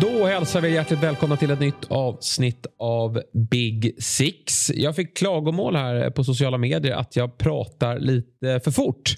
Då 0.00 0.26
hälsar 0.26 0.60
vi 0.60 0.74
hjärtligt 0.74 1.02
välkomna 1.02 1.36
till 1.36 1.50
ett 1.50 1.60
nytt 1.60 1.84
avsnitt 1.88 2.66
av 2.78 3.22
Big 3.50 4.02
Six. 4.02 4.70
Jag 4.74 4.96
fick 4.96 5.16
klagomål 5.16 5.76
här 5.76 6.10
på 6.10 6.24
sociala 6.24 6.58
medier 6.58 6.96
att 6.96 7.16
jag 7.16 7.38
pratar 7.38 7.98
lite 7.98 8.60
för 8.64 8.70
fort. 8.70 9.14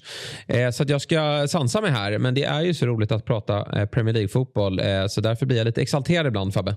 Eh, 0.47 0.69
så 0.69 0.83
att 0.83 0.89
jag 0.89 1.01
ska 1.01 1.47
sansa 1.47 1.81
mig 1.81 1.91
här. 1.91 2.17
Men 2.17 2.33
det 2.33 2.43
är 2.43 2.61
ju 2.61 2.73
så 2.73 2.85
roligt 2.85 3.11
att 3.11 3.25
prata 3.25 3.79
eh, 3.79 3.85
Premier 3.85 4.13
League-fotboll. 4.13 4.79
Eh, 4.79 5.07
så 5.07 5.21
därför 5.21 5.45
blir 5.45 5.57
jag 5.57 5.65
lite 5.65 5.81
exalterad 5.81 6.27
ibland 6.27 6.53
Fabbe. 6.53 6.75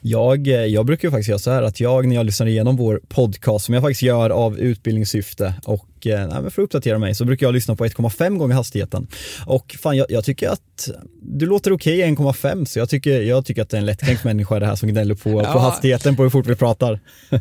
Jag, 0.00 0.46
jag 0.46 0.86
brukar 0.86 1.08
ju 1.08 1.12
faktiskt 1.12 1.28
göra 1.28 1.38
så 1.38 1.50
här 1.50 1.62
att 1.62 1.80
jag 1.80 2.06
när 2.06 2.14
jag 2.14 2.26
lyssnar 2.26 2.46
igenom 2.46 2.76
vår 2.76 3.00
podcast 3.08 3.64
som 3.64 3.74
jag 3.74 3.82
faktiskt 3.82 4.02
gör 4.02 4.30
av 4.30 4.58
utbildningssyfte 4.58 5.54
och 5.64 6.06
eh, 6.06 6.28
för 6.30 6.46
att 6.46 6.58
uppdatera 6.58 6.98
mig 6.98 7.14
så 7.14 7.24
brukar 7.24 7.46
jag 7.46 7.54
lyssna 7.54 7.76
på 7.76 7.86
1,5 7.86 8.38
gånger 8.38 8.54
hastigheten. 8.54 9.06
Och 9.46 9.76
fan 9.80 9.96
jag, 9.96 10.06
jag 10.10 10.24
tycker 10.24 10.48
att 10.48 10.88
du 11.22 11.46
låter 11.46 11.72
okej 11.72 12.12
okay, 12.12 12.26
1,5 12.26 12.64
så 12.64 12.78
jag 12.78 12.88
tycker, 12.88 13.22
jag 13.22 13.46
tycker 13.46 13.62
att 13.62 13.70
det 13.70 13.76
är 13.76 13.80
en 13.80 13.86
lättkränkt 13.86 14.24
människa 14.24 14.58
det 14.58 14.66
här 14.66 14.76
som 14.76 14.88
gnäller 14.88 15.14
på, 15.14 15.30
ja. 15.30 15.52
på 15.52 15.58
hastigheten 15.58 16.16
på 16.16 16.22
hur 16.22 16.30
fort 16.30 16.46
vi 16.46 16.54
pratar. 16.54 17.00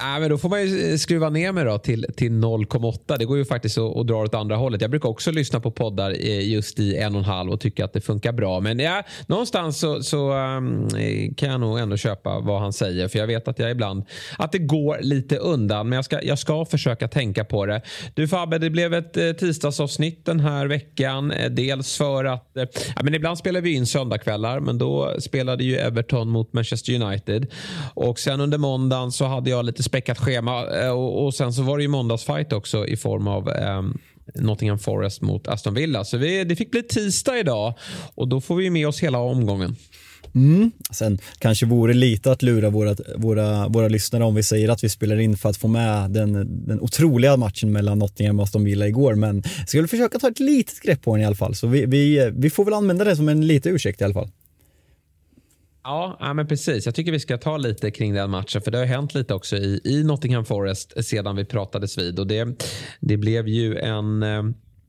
Nej, 0.00 0.20
men 0.20 0.30
då 0.30 0.38
får 0.38 0.48
man 0.48 0.66
ju 0.66 0.92
eh, 0.92 0.96
skruva 0.96 1.30
ner 1.30 1.52
mig 1.52 1.64
då 1.64 1.78
till, 1.78 2.06
till 2.16 2.32
0,8. 2.32 3.18
Det 3.18 3.24
går 3.24 3.36
ju 3.36 3.44
faktiskt 3.44 3.78
att, 3.78 3.96
att 3.96 4.06
dra 4.06 4.16
åt 4.16 4.34
andra 4.34 4.56
hållet. 4.56 4.80
Jag 4.80 4.90
brukar 4.90 5.08
också 5.08 5.30
lyssna 5.30 5.60
på 5.60 5.70
poddar 5.70 6.10
eh, 6.10 6.48
just 6.48 6.78
i 6.78 6.96
en 6.96 7.14
och 7.14 7.18
en 7.18 7.24
halv 7.24 7.52
och 7.52 7.60
tycka 7.60 7.84
att 7.84 7.92
det 7.92 8.00
funkar 8.00 8.32
bra. 8.32 8.60
Men 8.60 8.78
ja, 8.78 9.02
någonstans 9.26 9.78
så, 9.78 10.02
så 10.02 10.32
um, 10.32 10.88
kan 11.36 11.50
jag 11.50 11.60
nog 11.60 11.78
ändå 11.78 11.96
köpa 11.96 12.40
vad 12.40 12.60
han 12.60 12.72
säger. 12.72 13.08
För 13.08 13.18
jag 13.18 13.26
vet 13.26 13.48
att 13.48 13.58
jag 13.58 13.70
ibland 13.70 14.04
att 14.38 14.52
det 14.52 14.58
går 14.58 14.98
lite 15.00 15.36
undan. 15.36 15.88
Men 15.88 15.96
jag 15.96 16.04
ska, 16.04 16.22
jag 16.22 16.38
ska 16.38 16.64
försöka 16.64 17.08
tänka 17.08 17.44
på 17.44 17.66
det. 17.66 17.82
Du 18.14 18.28
Fabbe, 18.28 18.58
det 18.58 18.70
blev 18.70 18.94
ett 18.94 19.16
eh, 19.16 19.32
tisdagsavsnitt 19.32 20.26
den 20.26 20.40
här 20.40 20.66
veckan. 20.66 21.32
Dels 21.50 21.96
för 21.96 22.24
att 22.24 22.50
ja, 22.54 23.02
men 23.02 23.14
ibland 23.14 23.38
spelar 23.38 23.60
vi 23.60 23.72
in 23.74 23.86
söndagkvällar. 23.86 24.60
Men 24.60 24.78
då 24.78 25.16
spelade 25.20 25.64
ju 25.64 25.76
Everton 25.76 26.28
mot 26.28 26.52
Manchester 26.52 27.02
United. 27.02 27.46
Och 27.94 28.18
sen 28.18 28.40
under 28.40 28.58
måndagen 28.58 29.12
så 29.12 29.24
hade 29.24 29.50
jag 29.50 29.64
lite 29.64 29.82
späckat 29.86 30.18
schema 30.18 30.66
eh, 30.66 30.90
och, 30.90 31.24
och, 31.24 31.34
sen 31.34 31.52
så 31.52 31.62
var 31.62 31.76
det 31.76 31.82
ju 31.82 31.88
måndagsfight 31.88 32.52
också 32.52 32.86
i 32.86 32.96
form 32.96 33.28
av 33.28 33.48
um, 33.48 33.98
Nottingham 34.34 34.78
Forest 34.78 35.22
mot 35.22 35.48
Aston 35.48 35.74
Villa. 35.74 36.04
Så 36.04 36.16
vi, 36.16 36.44
det 36.44 36.56
fick 36.56 36.70
bli 36.70 36.82
tisdag 36.82 37.38
idag 37.38 37.74
och 38.14 38.28
då 38.28 38.40
får 38.40 38.56
vi 38.56 38.70
med 38.70 38.88
oss 38.88 39.00
hela 39.00 39.18
omgången. 39.18 39.76
Mm. 40.34 40.70
Sen 40.90 41.18
kanske 41.38 41.66
vore 41.66 41.94
lite 41.94 42.32
att 42.32 42.42
lura 42.42 42.70
våra, 42.70 42.96
våra, 43.16 43.68
våra 43.68 43.88
lyssnare 43.88 44.24
om 44.24 44.34
vi 44.34 44.42
säger 44.42 44.68
att 44.68 44.84
vi 44.84 44.88
spelar 44.88 45.16
in 45.16 45.36
för 45.36 45.48
att 45.48 45.56
få 45.56 45.68
med 45.68 46.10
den, 46.10 46.32
den 46.66 46.80
otroliga 46.80 47.36
matchen 47.36 47.72
mellan 47.72 47.98
Nottingham 47.98 48.38
och 48.38 48.44
Aston 48.44 48.64
Villa 48.64 48.88
igår. 48.88 49.14
Men 49.14 49.42
jag 49.58 49.68
skulle 49.68 49.88
försöka 49.88 50.18
ta 50.18 50.28
ett 50.28 50.40
litet 50.40 50.80
grepp 50.80 51.02
på 51.02 51.14
den 51.14 51.22
i 51.22 51.26
alla 51.26 51.36
fall. 51.36 51.54
Så 51.54 51.66
vi, 51.66 51.86
vi, 51.86 52.30
vi 52.34 52.50
får 52.50 52.64
väl 52.64 52.74
använda 52.74 53.04
det 53.04 53.16
som 53.16 53.28
en 53.28 53.46
liten 53.46 53.74
ursäkt 53.74 54.00
i 54.00 54.04
alla 54.04 54.14
fall. 54.14 54.30
Ja, 55.86 56.16
ja, 56.20 56.34
men 56.34 56.46
precis. 56.46 56.86
Jag 56.86 56.94
tycker 56.94 57.12
vi 57.12 57.20
ska 57.20 57.38
ta 57.38 57.56
lite 57.56 57.90
kring 57.90 58.14
den 58.14 58.30
matchen. 58.30 58.62
För 58.62 58.70
det 58.70 58.78
har 58.78 58.84
hänt 58.84 59.14
lite 59.14 59.34
också 59.34 59.56
i, 59.56 59.80
i 59.84 60.04
Nottingham 60.04 60.44
Forest 60.44 61.04
sedan 61.04 61.36
vi 61.36 61.44
pratades 61.44 61.98
vid. 61.98 62.18
Och 62.18 62.26
det, 62.26 62.64
det 63.00 63.16
blev 63.16 63.48
ju 63.48 63.78
en, 63.78 64.22
eh, 64.22 64.42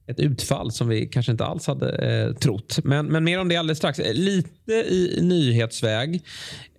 ett 0.08 0.20
utfall 0.20 0.72
som 0.72 0.88
vi 0.88 1.08
kanske 1.08 1.32
inte 1.32 1.46
alls 1.46 1.68
hade 1.68 1.92
eh, 1.92 2.34
trott. 2.34 2.80
Men, 2.84 3.06
men 3.06 3.24
mer 3.24 3.40
om 3.40 3.48
det 3.48 3.56
alldeles 3.56 3.78
strax. 3.78 4.00
Eh, 4.00 4.14
lite 4.14 4.72
i 4.72 5.20
nyhetsväg 5.22 6.22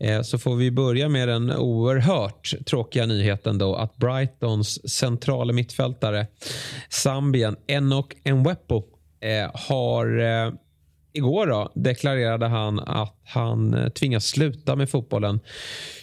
eh, 0.00 0.22
så 0.22 0.38
får 0.38 0.56
vi 0.56 0.70
börja 0.70 1.08
med 1.08 1.28
den 1.28 1.52
oerhört 1.52 2.54
tråkiga 2.66 3.06
nyheten 3.06 3.58
då 3.58 3.74
att 3.74 3.96
Brightons 3.96 4.90
centrala 4.90 5.52
mittfältare 5.52 6.26
Zambien 6.90 7.56
Enok 7.66 8.14
Nwepo 8.24 8.82
eh, 9.20 9.50
har 9.54 10.18
eh, 10.18 10.52
igår 11.12 11.46
då 11.46 11.72
deklarerade 11.74 12.46
han 12.46 12.78
att 12.80 13.16
han 13.24 13.74
eh, 13.74 13.88
tvingas 13.88 14.26
sluta 14.26 14.76
med 14.76 14.90
fotbollen. 14.90 15.40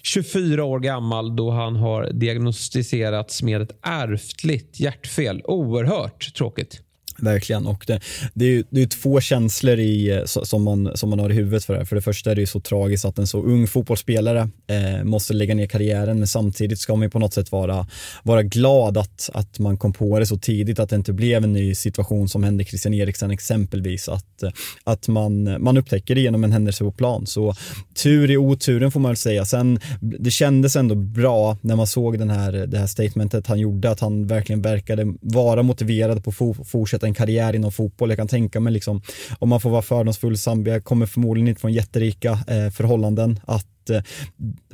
24 0.03 0.63
år 0.63 0.79
gammal 0.79 1.35
då 1.35 1.51
han 1.51 1.75
har 1.75 2.09
diagnostiserats 2.11 3.43
med 3.43 3.61
ett 3.61 3.77
ärftligt 3.81 4.79
hjärtfel. 4.79 5.41
Oerhört 5.45 6.33
tråkigt. 6.35 6.84
Verkligen. 7.17 7.67
Och 7.67 7.83
det, 7.87 7.99
det, 8.33 8.45
är 8.45 8.49
ju, 8.49 8.63
det 8.69 8.81
är 8.81 8.85
två 8.85 9.21
känslor 9.21 9.79
i, 9.79 10.11
eh, 10.11 10.23
som, 10.25 10.63
man, 10.63 10.91
som 10.95 11.09
man 11.09 11.19
har 11.19 11.29
i 11.29 11.33
huvudet 11.33 11.65
för 11.65 11.73
det 11.73 11.79
här. 11.79 11.85
För 11.85 11.95
det 11.95 12.01
första 12.01 12.31
är 12.31 12.35
det 12.35 12.41
ju 12.41 12.47
så 12.47 12.59
tragiskt 12.59 13.05
att 13.05 13.17
en 13.17 13.27
så 13.27 13.43
ung 13.43 13.67
fotbollsspelare 13.67 14.49
eh, 14.67 15.03
måste 15.03 15.33
lägga 15.33 15.55
ner 15.55 15.67
karriären 15.67 16.17
men 16.17 16.27
samtidigt 16.27 16.79
ska 16.79 16.95
man 16.95 17.03
ju 17.03 17.09
på 17.09 17.19
något 17.19 17.33
sätt 17.33 17.51
vara, 17.51 17.87
vara 18.23 18.43
glad 18.43 18.97
att, 18.97 19.29
att 19.33 19.59
man 19.59 19.77
kom 19.77 19.93
på 19.93 20.19
det 20.19 20.25
så 20.25 20.37
tidigt 20.37 20.79
att 20.79 20.89
det 20.89 20.95
inte 20.95 21.13
blev 21.13 21.43
en 21.43 21.53
ny 21.53 21.75
situation 21.75 22.29
som 22.29 22.43
hände 22.43 22.63
Christian 22.63 22.93
Eriksen 22.93 23.31
exempelvis. 23.31 24.09
Att, 24.09 24.43
eh, 24.43 24.49
att 24.83 25.07
man, 25.07 25.63
man 25.63 25.77
upptäcker 25.77 26.15
det 26.15 26.21
genom 26.21 26.43
en 26.43 26.51
händelse 26.51 26.83
på 26.83 26.91
plan. 26.91 27.27
Så 27.27 27.55
tur 28.03 28.31
i 28.31 28.37
oturen 28.37 28.91
får 28.91 28.99
man 28.99 29.09
väl 29.09 29.17
säga. 29.17 29.45
Sen 29.45 29.79
det 29.99 30.31
kändes 30.31 30.75
ändå 30.75 30.95
bra 30.95 31.57
när 31.61 31.75
man 31.75 31.87
såg 31.87 32.19
den 32.19 32.29
här, 32.29 32.51
det 32.51 32.77
här 32.77 32.87
statementet 32.87 33.47
han 33.47 33.59
gjorde 33.59 33.91
att 33.91 33.99
han 33.99 34.27
verkligen 34.27 34.61
verkade 34.61 35.13
vara 35.21 35.63
motiverad 35.63 36.23
på 36.23 36.29
att 36.29 36.67
fortsätta 36.67 37.04
en 37.05 37.13
karriär 37.13 37.55
inom 37.55 37.71
fotboll. 37.71 38.09
Jag 38.09 38.17
kan 38.17 38.27
tänka 38.27 38.59
mig 38.59 38.73
liksom, 38.73 39.01
om 39.39 39.49
man 39.49 39.61
får 39.61 39.69
vara 39.69 39.81
fördomsfull, 39.81 40.37
Zambia 40.37 40.81
kommer 40.81 41.05
förmodligen 41.05 41.47
inte 41.47 41.61
från 41.61 41.73
jätterika 41.73 42.31
eh, 42.31 42.69
förhållanden, 42.69 43.39
att 43.45 43.89
eh, 43.89 44.01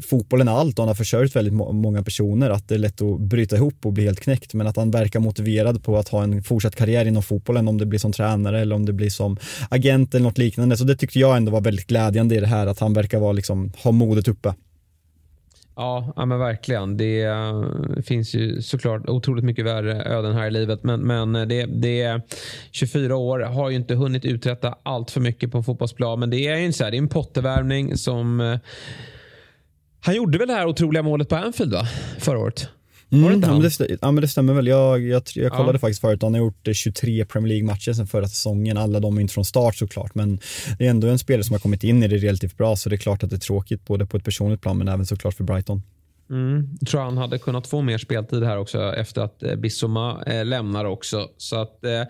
fotbollen 0.10 0.48
är 0.48 0.52
allt 0.52 0.80
och 0.80 0.84
han 0.84 0.88
har 0.88 0.96
försörjt 0.96 1.36
väldigt 1.36 1.54
må 1.54 1.72
många 1.72 2.04
personer, 2.04 2.50
att 2.50 2.68
det 2.68 2.76
är 2.76 2.80
lätt 2.80 3.02
att 3.02 3.20
bryta 3.20 3.56
ihop 3.56 3.86
och 3.86 3.94
bli 3.94 4.04
helt 4.04 4.20
knäckt, 4.20 4.54
men 4.54 4.68
att 4.68 4.76
han 4.76 4.92
verkar 4.92 5.20
motiverad 5.20 5.84
på 5.84 5.98
att 5.98 6.10
ha 6.10 6.24
en 6.24 6.44
fortsatt 6.44 6.76
karriär 6.76 7.06
inom 7.06 7.24
fotbollen, 7.24 7.68
om 7.68 7.78
det 7.78 7.86
blir 7.86 8.00
som 8.00 8.12
tränare 8.12 8.62
eller 8.62 8.76
om 8.76 8.86
det 8.86 8.94
blir 8.94 9.10
som 9.10 9.38
agent 9.70 10.16
eller 10.16 10.24
något 10.24 10.38
liknande. 10.38 10.78
Så 10.78 10.84
det 10.84 10.96
tyckte 10.96 11.20
jag 11.20 11.38
ändå 11.38 11.52
var 11.52 11.62
väldigt 11.62 11.88
glädjande 11.88 12.36
i 12.36 12.40
det 12.40 12.48
här, 12.48 12.68
att 12.68 12.80
han 12.80 12.94
verkar 12.94 13.20
vara 13.20 13.32
liksom, 13.32 13.72
ha 13.84 13.92
modet 13.92 14.28
uppe. 14.28 14.54
Ja, 15.82 16.14
ja 16.16 16.26
men 16.26 16.40
verkligen. 16.40 16.98
Det 16.98 17.24
eh, 17.24 17.64
finns 18.06 18.34
ju 18.34 18.62
såklart 18.62 19.10
otroligt 19.10 19.44
mycket 19.44 19.66
värre 19.66 20.04
öden 20.04 20.36
här 20.36 20.48
i 20.48 20.52
livet. 20.52 20.84
Men, 20.84 21.00
men 21.00 21.36
eh, 21.36 21.46
det, 21.48 21.66
det 21.66 22.22
24 22.72 23.16
år 23.16 23.40
har 23.40 23.70
ju 23.70 23.76
inte 23.76 23.96
hunnit 23.96 24.26
uträtta 24.26 24.76
allt 24.84 25.12
för 25.12 25.22
mycket 25.22 25.52
på 25.52 25.58
en 25.58 25.64
fotbollsplan. 25.64 26.20
Men 26.20 26.30
det 26.30 26.48
är 26.48 26.58
ju 26.58 26.74
så 26.74 26.84
här, 26.84 26.92
det 26.92 26.98
är 26.98 27.02
en 27.02 27.08
pottervärvning 27.08 27.98
som... 27.98 28.42
Eh, 28.42 28.60
han 30.02 30.16
gjorde 30.16 30.38
väl 30.38 30.48
det 30.48 30.54
här 30.54 30.66
otroliga 30.66 31.04
målet 31.04 31.30
på 31.30 31.36
Anfield 31.36 31.74
va? 31.74 31.86
förra 32.20 32.40
året? 32.40 32.70
Mm, 33.12 33.42
ja, 33.42 33.52
men 33.52 33.62
det, 33.62 33.98
ja, 34.02 34.12
men 34.12 34.22
det 34.22 34.28
stämmer 34.28 34.54
väl. 34.54 34.68
Jag, 34.68 35.02
jag, 35.02 35.24
jag 35.36 35.52
kollade 35.52 35.76
ja. 35.76 35.80
faktiskt 35.80 36.02
förut, 36.02 36.22
han 36.22 36.34
har 36.34 36.42
gjort 36.42 36.68
23 36.74 37.26
Premier 37.26 37.48
League-matcher 37.48 37.94
sen 37.94 38.08
förra 38.08 38.28
säsongen. 38.28 38.78
Alla 38.78 39.00
de 39.00 39.18
är 39.18 39.22
inte 39.22 39.34
från 39.34 39.46
start 39.46 39.76
såklart, 39.76 40.16
men 40.16 40.40
det 40.78 40.86
är 40.86 40.90
ändå 40.90 41.08
en 41.08 41.20
spelare 41.20 41.44
som 41.44 41.54
har 41.54 41.60
kommit 41.60 41.84
in 41.84 42.04
i 42.04 42.08
det 42.08 42.18
relativt 42.18 42.58
bra, 42.58 42.76
så 42.76 42.90
det 42.90 42.96
är 42.96 42.98
klart 42.98 43.24
att 43.24 43.30
det 43.30 43.36
är 43.36 43.40
tråkigt 43.40 43.86
både 43.86 44.06
på 44.06 44.18
ett 44.18 44.24
personligt 44.24 44.62
plan 44.62 44.78
men 44.78 44.88
även 44.88 45.06
såklart 45.06 45.34
för 45.34 45.44
Brighton. 45.44 45.82
Mm. 46.32 46.68
Jag 46.80 46.90
tror 46.90 47.02
han 47.02 47.18
hade 47.18 47.38
kunnat 47.38 47.68
få 47.68 47.82
mer 47.82 47.98
speltid 47.98 48.44
här 48.44 48.58
också 48.58 48.94
efter 48.96 49.22
att 49.22 49.44
eh, 49.44 49.56
Bissoma 49.56 50.24
eh, 50.26 50.46
lämnar 50.46 50.86
också. 50.86 51.30
Så 51.38 51.56
att, 51.56 51.86
eh, 51.86 52.04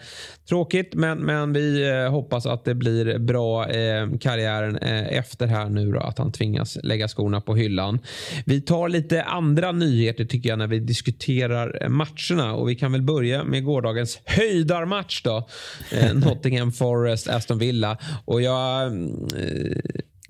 Tråkigt, 0.50 0.94
men, 0.94 1.20
men 1.20 1.54
vi 1.54 1.92
hoppas 2.10 2.46
att 2.46 2.66
det 2.66 2.76
blir 2.76 3.18
bra 3.20 3.70
eh, 3.70 4.10
karriären 4.20 4.78
eh, 4.78 5.18
efter 5.18 5.48
här 5.48 5.70
nu 5.70 5.92
då, 5.92 6.00
att 6.00 6.18
han 6.18 6.32
tvingas 6.32 6.78
lägga 6.84 7.08
skorna 7.08 7.42
på 7.42 7.56
hyllan. 7.56 8.00
Vi 8.46 8.62
tar 8.62 8.90
lite 8.90 9.24
andra 9.24 9.72
nyheter 9.72 10.26
tycker 10.26 10.50
jag 10.50 10.60
när 10.60 10.68
vi 10.68 10.80
diskuterar 10.80 11.90
matcherna 11.90 12.54
och 12.54 12.70
vi 12.70 12.76
kan 12.76 12.92
väl 12.92 13.02
börja 13.02 13.44
med 13.44 13.64
gårdagens 13.64 14.20
höjdarmatch 14.26 15.22
då. 15.24 15.48
Nottingham 16.14 16.72
Forest, 16.72 17.28
Aston 17.28 17.58
Villa 17.58 17.98
och 18.26 18.42
jag 18.42 18.92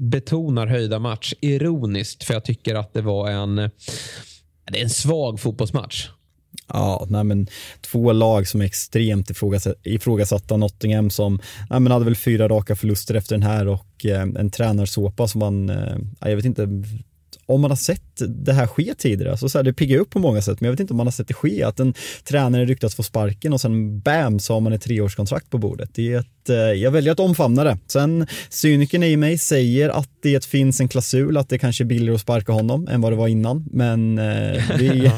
betonar 0.01 0.67
höjda 0.67 0.99
match 0.99 1.33
ironiskt 1.41 2.23
för 2.23 2.33
jag 2.33 2.45
tycker 2.45 2.75
att 2.75 2.93
det 2.93 3.01
var 3.01 3.29
en, 3.29 3.55
det 3.55 4.79
är 4.79 4.83
en 4.83 4.89
svag 4.89 5.39
fotbollsmatch. 5.39 6.09
Ja, 6.67 7.05
nej 7.09 7.23
men 7.23 7.47
två 7.81 8.11
lag 8.11 8.47
som 8.47 8.61
är 8.61 8.65
extremt 8.65 9.31
ifrågasatta. 9.83 10.57
Nottingham 10.57 11.09
som 11.09 11.39
nej 11.69 11.79
men 11.79 11.91
hade 11.91 12.05
väl 12.05 12.15
fyra 12.15 12.47
raka 12.47 12.75
förluster 12.75 13.15
efter 13.15 13.35
den 13.35 13.43
här 13.43 13.67
och 13.67 14.05
eh, 14.05 14.21
en 14.21 14.51
tränarsåpa 14.51 15.27
som 15.27 15.39
man, 15.39 15.69
eh, 15.69 15.97
jag 16.19 16.35
vet 16.35 16.45
inte, 16.45 16.67
om 17.45 17.61
man 17.61 17.71
har 17.71 17.75
sett 17.75 18.21
det 18.27 18.53
här 18.53 18.67
ske 18.67 18.93
tidigare, 18.97 19.31
alltså 19.31 19.49
så 19.49 19.57
här, 19.57 19.63
det 19.63 19.73
piggar 19.73 19.99
upp 19.99 20.09
på 20.09 20.19
många 20.19 20.41
sätt, 20.41 20.61
men 20.61 20.65
jag 20.67 20.73
vet 20.73 20.79
inte 20.79 20.93
om 20.93 20.97
man 20.97 21.07
har 21.07 21.11
sett 21.11 21.27
det 21.27 21.33
ske, 21.33 21.63
att 21.63 21.79
en 21.79 21.93
tränare 22.23 22.65
ryktas 22.65 22.95
få 22.95 23.03
sparken 23.03 23.53
och 23.53 23.61
sen 23.61 23.99
bam 23.99 24.39
så 24.39 24.53
har 24.53 24.61
man 24.61 24.73
ett 24.73 24.81
treårskontrakt 24.81 25.49
på 25.49 25.57
bordet. 25.57 25.89
Det 25.93 26.13
är 26.13 26.19
ett, 26.19 26.40
eh, 26.49 26.55
jag 26.55 26.91
väljer 26.91 27.11
att 27.11 27.19
omfamna 27.19 27.63
det. 27.63 27.77
Sen 27.87 28.27
cynikern 28.49 29.03
i 29.03 29.17
mig 29.17 29.37
säger 29.37 29.89
att 29.89 30.09
det 30.21 30.45
finns 30.45 30.79
en 30.79 30.87
klausul 30.87 31.37
att 31.37 31.49
det 31.49 31.57
kanske 31.57 31.83
är 31.83 31.85
billigare 31.85 32.15
att 32.15 32.21
sparka 32.21 32.51
honom 32.51 32.87
än 32.87 33.01
vad 33.01 33.11
det 33.11 33.15
var 33.15 33.27
innan, 33.27 33.65
men 33.71 34.17
eh, 34.17 34.77
vi, 34.77 35.11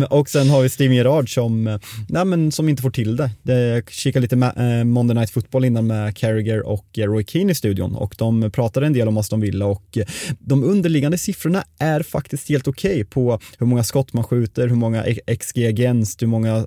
och 0.10 0.28
sen 0.28 0.50
har 0.50 0.62
vi 0.62 0.68
Steven 0.68 0.96
Gerrard 0.96 1.34
som, 1.34 1.78
nej, 2.08 2.24
men 2.24 2.52
som 2.52 2.68
inte 2.68 2.82
får 2.82 2.90
till 2.90 3.16
det. 3.16 3.30
Jag 3.42 3.90
kikade 3.90 4.22
lite 4.22 4.36
med, 4.36 4.80
eh, 4.80 4.84
Monday 4.84 5.14
Night 5.14 5.30
Football 5.30 5.64
innan 5.64 5.86
med 5.86 6.16
Carragher 6.16 6.66
och 6.66 6.86
Roy 6.98 7.24
Keane 7.24 7.52
i 7.52 7.54
studion 7.54 7.94
och 7.94 8.14
de 8.18 8.50
pratade 8.50 8.86
en 8.86 8.92
del 8.92 9.08
om 9.08 9.16
Aston 9.16 9.40
Villa 9.40 9.66
och 9.66 9.98
de 10.38 10.64
underliggande 10.64 11.18
siffrorna 11.18 11.64
är 11.78 12.02
faktiskt 12.02 12.48
helt 12.48 12.68
okej 12.68 12.90
okay 12.90 13.04
på 13.04 13.38
hur 13.58 13.66
många 13.66 13.84
skott 13.84 14.12
man 14.12 14.24
skjuter, 14.24 14.68
hur 14.68 14.76
många 14.76 15.04
XG 15.40 15.66
against, 15.66 16.22
hur 16.22 16.26
många 16.26 16.66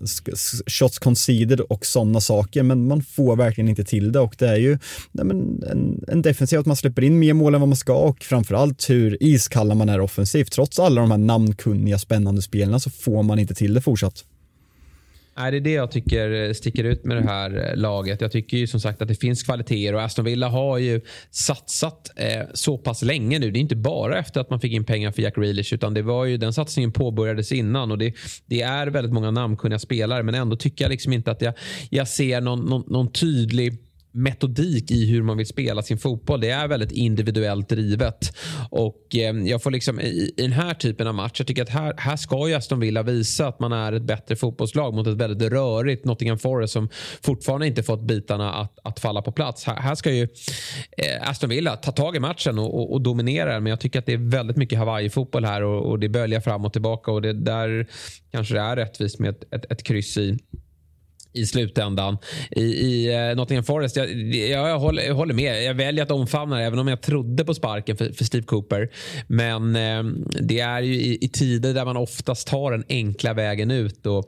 shots 0.68 1.00
conceded 1.00 1.62
och 1.62 1.86
sådana 1.86 2.22
saker, 2.22 2.64
men 2.64 2.88
man 2.88 3.04
får 3.04 3.36
verkligen 3.46 3.70
inte 3.70 3.84
till 3.84 4.12
det 4.12 4.20
och 4.20 4.36
det 4.38 4.48
är 4.48 4.56
ju 4.56 4.78
nej, 5.12 5.26
men 5.26 5.64
en, 5.72 6.04
en 6.08 6.22
defensiv 6.22 6.60
att 6.60 6.66
man 6.66 6.76
släpper 6.76 7.04
in 7.04 7.20
mer 7.20 7.34
mål 7.34 7.56
än 7.56 7.62
vad 7.62 7.70
man 7.70 7.76
ska 7.76 7.96
och 7.96 8.24
framförallt 8.24 8.90
hur 8.90 9.24
iskalla 9.24 9.76
man 9.76 9.90
är 9.90 10.00
offensivt. 10.00 10.52
Trots 10.52 10.80
alla 10.80 11.02
de 11.02 11.12
här 11.12 11.18
namnkunniga 11.18 12.00
spännande 12.00 12.42
spelarna 12.42 12.80
så 12.80 12.90
får 12.90 13.24
man 13.24 13.40
inte 13.40 13.54
till 13.54 13.74
det 13.74 13.82
fortsatt. 13.82 14.24
Nej, 15.38 15.52
det 15.52 15.58
är 15.58 15.62
det 15.62 15.72
jag 15.72 15.92
tycker 15.92 16.32
eh, 16.32 16.54
sticker 16.54 16.84
ut 16.84 17.06
med 17.06 17.18
det 17.18 17.24
här 17.24 17.70
eh, 17.70 17.78
laget. 17.78 18.22
Jag 18.22 18.32
tycker 18.32 18.58
ju 18.58 18.68
som 18.68 18.80
sagt 18.80 19.02
att 19.02 19.08
det 19.08 19.16
finns 19.16 19.44
kvaliteter 19.44 19.96
och 19.96 20.02
Aston 20.02 20.26
Villa 20.26 20.50
har 20.50 20.78
ju 20.78 21.02
satsat 21.32 22.12
eh, 22.16 22.44
så 22.54 22.78
pass 22.78 23.02
länge 23.02 23.40
nu. 23.40 23.52
Det 23.52 23.60
är 23.60 23.62
inte 23.62 23.76
bara 23.76 24.20
efter 24.20 24.42
att 24.42 24.50
man 24.50 24.60
fick 24.60 24.74
in 24.74 24.86
pengar 24.86 25.12
för 25.12 25.22
Jack 25.22 25.36
Grealish 25.36 25.74
utan 25.74 25.94
det 25.94 26.02
var 26.02 26.26
ju 26.26 26.38
den 26.38 26.54
satsningen 26.54 26.92
påbörjades 26.92 27.52
innan 27.52 27.92
och 27.92 27.98
det, 27.98 28.14
det 28.46 28.62
är 28.62 28.88
väldigt 28.88 29.14
många 29.14 29.32
namnkunniga 29.32 29.80
spelare 29.80 30.24
men 30.24 30.36
ändå 30.36 30.56
tycker 30.56 30.86
jag 30.86 30.90
liksom 30.90 31.14
inte 31.14 31.32
att 31.32 31.42
jag, 31.42 31.54
jag 31.90 32.08
ser 32.08 32.42
någon, 32.42 32.66
någon, 32.66 32.84
någon 32.88 33.12
tydlig 33.12 33.78
metodik 34.16 34.92
i 34.92 35.06
hur 35.12 35.24
man 35.24 35.38
vill 35.38 35.48
spela 35.48 35.82
sin 35.82 35.98
fotboll. 35.98 36.42
Det 36.42 36.50
är 36.50 36.68
väldigt 36.68 36.92
individuellt 36.92 37.70
drivet. 37.70 38.38
Och 38.70 39.16
eh, 39.16 39.36
jag 39.36 39.64
får 39.64 39.72
liksom 39.72 40.00
i, 40.00 40.34
i, 40.38 40.42
den 40.42 40.52
här 40.52 40.74
typen 40.74 41.08
av 41.08 41.16
match, 41.16 41.36
jag 41.38 41.48
tycker 41.48 41.62
att 41.62 41.70
här, 41.70 41.94
här 41.98 42.16
ska 42.16 42.48
ju 42.48 42.54
Aston 42.54 42.80
Villa 42.80 43.04
visa 43.04 43.48
att 43.48 43.60
man 43.60 43.74
är 43.74 43.94
ett 43.94 44.04
bättre 44.04 44.36
fotbollslag 44.36 44.94
mot 44.94 45.08
ett 45.08 45.18
väldigt 45.18 45.52
rörigt 45.52 46.06
Nottingham 46.06 46.38
Forest 46.38 46.74
som 46.74 46.90
fortfarande 47.22 47.68
inte 47.68 47.84
fått 47.84 48.02
bitarna 48.02 48.54
att, 48.54 48.80
att 48.84 49.00
falla 49.00 49.22
på 49.22 49.32
plats. 49.32 49.64
Här, 49.64 49.76
här 49.76 49.96
ska 49.96 50.12
ju 50.12 50.28
eh, 50.98 51.30
Aston 51.30 51.50
Villa 51.50 51.76
ta 51.76 51.92
tag 51.92 52.16
i 52.16 52.20
matchen 52.20 52.60
och, 52.60 52.80
och, 52.80 52.94
och 52.94 53.02
dominera 53.02 53.54
den. 53.54 53.64
Men 53.64 53.70
jag 53.70 53.80
tycker 53.80 54.00
att 54.00 54.06
det 54.06 54.14
är 54.14 54.30
väldigt 54.30 54.58
mycket 54.58 54.80
Hawaii-fotboll 54.80 55.46
här 55.46 55.64
och, 55.64 55.90
och 55.90 56.00
det 56.00 56.10
böljar 56.10 56.40
fram 56.40 56.66
och 56.66 56.74
tillbaka 56.74 57.12
och 57.12 57.22
det 57.22 57.34
där 57.34 57.88
kanske 58.32 58.54
det 58.54 58.60
är 58.60 58.76
rättvist 58.76 59.20
med 59.20 59.30
ett, 59.30 59.54
ett, 59.54 59.72
ett 59.72 59.84
kryss 59.84 60.18
i 60.18 60.38
i 61.36 61.46
slutändan. 61.46 62.18
I, 62.52 62.62
i 62.62 63.30
uh, 63.30 63.36
Nottingham 63.36 63.64
Forest, 63.64 63.96
jag, 63.96 64.12
jag, 64.12 64.70
jag, 64.70 64.80
håller, 64.80 65.04
jag, 65.04 65.16
håller, 65.16 65.34
med. 65.34 65.64
Jag 65.64 65.74
väljer 65.74 66.04
att 66.04 66.12
omfamna 66.12 66.58
det 66.58 66.64
även 66.64 66.80
om 66.80 66.88
jag 66.88 67.02
trodde 67.02 67.46
på 67.46 67.54
sparken 67.54 67.98
för, 67.98 68.12
för 68.12 68.26
Steve 68.26 68.44
Cooper. 68.44 68.90
Men 69.28 69.76
uh, 69.76 70.04
det 70.42 70.60
är 70.60 70.82
ju 70.82 70.94
i, 70.94 71.18
i, 71.22 71.30
tider 71.30 71.74
där 71.74 71.86
man 71.86 71.98
oftast 71.98 72.48
tar 72.48 72.72
den 72.72 72.84
enkla 72.90 73.34
vägen 73.34 73.72
ut. 73.72 74.06
Och, 74.06 74.26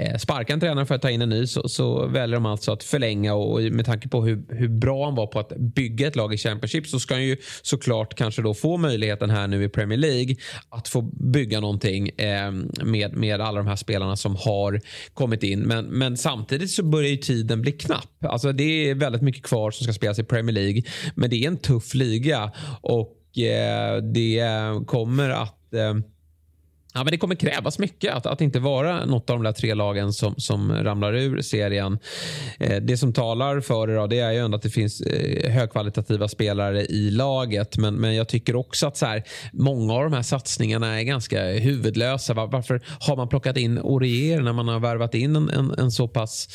uh, 0.00 0.16
sparkar 0.18 0.54
en 0.54 0.60
tränare 0.60 0.86
för 0.86 0.94
att 0.94 1.02
ta 1.02 1.10
in 1.10 1.22
en 1.22 1.28
ny 1.28 1.46
så, 1.46 1.68
så, 1.68 2.06
väljer 2.06 2.36
de 2.36 2.46
alltså 2.46 2.72
att 2.72 2.82
förlänga 2.82 3.34
och 3.34 3.60
med 3.60 3.86
tanke 3.86 4.08
på 4.08 4.24
hur, 4.24 4.42
hur 4.48 4.68
bra 4.68 5.04
han 5.04 5.14
var 5.14 5.26
på 5.26 5.38
att 5.38 5.48
bygga 5.56 6.08
ett 6.08 6.16
lag 6.16 6.34
i 6.34 6.36
Championship 6.36 6.86
så 6.86 7.00
ska 7.00 7.14
han 7.14 7.24
ju 7.24 7.36
såklart 7.62 8.14
kanske 8.14 8.42
då 8.42 8.54
få 8.54 8.76
möjligheten 8.76 9.30
här 9.30 9.46
nu 9.46 9.64
i 9.64 9.68
Premier 9.68 9.98
League 9.98 10.36
att 10.68 10.88
få 10.88 11.02
bygga 11.02 11.60
någonting 11.60 12.10
ehm, 12.16 12.70
med, 12.84 13.16
med 13.16 13.40
alla 13.40 13.58
de 13.58 13.66
här 13.66 13.76
spelarna 13.76 14.16
som 14.16 14.36
har 14.36 14.80
kommit 15.14 15.42
in. 15.42 15.60
Men, 15.60 15.84
men 15.84 16.16
samtidigt 16.16 16.37
Samtidigt 16.38 16.70
så 16.70 16.82
börjar 16.82 17.10
ju 17.10 17.16
tiden 17.16 17.62
bli 17.62 17.72
knapp. 17.72 18.24
Alltså 18.24 18.52
det 18.52 18.90
är 18.90 18.94
väldigt 18.94 19.22
mycket 19.22 19.42
kvar 19.42 19.70
som 19.70 19.84
ska 19.84 19.92
spelas 19.92 20.18
i 20.18 20.24
Premier 20.24 20.54
League. 20.54 20.82
Men 21.14 21.30
det 21.30 21.36
är 21.36 21.48
en 21.48 21.56
tuff 21.56 21.94
liga 21.94 22.52
och 22.80 23.38
eh, 23.38 24.02
det 24.02 24.42
kommer 24.86 25.30
att 25.30 25.74
eh, 25.74 25.94
Ja, 26.94 27.04
men 27.04 27.10
det 27.10 27.18
kommer 27.18 27.34
krävas 27.34 27.78
mycket 27.78 28.14
att, 28.14 28.26
att 28.26 28.40
inte 28.40 28.60
vara 28.60 29.04
något 29.04 29.30
av 29.30 29.36
de 29.36 29.42
där 29.42 29.52
tre 29.52 29.74
lagen 29.74 30.12
som, 30.12 30.34
som 30.36 30.72
ramlar 30.72 31.14
ur 31.14 31.42
serien. 31.42 31.98
Eh, 32.58 32.76
det 32.82 32.96
som 32.96 33.12
talar 33.12 33.60
för 33.60 33.86
det, 33.86 33.94
då, 33.94 34.06
det 34.06 34.18
är 34.18 34.32
ju 34.32 34.38
ändå 34.38 34.56
att 34.56 34.62
det 34.62 34.70
finns 34.70 35.00
eh, 35.00 35.50
högkvalitativa 35.50 36.28
spelare 36.28 36.84
i 36.84 37.10
laget. 37.10 37.78
Men, 37.78 37.94
men 37.94 38.14
jag 38.14 38.28
tycker 38.28 38.56
också 38.56 38.86
att 38.86 38.96
så 38.96 39.06
här, 39.06 39.22
många 39.52 39.94
av 39.94 40.02
de 40.02 40.12
här 40.12 40.22
satsningarna 40.22 41.00
är 41.00 41.04
ganska 41.04 41.42
huvudlösa. 41.44 42.34
Var, 42.34 42.46
varför 42.46 42.80
har 43.00 43.16
man 43.16 43.28
plockat 43.28 43.56
in 43.56 43.78
Orier 43.78 44.40
när 44.40 44.52
man 44.52 44.68
har 44.68 44.80
värvat 44.80 45.14
in 45.14 45.36
en, 45.36 45.50
en, 45.50 45.74
en 45.78 45.90
så 45.90 46.08
pass 46.08 46.48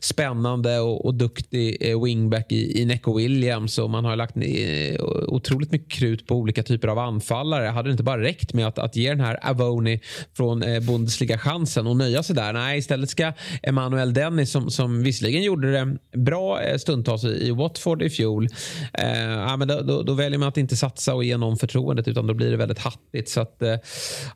spännande 0.00 0.78
och, 0.80 1.04
och 1.04 1.14
duktig 1.14 1.76
eh, 1.80 2.02
wingback 2.02 2.52
i, 2.52 2.82
i 2.82 2.84
Neco 2.84 3.16
Williams 3.16 3.78
och 3.78 3.90
man 3.90 4.04
har 4.04 4.16
lagt 4.16 4.36
eh, 4.36 5.04
otroligt 5.28 5.72
mycket 5.72 5.92
krut 5.92 6.26
på 6.26 6.34
olika 6.34 6.62
typer 6.62 6.88
av 6.88 6.98
anfallare. 6.98 7.66
Hade 7.66 7.88
det 7.88 7.92
inte 7.92 8.02
bara 8.02 8.22
räckt 8.22 8.54
med 8.54 8.66
att, 8.66 8.78
att 8.78 8.96
ge 8.96 9.08
den 9.08 9.20
här 9.20 9.50
Avon 9.50 9.77
Tony 9.78 10.00
från 10.36 10.62
eh, 10.62 10.80
Bundesliga-chansen 10.80 11.86
och 11.86 11.96
nöja 11.96 12.22
sig 12.22 12.36
där. 12.36 12.52
Nej, 12.52 12.78
istället 12.78 13.10
ska 13.10 13.32
Emanuel 13.62 14.14
Dennis 14.14 14.50
som, 14.50 14.70
som 14.70 15.02
visserligen 15.02 15.42
gjorde 15.42 15.72
det 15.72 15.96
bra 16.18 16.62
eh, 16.62 16.78
stundtals 16.78 17.24
i, 17.24 17.50
Watford 17.50 18.02
i 18.02 18.10
fjol. 18.10 18.48
Eh, 18.92 19.56
men 19.56 19.68
då, 19.68 19.80
då, 19.80 20.02
då, 20.02 20.12
väljer 20.12 20.38
man 20.38 20.48
att 20.48 20.56
inte 20.56 20.76
satsa 20.76 21.14
och 21.14 21.24
ge 21.24 21.36
någon 21.36 21.56
förtroendet 21.56 22.08
utan 22.08 22.26
då 22.26 22.34
blir 22.34 22.50
det 22.50 22.56
väldigt 22.56 22.78
hattigt. 22.78 23.28
Så 23.28 23.40
att, 23.40 23.62
eh, 23.62 23.76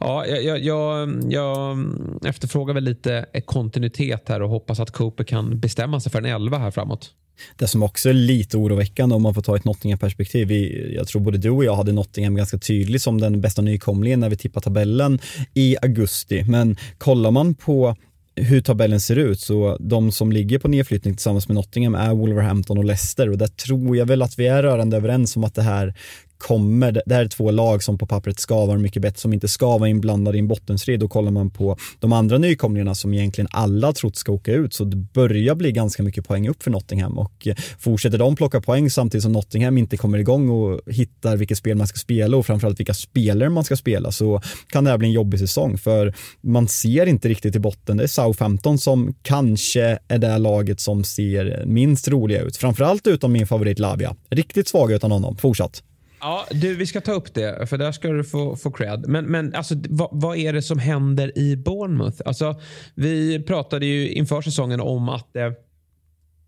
ja, 0.00 0.26
jag, 0.26 0.58
jag, 0.60 1.22
jag 1.28 1.78
efterfrågar 2.24 2.74
väl 2.74 2.84
lite 2.84 3.26
kontinuitet 3.44 4.28
här 4.28 4.42
och 4.42 4.50
hoppas 4.50 4.80
att 4.80 4.90
Cooper 4.90 5.24
kan 5.24 5.60
bestämma 5.60 6.00
sig 6.00 6.12
för 6.12 6.18
en 6.18 6.24
elva 6.26 6.58
här 6.58 6.70
framåt. 6.70 7.10
Det 7.56 7.66
som 7.66 7.82
också 7.82 8.08
är 8.08 8.12
lite 8.12 8.56
oroväckande 8.56 9.14
om 9.14 9.22
man 9.22 9.34
får 9.34 9.42
ta 9.42 9.56
ett 9.56 9.64
Nottingham-perspektiv, 9.64 10.52
jag 10.94 11.08
tror 11.08 11.22
både 11.22 11.38
du 11.38 11.50
och 11.50 11.64
jag 11.64 11.76
hade 11.76 11.92
Nottingham 11.92 12.34
ganska 12.34 12.58
tydligt 12.58 13.02
som 13.02 13.20
den 13.20 13.40
bästa 13.40 13.62
nykomlingen 13.62 14.20
när 14.20 14.28
vi 14.28 14.36
tippade 14.36 14.64
tabellen 14.64 15.18
i 15.54 15.76
augusti. 15.82 16.44
Men 16.48 16.76
kollar 16.98 17.30
man 17.30 17.54
på 17.54 17.96
hur 18.36 18.60
tabellen 18.60 19.00
ser 19.00 19.16
ut 19.16 19.40
så 19.40 19.76
de 19.80 20.12
som 20.12 20.32
ligger 20.32 20.58
på 20.58 20.68
nedflyttning 20.68 21.14
tillsammans 21.14 21.48
med 21.48 21.54
Nottingham 21.54 21.94
är 21.94 22.14
Wolverhampton 22.14 22.78
och 22.78 22.84
Leicester 22.84 23.30
och 23.30 23.38
där 23.38 23.46
tror 23.46 23.96
jag 23.96 24.06
väl 24.06 24.22
att 24.22 24.38
vi 24.38 24.46
är 24.46 24.62
rörande 24.62 24.96
överens 24.96 25.36
om 25.36 25.44
att 25.44 25.54
det 25.54 25.62
här 25.62 25.94
kommer, 26.42 26.92
det 27.06 27.14
här 27.14 27.24
är 27.24 27.28
två 27.28 27.50
lag 27.50 27.82
som 27.82 27.98
på 27.98 28.06
pappret 28.06 28.40
ska 28.40 28.66
vara 28.66 28.78
mycket 28.78 29.02
bättre, 29.02 29.18
som 29.18 29.32
inte 29.32 29.48
ska 29.48 29.78
vara 29.78 29.88
inblandade 29.88 30.38
i 30.38 30.40
en 30.40 30.48
bottenstrid. 30.48 31.02
Och 31.02 31.10
kollar 31.10 31.30
man 31.30 31.50
på 31.50 31.76
de 32.00 32.12
andra 32.12 32.38
nykomlingarna 32.38 32.94
som 32.94 33.14
egentligen 33.14 33.48
alla 33.50 33.92
trott 33.92 34.16
ska 34.16 34.32
åka 34.32 34.52
ut 34.52 34.74
så 34.74 34.84
det 34.84 34.96
börjar 34.96 35.54
bli 35.54 35.72
ganska 35.72 36.02
mycket 36.02 36.28
poäng 36.28 36.48
upp 36.48 36.62
för 36.62 36.70
Nottingham 36.70 37.18
och 37.18 37.46
eh, 37.46 37.54
fortsätter 37.78 38.18
de 38.18 38.36
plocka 38.36 38.60
poäng 38.60 38.90
samtidigt 38.90 39.22
som 39.22 39.32
Nottingham 39.32 39.78
inte 39.78 39.96
kommer 39.96 40.18
igång 40.18 40.50
och 40.50 40.80
hittar 40.86 41.36
vilket 41.36 41.58
spel 41.58 41.76
man 41.76 41.86
ska 41.86 41.98
spela 41.98 42.36
och 42.36 42.46
framförallt 42.46 42.80
vilka 42.80 42.94
spelare 42.94 43.50
man 43.50 43.64
ska 43.64 43.76
spela 43.76 44.12
så 44.12 44.40
kan 44.68 44.84
det 44.84 44.90
här 44.90 44.98
bli 44.98 45.08
en 45.08 45.12
jobbig 45.12 45.40
säsong 45.40 45.78
för 45.78 46.14
man 46.40 46.68
ser 46.68 47.06
inte 47.06 47.28
riktigt 47.28 47.56
i 47.56 47.60
botten. 47.60 47.96
Det 47.96 48.02
är 48.02 48.06
Southampton 48.06 48.78
som 48.78 49.14
kanske 49.22 49.98
är 50.08 50.18
det 50.18 50.38
laget 50.38 50.80
som 50.80 51.04
ser 51.04 51.64
minst 51.66 52.08
roliga 52.08 52.42
ut. 52.42 52.56
Framförallt 52.56 53.06
utan 53.06 53.32
min 53.32 53.46
favorit 53.46 53.78
Lavia. 53.78 54.16
Riktigt 54.30 54.68
svaga 54.68 54.96
utan 54.96 55.12
honom, 55.12 55.36
fortsatt. 55.36 55.82
Ja, 56.22 56.46
du, 56.50 56.74
vi 56.74 56.86
ska 56.86 57.00
ta 57.00 57.12
upp 57.12 57.34
det, 57.34 57.66
för 57.66 57.78
där 57.78 57.92
ska 57.92 58.08
du 58.08 58.24
få, 58.24 58.56
få 58.56 58.70
cred. 58.70 59.08
Men, 59.08 59.24
men 59.24 59.54
alltså, 59.54 59.74
vad, 59.88 60.08
vad 60.12 60.36
är 60.36 60.52
det 60.52 60.62
som 60.62 60.78
händer 60.78 61.38
i 61.38 61.56
Bournemouth? 61.56 62.22
Alltså, 62.24 62.60
vi 62.94 63.42
pratade 63.42 63.86
ju 63.86 64.12
inför 64.12 64.42
säsongen 64.42 64.80
om 64.80 65.08
att 65.08 65.36
eh, 65.36 65.50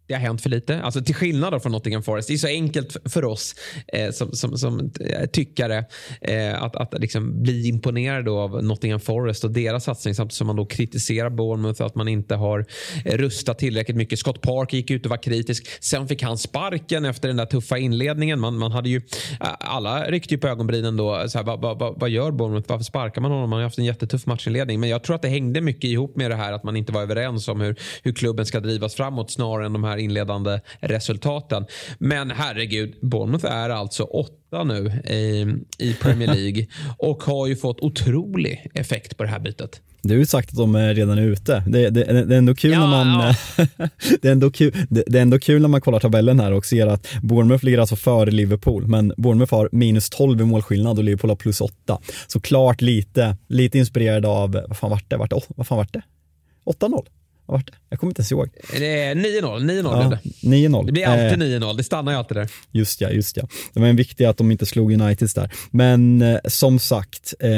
det 0.07 0.15
har 0.15 0.21
hänt 0.21 0.43
för 0.43 0.51
lite. 0.51 0.83
Alltså 0.83 1.01
till 1.03 1.15
skillnad 1.15 1.63
från 1.63 1.73
Nottingham 1.73 2.03
Forest. 2.03 2.29
Det 2.29 2.35
är 2.35 2.39
så 2.39 2.47
enkelt 2.47 2.97
för 3.05 3.25
oss 3.25 3.55
eh, 3.93 4.11
som, 4.11 4.33
som, 4.33 4.59
som 4.59 4.93
eh, 5.01 5.27
tyckare 5.27 5.85
eh, 6.21 6.63
att, 6.63 6.77
att 6.77 7.01
liksom 7.01 7.43
bli 7.43 7.69
imponerade 7.69 8.31
av 8.31 8.65
Nottingham 8.65 9.01
Forest 9.01 9.45
och 9.45 9.51
deras 9.51 9.85
satsning 9.85 10.15
samtidigt 10.15 10.37
som 10.37 10.47
man 10.47 10.57
då 10.57 10.67
kritiserar 10.67 11.31
Bournemouth 11.31 11.77
för 11.77 11.85
att 11.85 11.95
man 11.95 12.09
inte 12.09 12.35
har 12.35 12.67
eh, 13.05 13.17
rustat 13.17 13.59
tillräckligt 13.59 13.97
mycket. 13.97 14.19
Scott 14.19 14.41
Park 14.41 14.73
gick 14.73 14.91
ut 14.91 15.05
och 15.05 15.11
var 15.11 15.23
kritisk. 15.23 15.67
Sen 15.81 16.09
fick 16.09 16.23
han 16.23 16.39
sparken 16.39 17.05
efter 17.05 17.29
den 17.29 17.37
där 17.37 17.47
tuffa 17.47 17.79
inledningen. 17.79 18.41
Man, 18.41 18.59
man 18.59 18.73
hade 18.73 18.89
ju, 18.89 18.97
eh, 19.41 19.49
alla 19.59 20.05
ryckte 20.11 20.35
ju 20.35 20.39
på 20.39 20.49
ögonbrynen 20.49 20.97
då. 20.97 21.25
Så 21.29 21.39
här, 21.39 21.45
vad, 21.45 21.79
vad, 21.79 22.01
vad 22.01 22.11
gör 22.11 22.31
Bournemouth? 22.31 22.69
Varför 22.69 22.85
sparkar 22.85 23.21
man 23.21 23.31
honom? 23.31 23.51
Man 23.51 23.57
har 23.57 23.65
haft 23.65 23.79
en 23.79 23.85
jättetuff 23.85 24.27
matchinledning. 24.27 24.81
Men 24.81 24.89
jag 24.89 25.03
tror 25.03 25.17
att 25.17 25.23
det 25.23 25.29
hängde 25.29 25.61
mycket 25.61 25.85
ihop 25.85 26.17
med 26.17 26.31
det 26.31 26.37
här 26.37 26.53
att 26.53 26.65
man 26.65 26.77
inte 26.77 26.93
var 26.93 27.03
överens 27.03 27.49
om 27.49 27.61
hur, 27.61 27.77
hur 28.03 28.13
klubben 28.13 28.47
ska 28.47 28.61
drivas 28.61 28.95
framåt 28.95 29.31
snarare 29.31 29.67
än 29.67 29.73
de 29.73 29.85
här 29.85 29.94
här 29.95 30.01
inledande 30.01 30.61
resultaten. 30.81 31.67
Men 31.99 32.31
herregud, 32.31 32.95
Bournemouth 33.03 33.47
är 33.47 33.71
alltså 33.71 34.03
åtta 34.03 34.65
nu 34.65 34.87
i, 35.15 35.47
i 35.79 35.95
Premier 35.95 36.35
League 36.35 36.67
och 36.99 37.23
har 37.23 37.47
ju 37.47 37.57
fått 37.57 37.81
otrolig 37.81 38.71
effekt 38.75 39.17
på 39.17 39.23
det 39.23 39.29
här 39.29 39.41
bytet. 39.41 39.81
Du 40.03 40.15
har 40.15 40.19
ju 40.19 40.27
sagt 40.27 40.51
att 40.51 40.57
de 40.57 40.75
är 40.75 40.95
redan 40.95 41.19
ute. 41.19 41.63
Det, 41.67 41.91
det, 41.91 42.25
det 42.25 42.35
är 42.35 42.39
ändå 42.39 42.55
kul 42.55 42.71
ja, 42.71 42.91
när 42.91 43.05
man 43.05 43.35
ja. 43.57 43.67
det, 44.23 44.29
är 44.29 44.33
ändå 44.33 44.51
kul, 44.51 44.73
det, 44.91 45.05
det, 45.07 45.19
är 45.19 45.23
ändå 45.23 45.39
kul 45.39 45.63
när 45.63 45.69
man 45.69 45.81
kollar 45.81 46.01
tabellen 46.01 46.41
här 46.41 46.53
och 46.53 46.67
ser 46.67 46.87
att 46.87 47.07
Bournemouth 47.23 47.65
ligger 47.65 47.79
alltså 47.79 47.97
före 47.97 48.31
Liverpool, 48.31 48.87
men 48.87 49.13
Bournemouth 49.17 49.55
har 49.55 49.69
minus 49.73 50.11
12 50.11 50.41
i 50.41 50.45
målskillnad 50.45 50.99
och 50.99 51.05
Liverpool 51.05 51.31
har 51.31 51.37
plus 51.37 51.61
8. 51.61 51.99
Så 52.27 52.41
klart 52.41 52.81
lite, 52.81 53.37
lite 53.49 53.79
inspirerad 53.79 54.27
av, 54.27 54.53
vad 54.69 54.77
fan 54.77 54.91
vart 54.91 55.11
det? 55.11 55.17
Vart 55.17 55.31
det, 55.31 55.41
vad 55.49 55.67
fan 55.67 55.79
vart 55.79 55.93
det? 55.93 56.03
8-0? 56.65 57.07
Vart 57.47 57.67
det? 57.67 57.73
Jag 57.89 58.01
kommer 58.01 58.11
inte 58.11 58.21
ens 58.21 58.33
ihåg. 58.33 58.49
Det 58.79 59.03
är 59.03 59.15
9-0. 59.15 59.21
9-0 59.43 59.83
ja, 59.85 60.09
blev 60.09 60.11
det. 60.11 60.57
9-0. 60.69 60.87
Det 60.87 60.93
blir 60.93 61.07
alltid 61.07 61.43
eh, 61.43 61.59
9-0. 61.61 61.77
Det 61.77 61.85
stannar 61.85 62.13
ju 62.13 62.19
alltid 62.19 62.37
där. 62.37 62.51
Just 62.71 63.01
ja, 63.01 63.11
just 63.11 63.37
ja. 63.37 63.49
Det 63.73 63.81
var 63.81 63.87
en 63.87 63.97
viktig 63.97 64.25
att 64.25 64.37
de 64.37 64.51
inte 64.51 64.67
slog 64.67 64.93
Uniteds 64.93 65.35
där. 65.35 65.53
Men 65.71 66.23
eh, 66.23 66.39
som 66.45 66.79
sagt, 66.79 67.35
eh, 67.41 67.51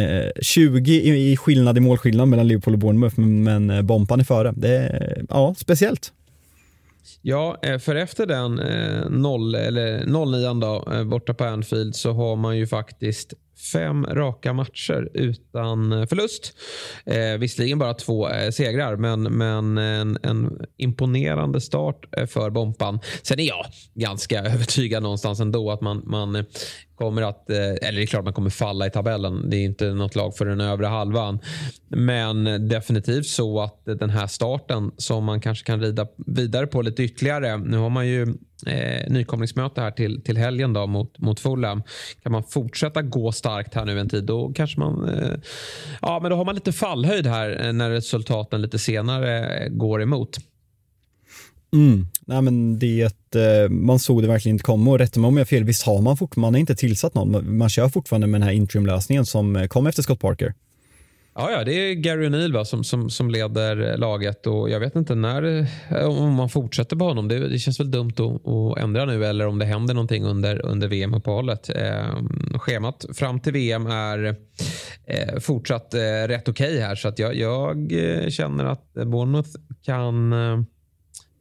20 0.42 0.92
i, 0.92 1.32
i, 1.32 1.36
skillnad 1.36 1.76
i 1.76 1.80
målskillnad 1.80 2.28
mellan 2.28 2.48
Liverpool 2.48 2.74
och 2.74 2.80
Bournemouth, 2.80 3.20
men, 3.20 3.42
men 3.42 3.70
eh, 3.70 3.82
Bompan 3.82 4.20
är 4.20 4.24
före. 4.24 4.52
Det 4.56 4.76
är, 4.76 5.24
ja, 5.28 5.54
speciellt. 5.58 6.12
Ja, 7.22 7.58
eh, 7.62 7.78
för 7.78 7.94
efter 7.96 8.26
den 8.26 8.58
eh, 8.58 9.10
0, 9.10 9.54
eller 9.54 10.06
09 10.26 10.60
då, 10.60 10.92
eh, 10.92 11.04
borta 11.04 11.34
på 11.34 11.44
Anfield 11.44 11.96
så 11.96 12.12
har 12.12 12.36
man 12.36 12.58
ju 12.58 12.66
faktiskt 12.66 13.34
fem 13.72 14.06
raka 14.06 14.52
matcher 14.52 15.08
utan 15.14 15.92
eh, 15.92 16.06
förlust. 16.06 16.52
Eh, 17.06 17.38
visserligen 17.38 17.78
bara 17.78 17.94
två 17.94 18.28
eh, 18.28 18.50
segrar, 18.50 18.96
men, 18.96 19.22
men 19.22 19.78
en, 19.78 20.18
en, 20.22 20.66
imponerande 20.76 21.60
start 21.60 22.16
eh, 22.16 22.26
för 22.26 22.50
Bompan. 22.50 23.00
Sen 23.22 23.40
är 23.40 23.44
jag 23.48 23.66
ganska 23.94 24.40
övertygad 24.44 25.02
någonstans 25.02 25.40
ändå 25.40 25.70
att 25.70 25.80
man, 25.80 26.02
man 26.04 26.36
eh, 26.36 26.44
kommer 26.96 27.22
att, 27.22 27.50
eh, 27.50 27.56
eller 27.56 27.92
det 27.92 28.02
är 28.02 28.06
klart 28.06 28.24
man 28.24 28.32
kommer 28.32 28.50
falla 28.50 28.86
i 28.86 28.90
tabellen. 28.90 29.50
Det 29.50 29.56
är 29.56 29.64
inte 29.64 29.86
något 29.86 30.14
lag 30.14 30.36
för 30.36 30.46
den 30.46 30.60
övre 30.60 30.86
halvan. 30.86 31.38
Men 31.88 32.68
definitivt 32.68 33.26
så 33.26 33.60
att 33.60 33.84
den 33.84 34.10
här 34.10 34.26
starten 34.26 34.90
som 34.96 35.24
man 35.24 35.40
kanske 35.40 35.66
kan 35.66 35.80
rida 35.80 36.06
vidare 36.26 36.66
på 36.66 36.82
lite 36.82 37.02
ytterligare. 37.02 37.56
Nu 37.56 37.76
har 37.76 37.90
man 37.90 38.06
ju 38.06 38.22
eh, 38.66 39.10
nykomlingsmöte 39.10 39.80
här 39.80 39.90
till, 39.90 40.22
till 40.22 40.36
helgen 40.36 40.72
då 40.72 40.86
mot, 40.86 41.18
mot 41.18 41.40
Fulham. 41.40 41.82
Kan 42.22 42.32
man 42.32 42.42
fortsätta 42.42 43.02
gå 43.02 43.32
starkt 43.32 43.74
här 43.74 43.84
nu 43.84 44.00
en 44.00 44.08
tid 44.08 44.24
då 44.24 44.52
kanske 44.52 44.80
man, 44.80 45.08
eh, 45.08 45.34
ja 46.02 46.18
men 46.22 46.30
då 46.30 46.36
har 46.36 46.44
man 46.44 46.54
lite 46.54 46.72
fallhöjd 46.72 47.26
här 47.26 47.66
eh, 47.66 47.72
när 47.72 47.90
resultaten 47.90 48.62
lite 48.62 48.78
senare 48.78 49.68
går 49.68 50.02
emot. 50.02 50.38
Mm. 51.76 52.06
Nej, 52.26 52.42
men 52.42 52.78
det, 52.78 53.34
eh, 53.34 53.70
man 53.70 53.98
såg 53.98 54.22
det 54.22 54.28
verkligen 54.28 54.54
inte 54.54 54.64
komma 54.64 54.90
och 54.90 54.98
rätta 54.98 55.20
mig 55.20 55.28
om 55.28 55.36
jag 55.36 55.40
har 55.40 55.46
fel, 55.46 55.64
visst 55.64 55.82
har 55.82 56.00
man 56.02 56.16
fortfarande, 56.16 56.58
inte 56.58 56.74
tillsatt 56.74 57.14
någon, 57.14 57.56
man 57.56 57.68
kör 57.68 57.88
fortfarande 57.88 58.26
med 58.26 58.40
den 58.40 58.48
här 58.48 58.54
interimlösningen 58.54 59.26
som 59.26 59.56
eh, 59.56 59.66
kom 59.66 59.86
efter 59.86 60.02
Scott 60.02 60.20
Parker. 60.20 60.54
Ja, 61.38 61.50
ja, 61.50 61.64
det 61.64 61.72
är 61.72 61.94
Gary 61.94 62.28
O'Neill 62.28 62.64
som, 62.64 62.84
som, 62.84 63.10
som 63.10 63.30
leder 63.30 63.96
laget 63.96 64.46
och 64.46 64.70
jag 64.70 64.80
vet 64.80 64.96
inte 64.96 65.14
när, 65.14 65.68
eh, 65.90 66.08
om 66.08 66.32
man 66.32 66.48
fortsätter 66.48 66.96
på 66.96 67.04
honom. 67.04 67.28
Det, 67.28 67.48
det 67.48 67.58
känns 67.58 67.80
väl 67.80 67.90
dumt 67.90 68.12
att, 68.16 68.48
att, 68.48 68.78
ändra 68.78 69.04
nu 69.04 69.24
eller 69.24 69.46
om 69.46 69.58
det 69.58 69.64
händer 69.64 69.94
någonting 69.94 70.24
under, 70.24 70.66
under 70.66 70.88
VM-uppehållet. 70.88 71.70
Eh, 71.70 72.58
schemat 72.58 73.04
fram 73.14 73.40
till 73.40 73.52
VM 73.52 73.86
är 73.86 74.36
eh, 75.04 75.38
fortsatt 75.40 75.94
eh, 75.94 75.98
rätt 76.28 76.48
okej 76.48 76.70
okay 76.72 76.80
här 76.80 76.94
så 76.94 77.08
att 77.08 77.18
jag, 77.18 77.36
jag 77.36 77.88
känner 78.32 78.64
att 78.64 78.92
Bournemouth 78.92 79.50
kan 79.84 80.32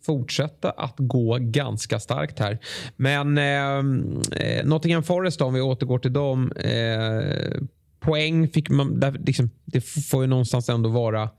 fortsätta 0.05 0.69
att 0.69 0.95
gå 0.97 1.37
ganska 1.41 1.99
starkt 1.99 2.39
här. 2.39 2.59
Men 2.95 3.37
eh, 3.37 3.77
eh, 4.41 4.65
Nottingham 4.65 5.03
Forest 5.03 5.39
då, 5.39 5.45
om 5.45 5.53
vi 5.53 5.61
återgår 5.61 5.99
till 5.99 6.13
dem. 6.13 6.51
Eh, 6.51 7.61
poäng 7.99 8.47
fick 8.47 8.69
man, 8.69 8.99
där, 8.99 9.11
liksom, 9.11 9.49
det 9.65 9.81
får 9.81 10.23
ju 10.23 10.27
någonstans 10.27 10.69
ändå 10.69 10.89
vara 10.89 11.29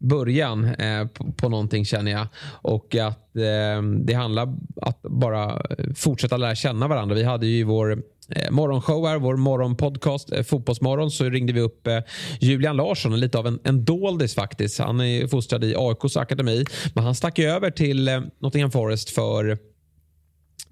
början 0.00 0.64
eh, 0.64 1.06
på, 1.06 1.32
på 1.32 1.48
någonting 1.48 1.84
känner 1.84 2.10
jag. 2.12 2.26
Och 2.62 2.94
att 2.94 3.36
eh, 3.36 3.82
det 4.04 4.14
handlar 4.14 4.42
om 4.42 4.66
att 4.82 5.02
bara 5.02 5.62
fortsätta 5.96 6.36
lära 6.36 6.54
känna 6.54 6.88
varandra. 6.88 7.14
Vi 7.14 7.24
hade 7.24 7.46
ju 7.46 7.64
vår 7.64 8.02
eh, 8.28 8.50
morgonshow 8.50 9.06
här, 9.06 9.18
vår 9.18 9.36
morgonpodcast 9.36 10.32
eh, 10.32 10.42
Fotbollsmorgon 10.42 11.10
så 11.10 11.24
ringde 11.24 11.52
vi 11.52 11.60
upp 11.60 11.86
eh, 11.86 11.98
Julian 12.40 12.76
Larsson, 12.76 13.20
lite 13.20 13.38
av 13.38 13.46
en, 13.46 13.58
en 13.64 13.84
doldis 13.84 14.34
faktiskt. 14.34 14.78
Han 14.78 15.00
är 15.00 15.26
fostrad 15.26 15.64
i 15.64 15.74
AIKs 15.76 16.16
akademi, 16.16 16.64
men 16.94 17.04
han 17.04 17.14
stack 17.14 17.38
över 17.38 17.70
till 17.70 18.08
eh, 18.08 18.20
Nottingham 18.40 18.70
Forest 18.70 19.10
för 19.10 19.58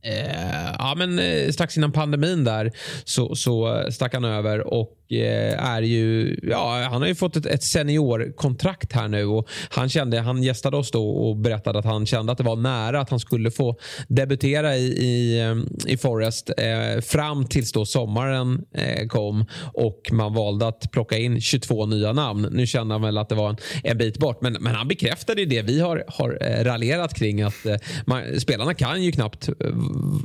Eh, 0.02 0.74
ja, 0.78 0.94
men 0.96 1.18
eh, 1.18 1.50
strax 1.50 1.76
innan 1.76 1.92
pandemin 1.92 2.44
där 2.44 2.72
så, 3.04 3.34
så 3.34 3.76
eh, 3.76 3.90
stack 3.90 4.14
han 4.14 4.24
över 4.24 4.74
och 4.74 4.97
Eh, 5.10 5.64
är 5.64 5.82
ju, 5.82 6.38
ja, 6.42 6.88
han 6.90 7.00
har 7.00 7.08
ju 7.08 7.14
fått 7.14 7.36
ett, 7.36 7.46
ett 7.46 7.62
seniorkontrakt 7.62 8.92
här 8.92 9.08
nu 9.08 9.24
och 9.24 9.48
han 9.70 9.88
kände, 9.88 10.20
han 10.20 10.42
gästade 10.42 10.76
oss 10.76 10.90
då 10.90 11.10
och 11.10 11.36
berättade 11.36 11.78
att 11.78 11.84
han 11.84 12.06
kände 12.06 12.32
att 12.32 12.38
det 12.38 12.44
var 12.44 12.56
nära 12.56 13.00
att 13.00 13.10
han 13.10 13.20
skulle 13.20 13.50
få 13.50 13.76
debutera 14.08 14.76
i, 14.76 14.86
i, 14.86 15.40
eh, 15.40 15.56
i 15.92 15.96
Forest 15.96 16.50
eh, 16.56 17.00
fram 17.00 17.46
tills 17.46 17.72
då 17.72 17.86
sommaren 17.86 18.64
eh, 18.74 19.06
kom 19.06 19.44
och 19.72 20.08
man 20.12 20.34
valde 20.34 20.66
att 20.66 20.90
plocka 20.90 21.18
in 21.18 21.40
22 21.40 21.86
nya 21.86 22.12
namn. 22.12 22.48
Nu 22.52 22.66
kände 22.66 22.94
han 22.94 23.02
väl 23.02 23.18
att 23.18 23.28
det 23.28 23.34
var 23.34 23.48
en, 23.50 23.56
en 23.84 23.98
bit 23.98 24.18
bort, 24.18 24.42
men, 24.42 24.52
men 24.52 24.74
han 24.74 24.88
bekräftade 24.88 25.44
det 25.44 25.62
vi 25.62 25.80
har, 25.80 26.04
har 26.08 26.38
eh, 26.40 26.64
raljerat 26.64 27.14
kring 27.14 27.42
att 27.42 27.66
eh, 27.66 27.76
man, 28.06 28.40
spelarna 28.40 28.74
kan 28.74 29.02
ju 29.02 29.12
knappt 29.12 29.48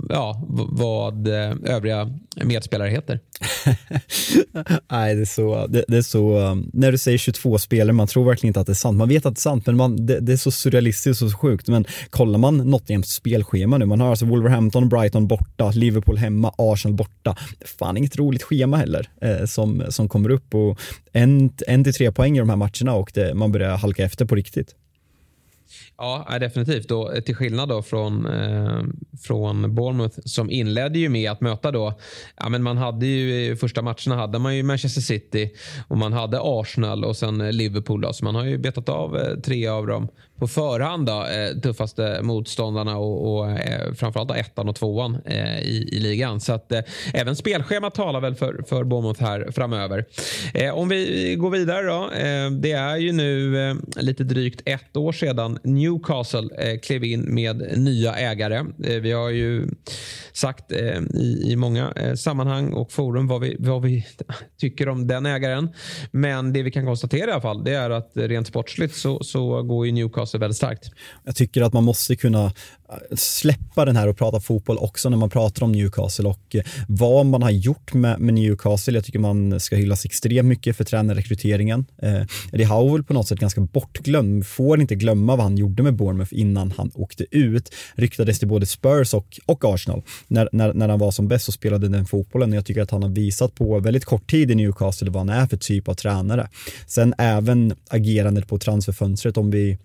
ja, 0.09 0.43
vad 0.69 1.27
övriga 1.27 2.09
medspelare 2.35 2.89
heter. 2.89 3.19
Nej, 4.91 5.15
det 5.15 5.21
är 5.21 5.25
så, 5.25 5.67
det, 5.67 5.85
det, 5.87 5.97
är 5.97 6.01
så, 6.01 6.39
um, 6.39 6.69
när 6.73 6.91
du 6.91 6.97
säger 6.97 7.17
22 7.17 7.57
spelare, 7.57 7.93
man 7.93 8.07
tror 8.07 8.25
verkligen 8.25 8.49
inte 8.49 8.59
att 8.59 8.67
det 8.67 8.73
är 8.73 8.75
sant. 8.75 8.97
Man 8.97 9.09
vet 9.09 9.25
att 9.25 9.35
det 9.35 9.39
är 9.39 9.41
sant, 9.41 9.65
men 9.65 9.77
man, 9.77 10.05
det, 10.05 10.19
det 10.19 10.33
är 10.33 10.37
så 10.37 10.51
surrealistiskt 10.51 11.21
och 11.21 11.31
så 11.31 11.37
sjukt. 11.37 11.67
Men 11.67 11.85
kollar 12.09 12.39
man 12.39 12.57
Nottinghams 12.57 13.07
spelschema 13.07 13.77
nu, 13.77 13.85
man 13.85 13.99
har 13.99 14.09
alltså 14.09 14.25
Wolverhampton, 14.25 14.89
Brighton 14.89 15.27
borta, 15.27 15.71
Liverpool 15.71 16.17
hemma, 16.17 16.53
Arsenal 16.57 16.95
borta. 16.95 17.35
Det 17.59 17.65
är 17.65 17.67
fan 17.67 17.97
inget 17.97 18.17
roligt 18.17 18.43
schema 18.43 18.77
heller 18.77 19.09
eh, 19.21 19.45
som, 19.45 19.83
som 19.89 20.09
kommer 20.09 20.29
upp 20.29 20.55
och 20.55 20.79
en, 21.11 21.53
en 21.67 21.83
till 21.83 21.93
tre 21.93 22.11
poäng 22.11 22.37
i 22.37 22.39
de 22.39 22.49
här 22.49 22.55
matcherna 22.55 22.93
och 22.93 23.11
det, 23.13 23.33
man 23.33 23.51
börjar 23.51 23.77
halka 23.77 24.03
efter 24.03 24.25
på 24.25 24.35
riktigt. 24.35 24.75
Ja, 25.97 26.37
definitivt. 26.39 26.89
Då, 26.89 27.11
eh, 27.11 27.21
till 27.21 27.35
skillnad 27.35 27.69
då 27.69 27.81
från, 27.81 28.25
eh, 28.25 28.83
från 29.21 29.75
Bournemouth 29.75 30.19
som 30.25 30.51
inledde 30.51 30.99
ju 30.99 31.09
med 31.09 31.31
att 31.31 31.41
möta 31.41 31.71
då, 31.71 31.93
ja, 32.37 32.49
men 32.49 32.63
man 32.63 32.77
hade 32.77 33.05
ju 33.05 33.51
i 33.51 33.55
första 33.55 33.81
matcherna 33.81 34.15
hade 34.15 34.39
man 34.39 34.55
ju 34.55 34.63
Manchester 34.63 35.01
City 35.01 35.53
och 35.87 35.97
man 35.97 36.13
hade 36.13 36.39
Arsenal 36.41 37.05
och 37.05 37.17
sen 37.17 37.41
eh, 37.41 37.51
Liverpool. 37.51 38.01
Då, 38.01 38.13
så 38.13 38.25
man 38.25 38.35
har 38.35 38.45
ju 38.45 38.57
betat 38.57 38.89
av 38.89 39.17
eh, 39.17 39.39
tre 39.39 39.67
av 39.67 39.87
dem 39.87 40.07
på 40.39 40.47
förhand 40.47 41.05
då, 41.05 41.25
eh, 41.25 41.61
tuffaste 41.61 42.19
motståndarna 42.21 42.97
och, 42.97 43.35
och 43.35 43.51
eh, 43.51 43.93
framförallt 43.93 44.29
då 44.29 44.35
ettan 44.35 44.69
och 44.69 44.75
tvåan 44.75 45.17
eh, 45.25 45.59
i, 45.59 45.89
i 45.91 45.99
ligan. 45.99 46.39
Så 46.39 46.53
att 46.53 46.71
eh, 46.71 46.79
även 47.13 47.35
spelschemat 47.35 47.95
talar 47.95 48.21
väl 48.21 48.35
för, 48.35 48.63
för 48.67 48.83
Bournemouth 48.83 49.21
här 49.21 49.51
framöver. 49.51 50.05
Eh, 50.53 50.77
om 50.77 50.89
vi 50.89 51.35
går 51.39 51.49
vidare 51.49 51.87
då. 51.87 52.11
Eh, 52.11 52.51
det 52.51 52.71
är 52.71 52.97
ju 52.97 53.11
nu 53.11 53.57
eh, 53.69 53.75
lite 53.95 54.23
drygt 54.23 54.61
ett 54.65 54.97
år 54.97 55.11
sedan 55.11 55.59
Newcastle 55.63 56.49
eh, 56.57 56.79
klev 56.79 57.03
in 57.03 57.21
med 57.21 57.77
nya 57.77 58.15
ägare. 58.15 58.57
Eh, 58.83 59.01
vi 59.01 59.11
har 59.11 59.29
ju 59.29 59.67
sagt 60.33 60.71
eh, 60.71 61.01
i, 61.13 61.43
i 61.47 61.55
många 61.55 61.93
eh, 61.95 62.13
sammanhang 62.13 62.73
och 62.73 62.91
forum 62.91 63.27
vad 63.27 63.41
vi, 63.41 63.55
vad 63.59 63.81
vi 63.81 64.05
tycker 64.59 64.89
om 64.89 65.07
den 65.07 65.25
ägaren. 65.25 65.69
Men 66.11 66.53
det 66.53 66.63
vi 66.63 66.71
kan 66.71 66.85
konstatera 66.85 67.29
i 67.29 67.33
alla 67.33 67.41
fall 67.41 67.63
det 67.63 67.73
är 67.73 67.89
att 67.89 68.11
rent 68.13 68.47
sportsligt 68.47 68.95
så, 68.95 69.23
så 69.23 69.63
går 69.63 69.85
ju 69.85 69.91
Newcastle 69.91 70.32
sig 70.33 70.39
väldigt 70.39 70.57
starkt. 70.57 70.91
Jag 71.23 71.35
tycker 71.35 71.61
att 71.61 71.73
man 71.73 71.83
måste 71.83 72.15
kunna 72.15 72.45
eh, 72.45 73.15
släppa 73.15 73.85
den 73.85 73.95
här 73.95 74.07
och 74.07 74.17
prata 74.17 74.39
fotboll 74.39 74.77
också 74.77 75.09
när 75.09 75.17
man 75.17 75.29
pratar 75.29 75.63
om 75.63 75.71
Newcastle 75.71 76.27
och 76.27 76.55
eh, 76.55 76.63
vad 76.87 77.25
man 77.25 77.43
har 77.43 77.51
gjort 77.51 77.93
med, 77.93 78.19
med 78.19 78.33
Newcastle. 78.33 78.93
Jag 78.93 79.05
tycker 79.05 79.19
man 79.19 79.59
ska 79.59 79.75
hyllas 79.75 80.05
extremt 80.05 80.47
mycket 80.47 80.77
för 80.77 80.83
tränarrekryteringen. 80.83 81.85
Eh, 82.01 82.21
Eddie 82.51 82.63
Howell 82.63 83.03
på 83.03 83.13
något 83.13 83.27
sätt 83.27 83.39
ganska 83.39 83.61
bortglömd, 83.61 84.47
får 84.47 84.81
inte 84.81 84.95
glömma 84.95 85.35
vad 85.35 85.43
han 85.43 85.57
gjorde 85.57 85.83
med 85.83 85.95
Bournemouth 85.95 86.33
innan 86.33 86.73
han 86.77 86.91
åkte 86.93 87.25
ut. 87.31 87.73
Ryktades 87.95 88.39
till 88.39 88.47
både 88.47 88.65
Spurs 88.65 89.13
och, 89.13 89.39
och 89.45 89.65
Arsenal 89.65 90.01
när, 90.27 90.49
när, 90.51 90.73
när 90.73 90.89
han 90.89 90.99
var 90.99 91.11
som 91.11 91.27
bäst 91.27 91.47
och 91.47 91.53
spelade 91.53 91.87
den 91.87 92.05
fotbollen. 92.05 92.53
Jag 92.53 92.65
tycker 92.65 92.81
att 92.81 92.91
han 92.91 93.03
har 93.03 93.09
visat 93.09 93.55
på 93.55 93.79
väldigt 93.79 94.05
kort 94.05 94.31
tid 94.31 94.51
i 94.51 94.55
Newcastle 94.55 95.09
vad 95.09 95.19
han 95.19 95.29
är 95.29 95.47
för 95.47 95.57
typ 95.57 95.87
av 95.87 95.93
tränare. 95.93 96.49
Sen 96.87 97.13
även 97.17 97.73
agerandet 97.89 98.47
på 98.47 98.57
transferfönstret 98.57 99.37
om 99.37 99.51
vi 99.51 99.77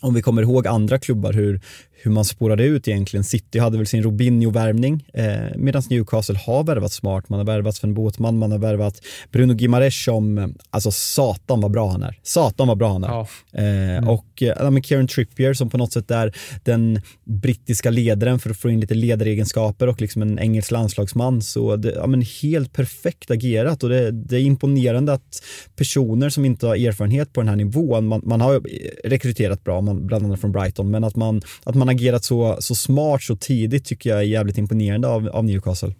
om 0.00 0.14
vi 0.14 0.22
kommer 0.22 0.42
ihåg 0.42 0.66
andra 0.66 0.98
klubbar 0.98 1.32
hur, 1.32 1.60
hur 2.04 2.10
man 2.10 2.24
spårade 2.24 2.64
ut 2.64 2.88
egentligen. 2.88 3.24
City 3.24 3.58
hade 3.58 3.78
väl 3.78 3.86
sin 3.86 4.02
Robinho-värvning 4.02 5.04
eh, 5.14 5.56
medan 5.56 5.82
Newcastle 5.90 6.38
har 6.46 6.64
värvat 6.64 6.92
smart. 6.92 7.28
Man 7.28 7.38
har 7.38 7.46
värvat 7.46 7.76
Sven 7.76 7.94
Båtman, 7.94 8.38
man 8.38 8.52
har 8.52 8.58
värvat 8.58 9.00
Bruno 9.32 9.54
Gimares 9.54 10.04
som, 10.04 10.54
alltså 10.70 10.90
satan 10.90 11.60
vad 11.60 11.70
bra 11.70 11.90
han 11.90 12.02
är. 12.02 12.18
Satan 12.22 12.68
vad 12.68 12.78
bra 12.78 12.92
han 12.92 13.04
är. 13.04 13.08
Ja. 13.08 13.28
Eh, 13.52 13.96
mm. 13.96 14.08
Och 14.08 14.42
eh, 14.42 14.70
med 14.70 14.84
Kieran 14.84 15.08
Trippier 15.08 15.54
som 15.54 15.70
på 15.70 15.78
något 15.78 15.92
sätt 15.92 16.10
är 16.10 16.36
den 16.62 17.00
brittiska 17.24 17.90
ledaren 17.90 18.38
för 18.38 18.50
att 18.50 18.56
få 18.56 18.70
in 18.70 18.80
lite 18.80 18.94
ledaregenskaper 18.94 19.86
och 19.86 20.00
liksom 20.00 20.22
en 20.22 20.38
engelsk 20.38 20.70
landslagsman. 20.70 21.42
Så 21.42 21.76
det, 21.76 21.92
ja, 21.92 22.06
men 22.06 22.22
helt 22.42 22.72
perfekt 22.72 23.30
agerat 23.30 23.82
och 23.82 23.88
det, 23.88 24.10
det 24.10 24.36
är 24.36 24.40
imponerande 24.40 25.12
att 25.12 25.42
personer 25.76 26.28
som 26.28 26.44
inte 26.44 26.66
har 26.66 26.76
erfarenhet 26.76 27.32
på 27.32 27.40
den 27.40 27.48
här 27.48 27.56
nivån, 27.56 28.06
man, 28.06 28.20
man 28.24 28.40
har 28.40 28.62
rekryterat 29.04 29.64
bra, 29.64 29.80
bland 29.92 30.24
annat 30.24 30.40
från 30.40 30.52
Brighton, 30.52 30.90
men 30.90 31.04
att 31.04 31.16
man, 31.16 31.42
att 31.64 31.74
man 31.74 31.88
agerat 31.88 32.24
så, 32.24 32.56
så 32.60 32.74
smart 32.74 33.22
så 33.22 33.36
tidigt 33.36 33.84
tycker 33.84 34.10
jag 34.10 34.18
är 34.18 34.22
jävligt 34.22 34.58
imponerande 34.58 35.08
av, 35.08 35.28
av 35.28 35.44
Newcastle. 35.44 35.94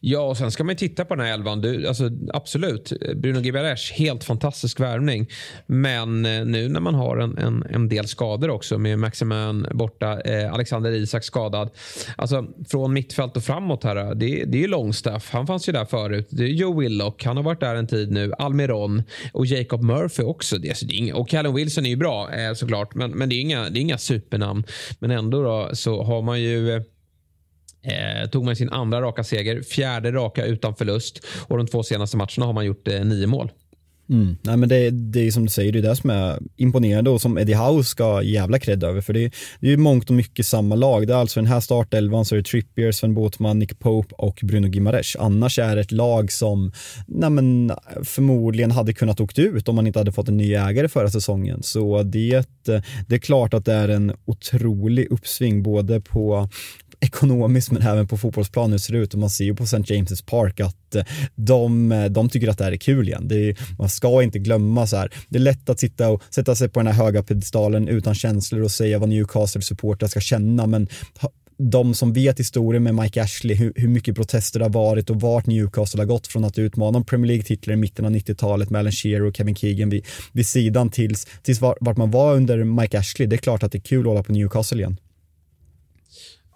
Ja, 0.00 0.20
och 0.20 0.36
sen 0.36 0.50
ska 0.50 0.64
man 0.64 0.76
titta 0.76 1.04
på 1.04 1.14
den 1.14 1.26
här 1.26 1.34
elvan. 1.34 1.60
Du, 1.60 1.86
alltså, 1.86 2.10
absolut, 2.34 2.92
Bruno 3.16 3.40
Gimenez, 3.40 3.92
helt 3.92 4.24
fantastisk 4.24 4.80
värvning. 4.80 5.28
Men 5.66 6.26
eh, 6.26 6.44
nu 6.44 6.68
när 6.68 6.80
man 6.80 6.94
har 6.94 7.16
en, 7.16 7.38
en, 7.38 7.64
en 7.70 7.88
del 7.88 8.08
skador 8.08 8.50
också 8.50 8.78
med 8.78 8.98
Maximön 8.98 9.66
borta, 9.72 10.20
eh, 10.20 10.52
Alexander 10.52 10.90
Isak 10.90 11.24
skadad. 11.24 11.70
Alltså 12.16 12.46
från 12.68 12.92
mittfält 12.92 13.36
och 13.36 13.44
framåt 13.44 13.84
här, 13.84 13.96
eh, 13.96 14.10
det, 14.10 14.44
det 14.44 14.58
är 14.58 14.62
ju 14.62 14.68
Longstaff. 14.68 15.30
Han 15.32 15.46
fanns 15.46 15.68
ju 15.68 15.72
där 15.72 15.84
förut. 15.84 16.28
Det 16.30 16.42
är 16.42 16.48
Joe 16.48 16.80
Willock, 16.80 17.24
han 17.24 17.36
har 17.36 17.44
varit 17.44 17.60
där 17.60 17.74
en 17.74 17.86
tid 17.86 18.12
nu. 18.12 18.32
Almiron 18.38 19.02
och 19.32 19.46
Jacob 19.46 19.82
Murphy 19.82 20.22
också. 20.22 20.58
Det, 20.58 20.68
alltså, 20.68 20.86
det 20.86 20.94
är 20.94 20.98
inga, 20.98 21.14
och 21.14 21.28
Callum 21.28 21.54
Wilson 21.54 21.86
är 21.86 21.90
ju 21.90 21.96
bra 21.96 22.30
eh, 22.32 22.54
såklart, 22.54 22.94
men, 22.94 23.10
men 23.10 23.28
det, 23.28 23.34
är 23.34 23.40
inga, 23.40 23.70
det 23.70 23.78
är 23.78 23.80
inga 23.80 23.98
supernamn. 23.98 24.64
Men 24.98 25.10
ändå 25.10 25.42
då, 25.42 25.70
så 25.72 26.02
har 26.02 26.22
man 26.22 26.40
ju 26.40 26.74
eh, 26.74 26.82
Eh, 27.82 28.30
tog 28.30 28.44
man 28.44 28.56
sin 28.56 28.70
andra 28.70 29.00
raka 29.00 29.24
seger, 29.24 29.62
fjärde 29.62 30.12
raka 30.12 30.44
utan 30.44 30.74
förlust 30.74 31.26
och 31.46 31.56
de 31.56 31.66
två 31.66 31.82
senaste 31.82 32.16
matcherna 32.16 32.46
har 32.46 32.52
man 32.52 32.66
gjort 32.66 32.88
eh, 32.88 33.04
nio 33.04 33.26
mål. 33.26 33.50
Mm. 34.10 34.36
Nej, 34.42 34.56
men 34.56 34.68
det, 34.68 34.90
det 34.90 35.26
är 35.26 35.30
som 35.30 35.42
du 35.42 35.48
säger, 35.48 35.72
det 35.72 35.78
är 35.78 35.82
det 35.82 35.96
som 35.96 36.10
är 36.10 36.38
imponerande 36.56 37.10
och 37.10 37.20
som 37.20 37.38
Eddie 37.38 37.54
Howe 37.54 37.84
ska 37.84 38.22
jävla 38.22 38.58
cred 38.58 38.84
över 38.84 39.00
för 39.00 39.12
det, 39.12 39.24
är, 39.24 39.32
det 39.60 39.72
är 39.72 39.76
mångt 39.76 40.10
och 40.10 40.16
mycket 40.16 40.46
samma 40.46 40.74
lag. 40.74 41.06
Det 41.06 41.14
är 41.14 41.18
alltså 41.18 41.40
den 41.40 41.46
här 41.46 41.60
startelvan 41.60 42.24
så 42.24 42.34
är 42.34 42.36
det 42.36 42.44
Trippier, 42.44 42.92
Sven 42.92 43.14
Båtman, 43.14 43.58
Nick 43.58 43.78
Pope 43.78 44.14
och 44.18 44.40
Bruno 44.42 44.66
Gimares. 44.66 45.16
Annars 45.16 45.58
är 45.58 45.76
det 45.76 45.80
ett 45.80 45.92
lag 45.92 46.32
som 46.32 46.72
nej, 47.06 47.30
men, 47.30 47.72
förmodligen 48.04 48.70
hade 48.70 48.92
kunnat 48.92 49.20
åkt 49.20 49.38
ut 49.38 49.68
om 49.68 49.76
man 49.76 49.86
inte 49.86 49.98
hade 49.98 50.12
fått 50.12 50.28
en 50.28 50.36
ny 50.36 50.54
ägare 50.54 50.88
förra 50.88 51.10
säsongen. 51.10 51.62
Så 51.62 52.02
det, 52.02 52.48
det 53.08 53.14
är 53.14 53.18
klart 53.18 53.54
att 53.54 53.64
det 53.64 53.72
är 53.72 53.88
en 53.88 54.12
otrolig 54.24 55.06
uppsving 55.10 55.62
både 55.62 56.00
på 56.00 56.48
ekonomiskt 57.00 57.70
men 57.70 57.82
även 57.82 58.08
på 58.08 58.18
fotbollsplanen 58.18 58.72
hur 58.72 58.78
ser 58.78 58.92
det 58.92 58.98
ut 58.98 59.14
och 59.14 59.20
man 59.20 59.30
ser 59.30 59.44
ju 59.44 59.54
på 59.54 59.64
St. 59.64 59.76
James' 59.76 60.24
Park 60.24 60.60
att 60.60 60.94
eh, 60.94 61.04
de, 61.34 61.92
eh, 61.92 62.04
de 62.04 62.28
tycker 62.28 62.48
att 62.48 62.58
det 62.58 62.64
här 62.64 62.72
är 62.72 62.76
kul 62.76 63.08
igen. 63.08 63.30
Är, 63.32 63.56
man 63.78 63.88
ska 63.88 64.22
inte 64.22 64.38
glömma 64.38 64.86
så 64.86 64.96
här, 64.96 65.12
det 65.28 65.38
är 65.38 65.42
lätt 65.42 65.68
att 65.68 65.80
sitta 65.80 66.08
och 66.08 66.22
sätta 66.30 66.54
sig 66.54 66.68
på 66.68 66.80
den 66.80 66.86
här 66.86 67.04
höga 67.04 67.22
pedestalen 67.22 67.88
utan 67.88 68.14
känslor 68.14 68.62
och 68.62 68.70
säga 68.70 68.98
vad 68.98 69.08
Newcastle-supportrar 69.08 70.08
ska 70.08 70.20
känna 70.20 70.66
men 70.66 70.88
de 71.58 71.94
som 71.94 72.12
vet 72.12 72.40
historien 72.40 72.82
med 72.82 72.94
Mike 72.94 73.22
Ashley, 73.22 73.56
hur, 73.56 73.72
hur, 73.76 73.88
mycket 73.88 74.14
protester 74.16 74.58
det 74.58 74.64
har 74.64 74.70
varit 74.70 75.10
och 75.10 75.20
vart 75.20 75.46
Newcastle 75.46 76.00
har 76.00 76.06
gått 76.06 76.26
från 76.26 76.44
att 76.44 76.58
utmana 76.58 76.98
om 76.98 77.04
Premier 77.04 77.26
League-titlar 77.26 77.74
i 77.74 77.76
mitten 77.76 78.04
av 78.04 78.10
90-talet 78.12 78.70
med 78.70 78.78
Alan 78.78 78.92
Shearer 78.92 79.22
och 79.22 79.36
Kevin 79.36 79.56
Keegan 79.56 79.90
vid, 79.90 80.06
vid 80.32 80.46
sidan 80.46 80.90
tills, 80.90 81.26
tills 81.42 81.60
vart 81.60 81.96
man 81.96 82.10
var 82.10 82.34
under 82.34 82.64
Mike 82.64 82.98
Ashley. 82.98 83.26
Det 83.26 83.36
är 83.36 83.38
klart 83.38 83.62
att 83.62 83.72
det 83.72 83.78
är 83.78 83.82
kul 83.82 84.00
att 84.00 84.06
hålla 84.06 84.22
på 84.22 84.32
Newcastle 84.32 84.78
igen. 84.78 84.96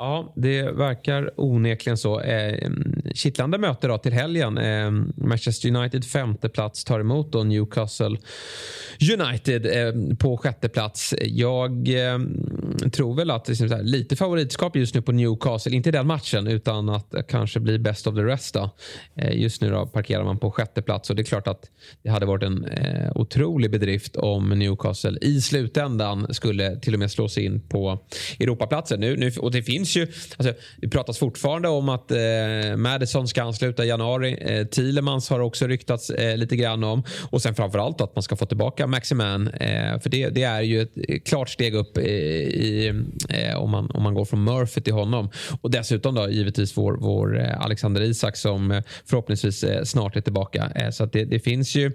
Ja, 0.03 0.33
det 0.37 0.63
verkar 0.63 1.31
onekligen 1.41 1.97
så. 1.97 2.21
Eh, 2.21 2.71
kittlande 3.15 3.59
möte 3.59 3.87
då 3.87 3.99
till 3.99 4.13
helgen. 4.13 4.59
Eh, 4.59 4.91
Manchester 5.17 5.77
United 5.77 6.05
femte 6.05 6.49
plats 6.49 6.85
tar 6.85 7.01
emot 7.01 7.33
då 7.33 7.43
Newcastle 7.43 8.17
United 9.19 9.67
eh, 9.67 10.17
på 10.17 10.37
sjätte 10.37 10.69
plats. 10.69 11.15
Jag 11.21 11.89
eh, 11.89 12.19
tror 12.93 13.15
väl 13.15 13.31
att 13.31 13.49
liksom 13.49 13.69
det 13.69 13.75
är 13.75 13.77
här, 13.77 13.85
lite 13.85 14.17
favoritskap 14.17 14.77
just 14.77 14.95
nu 14.95 15.03
på 15.03 15.13
Newcastle. 15.13 15.77
Inte 15.77 15.89
i 15.89 15.93
den 15.93 16.07
matchen 16.07 16.47
utan 16.47 16.89
att 16.89 17.15
kanske 17.29 17.61
bli 17.61 17.79
best 17.79 18.07
of 18.07 18.15
the 18.15 18.23
rest. 18.23 18.55
Då. 18.55 18.71
Eh, 19.15 19.41
just 19.41 19.63
nu 19.63 19.71
då 19.71 19.87
parkerar 19.87 20.25
man 20.25 20.39
på 20.39 20.51
sjätte 20.51 20.83
plats 20.83 21.11
och 21.11 21.17
det 21.17 21.23
är 21.23 21.25
klart 21.25 21.49
att 21.49 21.71
det 22.03 22.11
hade 22.11 22.27
varit 22.27 22.43
en 22.43 22.65
eh, 22.65 23.13
otrolig 23.15 23.71
bedrift 23.71 24.17
om 24.17 24.49
Newcastle 24.49 25.19
i 25.21 25.41
slutändan 25.41 26.35
skulle 26.35 26.81
till 26.81 26.95
och 26.95 27.01
med 27.01 27.11
slå 27.11 27.29
sig 27.29 27.45
in 27.45 27.61
på 27.61 27.99
Europaplatsen. 28.41 29.01
Nu, 29.01 29.17
nu, 29.17 29.33
och 29.39 29.51
det 29.51 29.63
finns 29.63 29.97
ju, 29.97 30.03
alltså, 30.37 30.55
det 30.77 30.89
pratas 30.89 31.19
fortfarande 31.19 31.69
om 31.69 31.89
att 31.89 32.11
eh, 32.11 32.77
Madison 32.77 33.02
ska 33.07 33.43
ansluta 33.43 33.85
i 33.85 33.89
januari. 33.89 34.39
Eh, 34.41 34.67
Thielemans 34.67 35.31
har 35.31 35.41
också 35.41 35.67
ryktats 35.67 36.11
eh, 36.11 36.37
lite 36.37 36.57
grann 36.57 36.85
om 36.85 37.03
och 37.31 37.43
sen 37.43 37.55
framförallt 37.55 38.01
att 38.01 38.17
man 38.17 38.23
ska 38.23 38.37
få 38.37 38.47
tillbaka 38.47 38.87
Maximan. 38.87 39.49
Eh, 39.49 40.01
för 40.01 40.11
det, 40.11 40.29
det, 40.29 40.43
är 40.43 40.63
ju 40.63 40.83
ett 40.83 41.25
klart 41.25 41.49
steg 41.49 41.75
upp 41.75 41.99
i, 41.99 42.03
i 42.03 42.89
eh, 43.29 43.57
om, 43.57 43.71
man, 43.71 43.91
om 43.91 44.03
man 44.03 44.15
går 44.15 44.25
från 44.25 44.45
Murphy 44.45 44.81
till 44.81 44.93
honom. 44.93 45.31
Och 45.61 45.71
dessutom 45.71 46.15
då 46.15 46.29
givetvis 46.29 46.77
vår, 46.77 46.97
vår 47.01 47.41
eh, 47.41 47.61
Alexander 47.61 48.03
Isak 48.03 48.37
som 48.37 48.71
eh, 48.71 48.83
förhoppningsvis 49.07 49.65
snart 49.85 50.17
är 50.17 50.21
tillbaka. 50.21 50.93
så 50.93 51.05
att 51.05 51.13
det, 51.13 51.25
det 51.25 51.41
finns 51.41 51.75
ju 51.75 51.93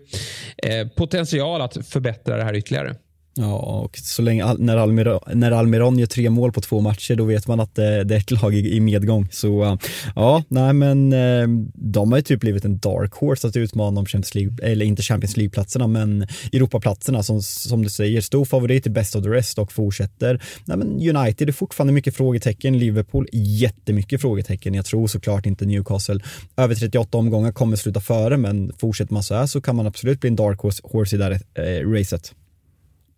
potential 0.96 1.62
att 1.62 1.88
förbättra 1.88 2.38
det 2.38 2.44
här 2.44 2.56
ytterligare. 2.56 2.96
Ja, 3.40 3.56
och 3.56 3.98
så 3.98 4.22
länge, 4.22 4.54
när, 4.58 4.78
Almiron, 4.78 5.20
när 5.34 5.52
Almiron 5.52 6.00
gör 6.00 6.08
tre 6.08 6.30
mål 6.30 6.52
på 6.52 6.62
två 6.62 6.82
matcher 6.82 7.16
då 7.16 7.24
vet 7.24 7.48
man 7.48 7.60
att 7.60 7.76
det, 7.76 8.04
det 8.04 8.16
är 8.16 8.20
ett 8.20 8.32
lag 8.32 8.56
i, 8.56 8.76
i, 8.76 8.80
medgång. 8.80 9.28
Så 9.32 9.64
eh, 9.64 9.76
ja, 10.16 10.44
nej 10.48 10.74
men 10.74 11.14
eh, 11.14 11.48
de 11.74 12.12
har 12.12 12.18
ju 12.18 12.22
typ 12.22 12.40
blivit 12.40 12.66
en 12.66 12.78
dark 12.78 13.14
horse 13.14 13.48
att 13.48 13.56
utmana 13.56 14.00
om 14.00 14.06
Champions 14.06 14.36
League, 14.36 14.72
eller 14.72 14.86
inte 14.86 15.02
Champions 15.02 15.38
League-platserna 15.38 15.88
men 15.88 16.28
Europaplatserna 16.54 17.24
som, 17.24 17.42
som 17.42 17.84
du 17.84 17.90
säger, 17.90 18.22
stor 18.22 18.46
favorit 18.46 18.88
i 18.88 18.90
best 18.90 19.16
of 19.16 19.24
the 19.24 19.30
rest 19.30 19.58
och 19.58 19.72
fortsätter. 19.72 20.42
Nej 20.66 20.78
men 20.78 21.18
United 21.18 21.50
är 21.50 21.54
fortfarande 21.54 21.94
mycket 21.94 22.16
frågetecken, 22.16 22.80
Liverpool 22.80 23.28
jättemycket 23.34 24.22
frågetecken. 24.22 24.74
Jag 24.74 24.86
tror 24.86 25.08
såklart 25.08 25.46
inte 25.46 25.66
Newcastle 25.66 26.20
över 26.58 26.76
38 26.76 27.18
omgångar 27.18 27.52
kommer 27.52 27.76
sluta 27.76 28.00
före 28.00 28.38
men 28.38 28.72
fortsätter 28.78 29.14
man 29.14 29.24
så 29.24 29.36
här 29.36 29.46
så 29.46 29.62
kan 29.62 29.76
man 29.76 29.88
absolut 29.88 30.20
bli 30.20 30.28
en 30.28 30.36
dark 30.36 30.60
horse, 30.60 30.82
horse 30.84 31.16
i 31.16 31.20
det 31.20 31.26
här 31.26 31.42
eh, 31.54 31.90
racet. 31.90 32.34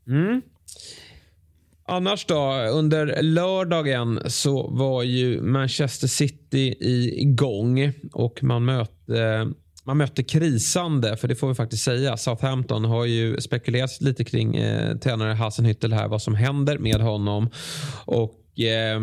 Mm. 0.10 0.42
Annars 1.88 2.26
då, 2.26 2.54
under 2.72 3.22
lördagen 3.22 4.20
så 4.26 4.68
var 4.68 5.04
ju 5.04 5.42
Manchester 5.42 6.08
City 6.08 6.76
igång 7.22 7.94
och 8.14 8.44
man 8.44 8.66
mötte 8.66 9.48
man 9.84 9.98
mötte 9.98 10.24
krisande, 10.24 11.18
för 11.18 11.28
det 11.28 11.36
får 11.36 11.48
vi 11.48 11.56
faktiskt 11.56 11.84
säga. 11.84 12.18
Southampton 12.18 12.86
har 12.86 13.06
ju 13.06 13.42
spekulerat 13.42 14.02
lite 14.02 14.24
kring 14.24 14.56
eh, 14.56 14.98
tränare 14.98 15.34
Hasenhüttel 15.34 15.94
här, 15.94 16.08
vad 16.08 16.22
som 16.22 16.36
händer 16.36 16.78
med 16.78 17.02
honom. 17.02 17.50
Och 18.06 18.60
eh, 18.60 19.02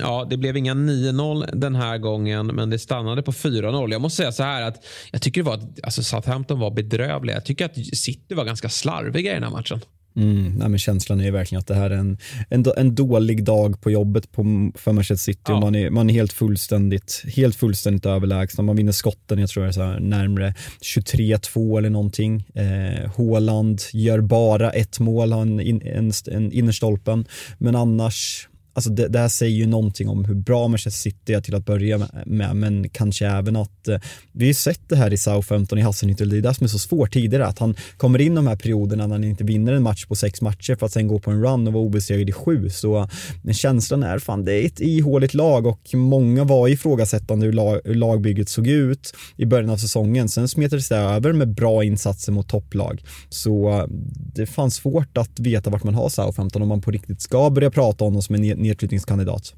ja, 0.00 0.26
Det 0.30 0.36
blev 0.36 0.56
inga 0.56 0.74
9-0 0.74 1.48
den 1.52 1.74
här 1.74 1.98
gången, 1.98 2.46
men 2.46 2.70
det 2.70 2.78
stannade 2.78 3.22
på 3.22 3.32
4-0. 3.32 3.92
Jag 3.92 4.00
måste 4.00 4.16
säga 4.16 4.32
så 4.32 4.42
här 4.42 4.62
att 4.62 4.84
jag 5.10 5.22
tycker 5.22 5.42
det 5.42 5.48
var, 5.48 5.60
alltså 5.82 6.02
Southampton 6.02 6.60
var 6.60 6.70
bedrövliga. 6.70 7.36
Jag 7.36 7.44
tycker 7.44 7.64
att 7.64 7.76
City 7.76 8.34
var 8.34 8.44
ganska 8.44 8.68
slarviga 8.68 9.30
i 9.30 9.34
den 9.34 9.42
här 9.42 9.50
matchen. 9.50 9.80
Mm, 10.16 10.52
nej 10.58 10.68
men 10.68 10.78
känslan 10.78 11.20
är 11.20 11.24
ju 11.24 11.30
verkligen 11.30 11.60
att 11.60 11.66
det 11.66 11.74
här 11.74 11.90
är 11.90 11.96
en, 11.96 12.18
en, 12.50 12.64
en 12.76 12.94
dålig 12.94 13.44
dag 13.44 13.80
på 13.80 13.90
jobbet 13.90 14.32
på, 14.32 14.70
för 14.74 14.92
Manchester 14.92 15.32
City 15.32 15.40
ja. 15.46 15.54
och 15.54 15.60
man 15.60 15.74
är, 15.74 15.90
man 15.90 16.10
är 16.10 16.14
helt 16.14 16.32
fullständigt, 16.32 17.24
helt 17.36 17.56
fullständigt 17.56 18.06
överlägsna. 18.06 18.64
Man 18.64 18.76
vinner 18.76 18.92
skotten, 18.92 19.38
jag 19.38 19.48
tror 19.48 19.62
det 19.62 19.68
är 19.68 19.72
så 19.72 19.82
här 19.82 20.00
närmre 20.00 20.54
23-2 20.80 21.78
eller 21.78 21.90
någonting. 21.90 22.44
Eh, 22.54 23.10
Håland 23.10 23.82
gör 23.92 24.20
bara 24.20 24.70
ett 24.70 25.00
mål, 25.00 25.32
har 25.32 25.42
en, 25.42 25.60
en, 25.60 26.12
en 26.30 26.52
innerstolpen, 26.52 27.24
men 27.58 27.76
annars 27.76 28.48
alltså 28.74 28.90
det, 28.90 29.08
det, 29.08 29.18
här 29.18 29.28
säger 29.28 29.56
ju 29.56 29.66
någonting 29.66 30.08
om 30.08 30.24
hur 30.24 30.34
bra 30.34 30.68
Manchester 30.68 31.00
City 31.00 31.34
är 31.34 31.40
till 31.40 31.54
att 31.54 31.66
börja 31.66 32.08
med, 32.26 32.56
men 32.56 32.88
kanske 32.88 33.26
även 33.26 33.56
att 33.56 33.88
eh, 33.88 33.98
vi 34.32 34.44
har 34.44 34.48
ju 34.48 34.54
sett 34.54 34.88
det 34.88 34.96
här 34.96 35.12
i 35.12 35.18
Southampton 35.18 35.78
i 35.78 35.82
Hasselhüttel, 35.82 36.30
det 36.30 36.36
är 36.36 36.40
det 36.40 36.54
som 36.54 36.64
är 36.64 36.68
så 36.68 36.78
svårt 36.78 37.12
tidigare, 37.12 37.46
att 37.46 37.58
han 37.58 37.74
kommer 37.96 38.20
in 38.20 38.34
de 38.34 38.46
här 38.46 38.56
perioderna 38.56 39.06
när 39.06 39.14
han 39.14 39.24
inte 39.24 39.44
vinner 39.44 39.72
en 39.72 39.82
match 39.82 40.06
på 40.06 40.16
sex 40.16 40.40
matcher 40.40 40.76
för 40.76 40.86
att 40.86 40.92
sen 40.92 41.08
gå 41.08 41.18
på 41.18 41.30
en 41.30 41.42
run 41.42 41.66
och 41.66 41.72
vara 41.72 41.84
obesegrad 41.84 42.28
i 42.28 42.32
sju, 42.32 42.70
så 42.70 43.08
men 43.42 43.54
känslan 43.54 44.02
är 44.02 44.18
fan, 44.18 44.44
det 44.44 44.52
är 44.52 44.66
ett 44.66 44.80
ihåligt 44.80 45.34
lag 45.34 45.66
och 45.66 45.94
många 45.94 46.44
var 46.44 46.68
ifrågasättande 46.68 47.46
hur, 47.46 47.52
lag, 47.52 47.80
hur 47.84 47.94
lagbygget 47.94 48.48
såg 48.48 48.66
ut 48.66 49.14
i 49.36 49.46
början 49.46 49.70
av 49.70 49.76
säsongen, 49.76 50.28
sen 50.28 50.48
smetades 50.48 50.88
det 50.88 50.96
över 50.96 51.32
med 51.32 51.54
bra 51.54 51.84
insatser 51.84 52.32
mot 52.32 52.48
topplag, 52.48 53.02
så 53.28 53.70
eh, 53.70 53.86
det 54.34 54.46
fanns 54.46 54.74
svårt 54.74 55.18
att 55.18 55.40
veta 55.40 55.70
vart 55.70 55.84
man 55.84 55.94
har 55.94 56.08
Southampton 56.08 56.62
om 56.62 56.68
man 56.68 56.80
på 56.80 56.90
riktigt 56.90 57.22
ska 57.22 57.50
börja 57.50 57.70
prata 57.70 58.04
om 58.04 58.12
dem 58.12 58.22
som 58.22 58.34
en 58.34 58.61
nedflyttningskandidat. 58.62 59.54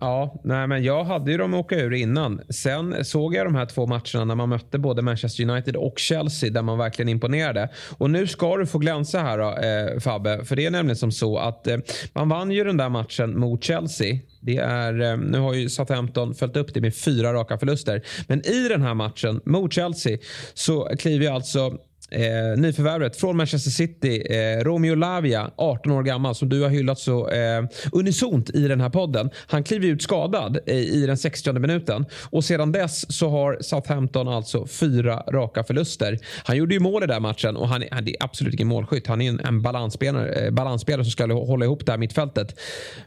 Ja, 0.00 0.40
nej, 0.44 0.66
men 0.66 0.84
jag 0.84 1.04
hade 1.04 1.30
ju 1.30 1.38
dem 1.38 1.54
åka 1.54 1.76
ur 1.76 1.92
innan. 1.92 2.40
Sen 2.48 3.04
såg 3.04 3.34
jag 3.34 3.46
de 3.46 3.54
här 3.54 3.66
två 3.66 3.86
matcherna 3.86 4.24
när 4.24 4.34
man 4.34 4.48
mötte 4.48 4.78
både 4.78 5.02
Manchester 5.02 5.50
United 5.50 5.76
och 5.76 5.98
Chelsea 5.98 6.50
där 6.50 6.62
man 6.62 6.78
verkligen 6.78 7.08
imponerade. 7.08 7.68
Och 7.98 8.10
nu 8.10 8.26
ska 8.26 8.56
du 8.56 8.66
få 8.66 8.78
glänsa 8.78 9.18
här 9.18 9.38
då, 9.38 9.44
eh, 9.44 10.00
Fabbe. 10.00 10.44
För 10.44 10.56
det 10.56 10.66
är 10.66 10.70
nämligen 10.70 10.96
som 10.96 11.12
så 11.12 11.38
att 11.38 11.66
eh, 11.66 11.76
man 12.12 12.28
vann 12.28 12.50
ju 12.50 12.64
den 12.64 12.76
där 12.76 12.88
matchen 12.88 13.38
mot 13.38 13.64
Chelsea. 13.64 14.18
Det 14.40 14.56
är, 14.56 15.00
eh, 15.00 15.16
nu 15.18 15.38
har 15.38 15.54
ju 15.54 15.68
Southampton 15.68 16.34
följt 16.34 16.56
upp 16.56 16.74
det 16.74 16.80
med 16.80 16.94
fyra 16.94 17.32
raka 17.32 17.58
förluster. 17.58 18.02
Men 18.28 18.46
i 18.46 18.68
den 18.68 18.82
här 18.82 18.94
matchen 18.94 19.40
mot 19.44 19.72
Chelsea 19.72 20.18
så 20.54 20.96
kliver 20.98 21.30
alltså 21.30 21.78
Eh, 22.10 22.56
nyförvärvet 22.56 23.16
från 23.16 23.36
Manchester 23.36 23.70
City, 23.70 24.26
eh, 24.30 24.64
Romeo 24.64 24.94
Lavia, 24.94 25.50
18 25.56 25.92
år 25.92 26.02
gammal, 26.02 26.34
som 26.34 26.48
du 26.48 26.62
har 26.62 26.68
hyllat 26.68 26.98
så 26.98 27.28
eh, 27.28 27.64
unisont 27.92 28.50
i 28.50 28.68
den 28.68 28.80
här 28.80 28.90
podden. 28.90 29.30
Han 29.46 29.64
kliver 29.64 29.88
ut 29.88 30.02
skadad 30.02 30.58
eh, 30.66 30.76
i 30.76 31.06
den 31.06 31.16
60 31.16 31.52
minuten 31.52 32.06
och 32.30 32.44
sedan 32.44 32.72
dess 32.72 33.16
så 33.16 33.28
har 33.28 33.58
Southampton 33.60 34.28
alltså 34.28 34.66
fyra 34.66 35.16
raka 35.16 35.64
förluster. 35.64 36.18
Han 36.44 36.56
gjorde 36.56 36.74
ju 36.74 36.80
mål 36.80 37.02
i 37.02 37.06
den 37.06 37.22
matchen 37.22 37.56
och 37.56 37.68
han, 37.68 37.84
han 37.90 38.08
är 38.08 38.14
absolut 38.20 38.54
ingen 38.54 38.68
målskytt. 38.68 39.06
Han 39.06 39.20
är 39.20 39.28
en, 39.28 39.40
en 39.40 39.62
balansspelare, 39.62 40.32
eh, 40.32 40.50
balansspelare 40.50 41.04
som 41.04 41.10
ska 41.10 41.32
hålla 41.32 41.64
ihop 41.64 41.86
det 41.86 41.92
här 41.92 41.98
mittfältet. 41.98 42.58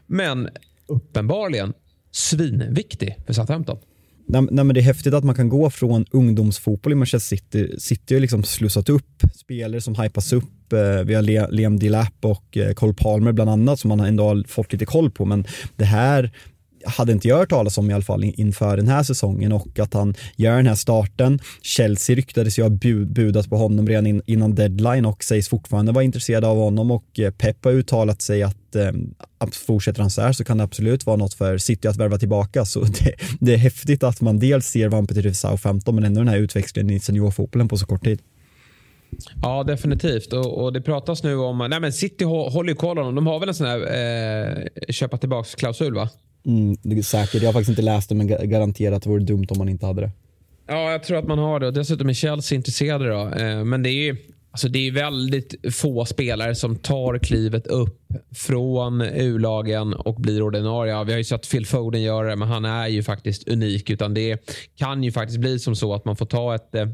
Men 0.06 0.48
uppenbarligen 0.88 1.72
svinviktig 2.12 3.16
för 3.26 3.32
Southampton. 3.32 3.78
Nej, 4.30 4.42
nej, 4.50 4.64
men 4.64 4.74
det 4.74 4.80
är 4.80 4.82
häftigt 4.82 5.14
att 5.14 5.24
man 5.24 5.34
kan 5.34 5.48
gå 5.48 5.70
från 5.70 6.06
ungdomsfotboll 6.10 6.92
i 6.92 6.96
Manchester 6.96 7.36
City. 7.36 7.74
City 7.78 8.14
har 8.14 8.20
liksom 8.20 8.44
slussat 8.44 8.88
upp 8.88 9.22
spelare 9.34 9.80
som 9.80 9.94
hypas 9.94 10.32
upp. 10.32 10.72
Eh, 10.72 11.04
vi 11.04 11.14
har 11.14 11.52
Liam 11.52 11.78
Dilap 11.78 12.14
och 12.20 12.56
eh, 12.56 12.72
Cole 12.72 12.94
Palmer 12.94 13.32
bland 13.32 13.50
annat 13.50 13.80
som 13.80 13.88
man 13.88 14.00
ändå 14.00 14.24
har 14.24 14.44
fått 14.48 14.72
lite 14.72 14.86
koll 14.86 15.10
på. 15.10 15.24
Men 15.24 15.44
det 15.76 15.84
här 15.84 16.30
hade 16.84 17.12
inte 17.12 17.28
jag 17.28 17.36
hört 17.36 17.50
talas 17.50 17.78
om 17.78 17.90
i 17.90 17.94
alla 17.94 18.02
fall 18.02 18.24
inför 18.24 18.76
den 18.76 18.88
här 18.88 19.02
säsongen 19.02 19.52
och 19.52 19.78
att 19.78 19.94
han 19.94 20.14
gör 20.36 20.56
den 20.56 20.66
här 20.66 20.74
starten. 20.74 21.38
Chelsea 21.62 22.16
ryktades 22.16 22.58
ju 22.58 22.62
ha 22.62 22.70
budat 23.06 23.50
på 23.50 23.56
honom 23.56 23.88
redan 23.88 24.22
innan 24.26 24.54
deadline 24.54 25.04
och 25.04 25.24
sägs 25.24 25.48
fortfarande 25.48 25.92
vara 25.92 26.04
intresserade 26.04 26.46
av 26.46 26.56
honom 26.56 26.90
och 26.90 27.20
eh, 27.20 27.30
Pep 27.30 27.64
har 27.64 27.72
uttalat 27.72 28.22
sig 28.22 28.42
att 28.42 28.76
eh, 28.76 28.92
fortsätter 29.66 30.00
han 30.00 30.10
så 30.10 30.22
här 30.22 30.32
så 30.32 30.44
kan 30.44 30.58
det 30.58 30.64
absolut 30.64 31.06
vara 31.06 31.16
något 31.16 31.34
för 31.34 31.58
City 31.58 31.88
att 31.88 31.96
värva 31.96 32.18
tillbaka 32.18 32.64
så 32.64 32.80
det, 32.84 33.14
det 33.40 33.52
är 33.52 33.58
häftigt 33.58 34.02
att 34.02 34.20
man 34.20 34.38
dels 34.38 34.66
ser 34.66 34.88
vad 34.88 34.94
han 34.94 35.04
betyder 35.04 35.30
för 35.30 35.36
Southampton 35.36 35.94
men 35.94 36.04
ändå 36.04 36.20
den 36.20 36.28
här 36.28 36.38
utväxlingen 36.38 36.90
i 36.90 37.00
seniorfotbollen 37.00 37.68
på 37.68 37.78
så 37.78 37.86
kort 37.86 38.04
tid. 38.04 38.20
Ja, 39.42 39.64
definitivt. 39.64 40.32
Och, 40.32 40.64
och, 40.64 40.72
det 40.72 40.80
pratas 40.80 41.22
nu 41.22 41.36
om... 41.36 41.58
Nej, 41.70 41.80
men 41.80 41.92
City 41.92 42.24
håller 42.24 42.68
ju 42.70 42.76
koll 42.76 42.96
på 42.96 43.02
honom. 43.02 43.14
De 43.14 43.26
har 43.26 43.40
väl 43.40 43.48
en 43.48 43.54
sån 43.54 43.66
här 43.66 43.80
eh, 43.80 44.68
köpa 44.88 45.18
tillbaks-klausul, 45.18 45.94
va? 45.94 46.08
Mm, 46.46 46.76
det 46.82 46.98
är 46.98 47.02
säkert. 47.02 47.42
Jag 47.42 47.48
har 47.48 47.52
faktiskt 47.52 47.70
inte 47.70 47.82
läst 47.82 48.08
det, 48.08 48.14
men 48.14 48.26
garanterat 48.26 49.06
vore 49.06 49.18
det 49.18 49.26
dumt 49.26 49.46
om 49.48 49.58
man 49.58 49.68
inte 49.68 49.86
hade 49.86 50.00
det. 50.00 50.10
Ja, 50.66 50.90
jag 50.92 51.02
tror 51.02 51.18
att 51.18 51.26
man 51.26 51.38
har 51.38 51.60
det. 51.60 51.70
Dessutom 51.70 52.08
är 52.08 52.12
Chelsea 52.12 52.56
intresserade. 52.56 53.08
Då. 53.08 53.28
Eh, 53.28 53.64
men 53.64 53.82
det 53.82 53.90
är 53.90 54.16
Alltså 54.50 54.68
det 54.68 54.86
är 54.86 54.92
väldigt 54.92 55.74
få 55.74 56.04
spelare 56.04 56.54
som 56.54 56.76
tar 56.76 57.18
klivet 57.18 57.66
upp 57.66 57.98
från 58.34 59.00
U-lagen 59.00 59.94
och 59.94 60.14
blir 60.14 60.42
ordinarie. 60.42 61.04
Vi 61.04 61.12
har 61.12 61.18
ju 61.18 61.24
sett 61.24 61.50
Phil 61.50 61.66
Foden 61.66 62.02
göra 62.02 62.28
det, 62.28 62.36
men 62.36 62.48
han 62.48 62.64
är 62.64 62.86
ju 62.86 63.02
faktiskt 63.02 63.48
unik. 63.48 63.90
Utan 63.90 64.14
Det 64.14 64.50
kan 64.76 65.04
ju 65.04 65.12
faktiskt 65.12 65.40
bli 65.40 65.58
som 65.58 65.76
så 65.76 65.94
att 65.94 66.04
man 66.04 66.16
får 66.16 66.26
ta 66.26 66.54
ett 66.54 66.74
eh, 66.74 66.88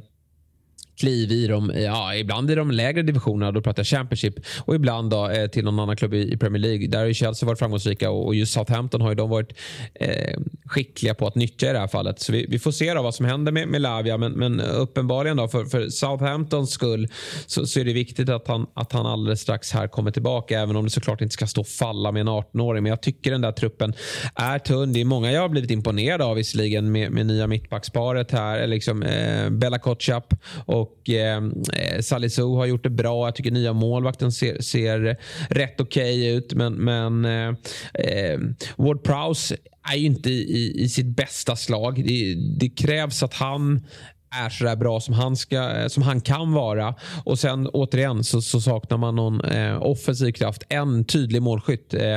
kliv 0.97 1.33
i 1.33 1.47
de, 1.47 1.73
ja, 1.77 2.15
ibland 2.15 2.51
i 2.51 2.55
de 2.55 2.71
lägre 2.71 3.03
divisionerna, 3.03 3.53
då 3.53 3.61
pratar 3.61 3.81
jag 3.81 3.87
Championship, 3.87 4.35
och 4.59 4.75
ibland 4.75 5.11
då, 5.11 5.29
eh, 5.29 5.47
till 5.47 5.65
någon 5.65 5.81
annan 5.81 5.97
klubb 5.97 6.15
i, 6.15 6.33
i, 6.33 6.37
Premier 6.37 6.63
League. 6.63 6.89
Där 6.89 6.99
har 6.99 7.07
ju 7.07 7.15
Chelsea 7.15 7.47
varit 7.47 7.59
framgångsrika 7.59 8.11
och, 8.11 8.27
och 8.27 8.35
just 8.35 8.53
Southampton 8.53 9.01
har 9.01 9.09
ju 9.09 9.15
de 9.15 9.31
varit 9.31 9.53
eh, 9.95 10.39
skickliga 10.67 11.15
på 11.15 11.27
att 11.27 11.35
nyttja 11.35 11.71
i 11.71 11.73
det 11.73 11.79
här 11.79 11.89
fallet. 11.89 12.21
Så 12.21 12.33
vi, 12.33 12.47
vi 12.49 12.59
får 12.59 12.73
se 12.73 12.95
då 12.95 13.03
vad 13.03 13.15
som 13.15 13.27
händer 13.27 13.53
med, 13.53 13.69
med 13.69 13.81
Lavia, 13.81 14.19
men, 14.19 14.33
men 14.33 14.61
uppenbarligen 14.61 15.37
då, 15.37 15.49
för, 15.49 15.65
för 15.65 15.89
Southamptons 15.89 16.71
skull 16.71 17.09
så, 17.47 17.67
så, 17.67 17.81
är 17.81 17.85
det 17.85 17.93
viktigt 17.93 18.29
att 18.29 18.49
han, 18.49 18.67
att 18.75 18.93
han 18.93 19.07
alldeles 19.07 19.41
strax 19.41 19.73
här 19.73 19.89
kommer 19.89 20.11
tillbaka, 20.11 20.61
även 20.61 20.77
om 20.77 20.85
det 20.85 20.91
såklart 20.91 21.21
inte 21.21 21.33
ska 21.33 21.47
stå 21.47 21.61
och 21.61 21.69
falla 21.69 22.13
med 22.13 22.21
en 22.21 22.29
18-åring. 22.29 22.83
Men 22.83 22.91
jag 22.91 23.03
tycker 23.03 23.31
den 23.31 23.41
där 23.41 23.53
truppen 23.53 23.95
är 24.35 24.59
tunn. 24.59 24.93
Det 24.93 25.01
är 25.01 25.05
många 25.05 25.33
jag 25.33 25.41
har 25.41 25.49
blivit 25.49 25.71
imponerad 25.71 26.23
av 26.23 26.37
visserligen 26.37 26.93
med, 26.93 27.11
med 27.13 27.27
nya 27.27 27.47
mittbacksparet 27.47 28.31
här, 28.31 28.67
liksom 28.67 29.03
eh, 29.03 29.51
Bella 29.51 29.79
Kotschap 29.79 30.35
och 30.67 30.84
och 30.85 31.11
eh, 31.11 31.43
eh 31.73 32.01
Salisu 32.01 32.43
har 32.43 32.67
gjort 32.67 32.83
det 32.83 32.91
bra. 32.91 33.27
Jag 33.27 33.35
tycker 33.35 33.51
nya 33.51 33.73
målvakten 33.73 34.33
ser, 34.33 34.63
ser 34.63 35.17
rätt 35.51 35.81
okej 35.81 36.19
okay 36.21 36.37
ut. 36.37 36.55
Men, 36.55 36.75
men 36.75 37.25
eh, 37.25 37.55
eh, 37.95 38.41
Ward 38.77 39.03
Prowse 39.03 39.57
är 39.93 39.97
ju 39.97 40.07
inte 40.07 40.31
i, 40.31 40.83
i 40.83 40.89
sitt 40.89 41.07
bästa 41.07 41.57
slag. 41.57 42.05
Det, 42.07 42.35
det 42.35 42.69
krävs 42.69 43.23
att 43.23 43.35
han 43.35 43.87
är 44.35 44.49
så 44.51 44.65
där 44.65 44.77
bra 44.77 45.01
som 45.01 45.15
han, 45.15 45.37
ska, 45.37 45.71
eh, 45.71 45.89
som 45.89 46.03
han 46.03 46.21
kan 46.21 46.53
vara. 46.53 46.95
Och 47.25 47.39
sen 47.39 47.69
återigen 47.69 48.25
så, 48.25 48.43
så 48.43 48.61
saknar 48.61 48.97
man 48.99 49.17
någon 49.17 49.41
eh, 49.41 49.83
offensiv 49.83 50.33
kraft. 50.33 50.63
En 50.69 51.05
tydlig 51.05 51.43
målskytt. 51.43 51.95
Eh, 51.95 52.17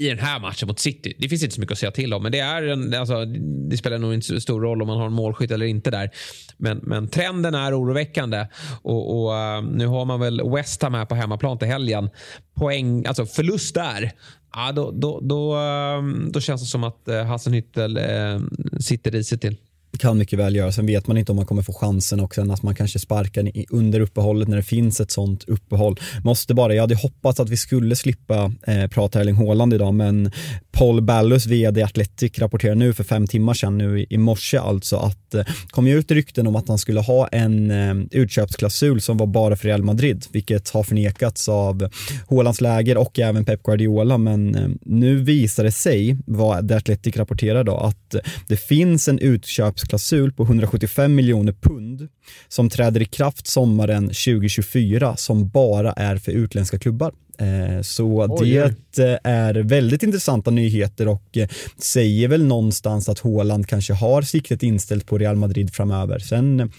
i 0.00 0.08
den 0.08 0.18
här 0.18 0.40
matchen 0.40 0.68
mot 0.68 0.78
City. 0.78 1.16
Det 1.18 1.28
finns 1.28 1.42
inte 1.42 1.54
så 1.54 1.60
mycket 1.60 1.72
att 1.72 1.78
säga 1.78 1.90
till 1.90 2.14
om, 2.14 2.22
men 2.22 2.32
det, 2.32 2.40
är 2.40 2.62
en, 2.62 2.94
alltså, 2.94 3.24
det 3.70 3.76
spelar 3.76 3.98
nog 3.98 4.14
inte 4.14 4.26
så 4.26 4.40
stor 4.40 4.60
roll 4.60 4.82
om 4.82 4.88
man 4.88 4.98
har 4.98 5.06
en 5.06 5.12
målskytt 5.12 5.50
eller 5.50 5.66
inte 5.66 5.90
där. 5.90 6.10
Men, 6.56 6.80
men 6.82 7.08
trenden 7.08 7.54
är 7.54 7.80
oroväckande 7.80 8.46
och, 8.82 9.22
och 9.22 9.32
uh, 9.32 9.62
nu 9.62 9.86
har 9.86 10.04
man 10.04 10.20
väl 10.20 10.50
West 10.50 10.82
Ham 10.82 10.94
här 10.94 11.04
på 11.04 11.14
hemmaplan 11.14 11.58
till 11.58 11.68
helgen. 11.68 12.10
Poäng, 12.54 13.06
alltså 13.06 13.26
förlust 13.26 13.74
där. 13.74 14.12
Ja, 14.52 14.72
då, 14.72 14.90
då, 14.90 15.20
då, 15.20 15.56
eh, 15.56 16.02
då 16.30 16.40
känns 16.40 16.62
det 16.62 16.66
som 16.66 16.84
att 16.84 17.08
eh, 17.08 17.14
Hasselhüttel 17.14 17.98
uh, 17.98 18.42
sitter 18.80 19.10
risigt 19.10 19.40
till 19.40 19.56
kan 19.98 20.18
mycket 20.18 20.38
väl 20.38 20.56
göra. 20.56 20.72
Sen 20.72 20.86
vet 20.86 21.06
man 21.06 21.16
inte 21.16 21.32
om 21.32 21.36
man 21.36 21.46
kommer 21.46 21.62
få 21.62 21.72
chansen 21.72 22.20
och 22.20 22.34
sen 22.34 22.50
att 22.50 22.62
man 22.62 22.74
kanske 22.74 22.98
sparkar 22.98 23.50
under 23.70 24.00
uppehållet 24.00 24.48
när 24.48 24.56
det 24.56 24.62
finns 24.62 25.00
ett 25.00 25.10
sånt 25.10 25.44
uppehåll. 25.44 26.00
Måste 26.24 26.54
bara, 26.54 26.74
jag 26.74 26.82
hade 26.82 26.94
hoppats 26.94 27.40
att 27.40 27.48
vi 27.48 27.56
skulle 27.56 27.96
slippa 27.96 28.52
eh, 28.66 28.86
prata 28.86 29.20
Erling 29.20 29.34
Haaland 29.34 29.74
idag 29.74 29.94
men 29.94 30.30
Paul 30.72 31.02
Ballus 31.02 31.46
vd 31.46 31.82
Athletic 31.82 32.38
rapporterar 32.38 32.74
nu 32.74 32.94
för 32.94 33.04
fem 33.04 33.26
timmar 33.26 33.54
sedan 33.54 33.78
nu 33.78 34.06
i 34.10 34.18
morse 34.18 34.58
alltså 34.58 34.96
att 34.96 35.34
eh, 35.34 35.44
kom 35.70 35.86
ju 35.86 35.98
ut 35.98 36.10
rykten 36.10 36.46
om 36.46 36.56
att 36.56 36.68
han 36.68 36.78
skulle 36.78 37.00
ha 37.00 37.26
en 37.26 37.70
eh, 37.70 37.94
utköpsklausul 38.10 39.00
som 39.00 39.16
var 39.16 39.26
bara 39.26 39.56
för 39.56 39.68
Real 39.68 39.82
Madrid 39.82 40.26
vilket 40.32 40.70
har 40.70 40.82
förnekats 40.82 41.48
av 41.48 41.90
Haalands 42.30 42.60
läger 42.60 42.96
och 42.96 43.18
även 43.18 43.44
Pep 43.44 43.62
Guardiola 43.62 44.18
men 44.18 44.54
eh, 44.54 44.68
nu 44.82 45.16
visar 45.16 45.64
det 45.64 45.72
sig 45.72 46.16
vad 46.26 46.68
The 46.68 46.74
Athletic 46.74 47.16
rapporterar 47.16 47.64
då 47.64 47.76
att 47.76 48.16
det 48.48 48.56
finns 48.56 49.08
en 49.08 49.18
utköps 49.18 49.79
köpsklausul 49.80 50.32
på 50.32 50.42
175 50.42 51.14
miljoner 51.14 51.52
pund 51.52 52.08
som 52.48 52.70
träder 52.70 53.02
i 53.02 53.04
kraft 53.04 53.46
sommaren 53.46 54.02
2024 54.02 55.16
som 55.16 55.48
bara 55.48 55.92
är 55.92 56.16
för 56.16 56.32
utländska 56.32 56.78
klubbar. 56.78 57.12
Eh, 57.38 57.82
så 57.82 58.26
Oj, 58.30 58.74
det 58.96 59.08
eh, 59.24 59.32
är 59.32 59.54
väldigt 59.54 60.02
intressanta 60.02 60.50
nyheter 60.50 61.08
och 61.08 61.36
eh, 61.36 61.48
säger 61.78 62.28
väl 62.28 62.44
någonstans 62.44 63.08
att 63.08 63.18
Håland 63.18 63.66
kanske 63.66 63.92
har 63.92 64.22
siktet 64.22 64.62
inställt 64.62 65.06
på 65.06 65.18
Real 65.18 65.36
Madrid 65.36 65.74
framöver. 65.74 66.18
Sen 66.18 66.72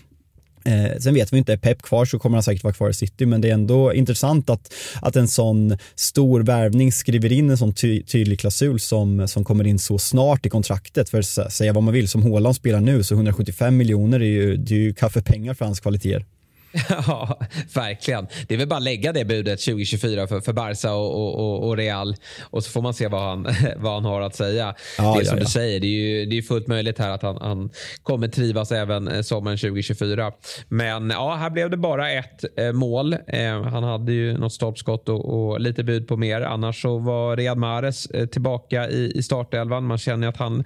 Eh, 0.65 0.99
sen 0.99 1.13
vet 1.13 1.33
vi 1.33 1.37
inte, 1.37 1.53
är 1.53 1.57
Pep 1.57 1.81
kvar 1.81 2.05
så 2.05 2.19
kommer 2.19 2.35
han 2.35 2.43
säkert 2.43 2.63
vara 2.63 2.73
kvar 2.73 2.89
i 2.89 2.93
City, 2.93 3.25
men 3.25 3.41
det 3.41 3.49
är 3.49 3.53
ändå 3.53 3.93
intressant 3.93 4.49
att, 4.49 4.73
att 5.01 5.15
en 5.15 5.27
sån 5.27 5.77
stor 5.95 6.41
värvning 6.41 6.91
skriver 6.91 7.31
in 7.31 7.49
en 7.49 7.57
sån 7.57 7.73
ty 7.73 8.03
tydlig 8.03 8.39
klausul 8.39 8.79
som, 8.79 9.27
som 9.27 9.43
kommer 9.43 9.67
in 9.67 9.79
så 9.79 9.97
snart 9.97 10.45
i 10.45 10.49
kontraktet. 10.49 11.09
För 11.09 11.19
att 11.19 11.53
säga 11.53 11.73
vad 11.73 11.83
man 11.83 11.93
vill, 11.93 12.07
som 12.07 12.23
Håland 12.23 12.55
spelar 12.55 12.81
nu 12.81 13.03
så 13.03 13.15
175 13.15 13.77
miljoner 13.77 14.19
är 14.19 14.25
ju, 14.25 14.57
det 14.57 14.75
är 14.75 14.79
ju 14.79 14.93
kaffepengar 14.93 15.53
för 15.53 15.65
hans 15.65 15.79
kvaliteter. 15.79 16.25
Ja, 17.07 17.39
verkligen. 17.75 18.27
Det 18.47 18.53
är 18.53 18.57
väl 18.57 18.67
bara 18.67 18.77
att 18.77 18.83
lägga 18.83 19.13
det 19.13 19.25
budet 19.25 19.59
2024 19.59 20.27
för, 20.27 20.41
för 20.41 20.53
Barca 20.53 20.93
och, 20.93 21.39
och, 21.39 21.67
och, 21.67 21.77
Real 21.77 22.15
och 22.41 22.63
så 22.63 22.71
får 22.71 22.81
man 22.81 22.93
se 22.93 23.07
vad 23.07 23.21
han, 23.21 23.43
vad 23.77 23.93
han 23.93 24.05
har 24.05 24.21
att 24.21 24.35
säga. 24.35 24.75
Ja, 24.97 25.13
det 25.15 25.21
är 25.21 25.25
som 25.25 25.37
ja, 25.37 25.43
du 25.43 25.49
säger, 25.49 25.79
det 25.79 25.87
är 25.87 26.19
ju 26.19 26.25
det 26.25 26.37
är 26.37 26.41
fullt 26.41 26.67
möjligt 26.67 26.99
här 26.99 27.09
att 27.09 27.21
han, 27.21 27.37
han 27.41 27.69
kommer 28.03 28.27
trivas 28.27 28.71
även 28.71 29.07
eh, 29.07 29.21
sommaren 29.21 29.57
2024. 29.57 30.31
Men 30.67 31.09
ja, 31.09 31.35
här 31.35 31.49
blev 31.49 31.69
det 31.69 31.77
bara 31.77 32.11
ett 32.11 32.43
eh, 32.57 32.71
mål. 32.71 33.13
Eh, 33.27 33.63
han 33.63 33.83
hade 33.83 34.13
ju 34.13 34.37
något 34.37 34.53
stolpskott 34.53 35.09
och, 35.09 35.25
och, 35.25 35.59
lite 35.59 35.83
bud 35.83 36.07
på 36.07 36.17
mer. 36.17 36.41
Annars 36.41 36.81
så 36.81 36.97
var 36.97 37.37
Riyad 37.37 37.57
Mahrez 37.57 38.05
eh, 38.05 38.25
tillbaka 38.25 38.89
i, 38.89 39.11
i 39.15 39.23
startelvan. 39.23 39.83
Man 39.83 39.97
känner 39.97 40.27
att 40.27 40.37
han 40.37 40.63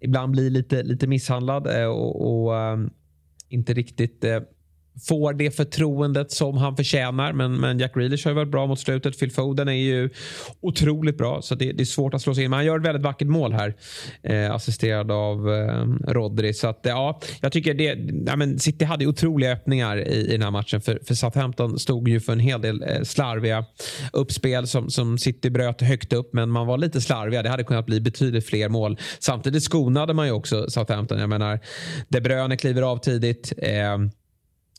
ibland 0.00 0.32
blir 0.32 0.50
lite, 0.50 0.82
lite 0.82 1.06
misshandlad 1.06 1.80
eh, 1.80 1.86
och, 1.86 2.44
och 2.44 2.56
eh, 2.56 2.78
inte 3.48 3.74
riktigt 3.74 4.24
får 5.08 5.32
det 5.32 5.50
förtroendet 5.50 6.32
som 6.32 6.56
han 6.56 6.76
förtjänar. 6.76 7.32
Men, 7.32 7.52
men 7.52 7.78
Jack 7.78 7.94
Grealish 7.94 8.24
har 8.24 8.30
ju 8.30 8.34
varit 8.34 8.50
bra 8.50 8.66
mot 8.66 8.80
slutet. 8.80 9.18
Phil 9.18 9.32
Foden 9.32 9.68
är 9.68 9.72
ju 9.72 10.10
otroligt 10.60 11.18
bra. 11.18 11.42
Så 11.42 11.54
det, 11.54 11.72
det 11.72 11.82
är 11.82 11.84
svårt 11.84 12.14
att 12.14 12.22
slå 12.22 12.34
sig 12.34 12.44
in. 12.44 12.50
Men 12.50 12.56
han 12.56 12.66
gör 12.66 12.78
ett 12.78 12.84
väldigt 12.84 13.02
vackert 13.02 13.28
mål 13.28 13.52
här. 13.52 13.74
Eh, 14.22 14.54
assisterad 14.54 15.10
av 15.10 15.52
eh, 15.52 16.12
Rodri. 16.12 16.54
Så 16.54 16.68
att, 16.68 16.80
ja, 16.82 17.20
jag 17.40 17.52
tycker 17.52 17.74
det, 17.74 17.98
ja, 18.26 18.36
men 18.36 18.58
City 18.58 18.84
hade 18.84 19.06
otroliga 19.06 19.52
öppningar 19.52 20.08
i, 20.08 20.26
i 20.28 20.32
den 20.32 20.42
här 20.42 20.50
matchen. 20.50 20.80
För, 20.80 21.00
för 21.06 21.14
Southampton 21.14 21.78
stod 21.78 22.08
ju 22.08 22.20
för 22.20 22.32
en 22.32 22.40
hel 22.40 22.60
del 22.60 22.82
eh, 22.82 23.02
slarviga 23.02 23.64
uppspel 24.12 24.66
som, 24.66 24.90
som 24.90 25.18
City 25.18 25.50
bröt 25.50 25.80
högt 25.80 26.12
upp. 26.12 26.32
Men 26.32 26.50
man 26.50 26.66
var 26.66 26.78
lite 26.78 27.00
slarviga. 27.00 27.42
Det 27.42 27.48
hade 27.48 27.64
kunnat 27.64 27.86
bli 27.86 28.00
betydligt 28.00 28.46
fler 28.46 28.68
mål. 28.68 28.98
Samtidigt 29.18 29.62
skonade 29.62 30.14
man 30.14 30.26
ju 30.26 30.32
också 30.32 30.70
Southampton. 30.70 31.18
Jag 31.18 31.28
menar, 31.28 31.60
De 32.08 32.20
Bruyne 32.20 32.56
kliver 32.56 32.82
av 32.82 32.98
tidigt. 32.98 33.52
Eh, 33.58 33.98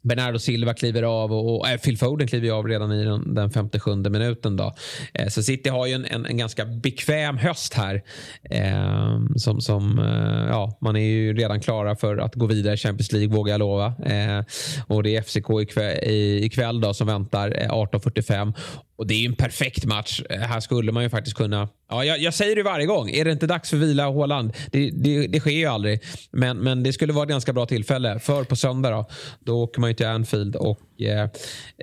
Bernardo 0.07 0.39
Silva 0.39 0.73
kliver 0.73 1.03
av 1.03 1.33
och, 1.33 1.57
och 1.57 1.69
äh, 1.69 1.77
Phil 1.77 1.97
Foden 1.97 2.27
kliver 2.27 2.51
av 2.51 2.67
redan 2.67 2.91
i 2.91 3.03
den, 3.03 3.33
den 3.35 3.51
57 3.51 3.95
minuten. 3.95 4.57
Då. 4.57 4.73
Eh, 5.13 5.27
så 5.27 5.43
City 5.43 5.69
har 5.69 5.85
ju 5.85 5.93
en, 5.93 6.05
en, 6.05 6.25
en 6.25 6.37
ganska 6.37 6.65
bekväm 6.65 7.37
höst 7.37 7.73
här. 7.73 8.03
Eh, 8.43 9.19
som, 9.35 9.61
som 9.61 9.99
eh, 9.99 10.49
ja, 10.49 10.77
man 10.81 10.95
är 10.95 10.99
ju 10.99 11.33
redan 11.33 11.59
klara 11.59 11.95
för 11.95 12.17
att 12.17 12.35
gå 12.35 12.45
vidare 12.45 12.73
i 12.73 12.77
Champions 12.77 13.11
League 13.11 13.35
vågar 13.35 13.53
jag 13.53 13.59
lova. 13.59 13.85
Eh, 13.85 14.43
och 14.87 15.03
det 15.03 15.15
är 15.15 15.21
FCK 15.21 15.49
ikväll, 15.61 15.97
ikväll 16.43 16.81
då, 16.81 16.93
som 16.93 17.07
väntar 17.07 17.61
eh, 17.61 17.69
18.45. 17.69 18.53
Och 18.97 19.07
Det 19.07 19.13
är 19.13 19.25
en 19.25 19.35
perfekt 19.35 19.85
match. 19.85 20.21
Eh, 20.29 20.39
här 20.39 20.59
skulle 20.59 20.91
man 20.91 21.03
ju 21.03 21.09
faktiskt 21.09 21.37
kunna... 21.37 21.69
Ja, 21.89 22.05
jag, 22.05 22.19
jag 22.19 22.33
säger 22.33 22.55
det 22.55 22.63
varje 22.63 22.85
gång. 22.85 23.09
Är 23.09 23.25
det 23.25 23.31
inte 23.31 23.47
dags 23.47 23.69
för 23.69 23.77
vila 23.77 24.05
Håland? 24.05 24.53
Det, 24.71 24.89
det, 24.89 25.27
det 25.27 25.39
sker 25.39 25.51
ju 25.51 25.65
aldrig. 25.65 25.99
Men, 26.31 26.57
men 26.57 26.83
det 26.83 26.93
skulle 26.93 27.13
vara 27.13 27.23
ett 27.23 27.29
ganska 27.29 27.53
bra 27.53 27.65
tillfälle. 27.65 28.19
För 28.19 28.43
på 28.43 28.55
söndag 28.55 28.89
då, 28.89 29.05
då 29.39 29.63
åker 29.63 29.81
man 29.81 29.89
ju 29.89 29.93
till 29.93 30.05
Anfield. 30.05 30.55
Och, 30.55 31.01
eh, 31.01 31.29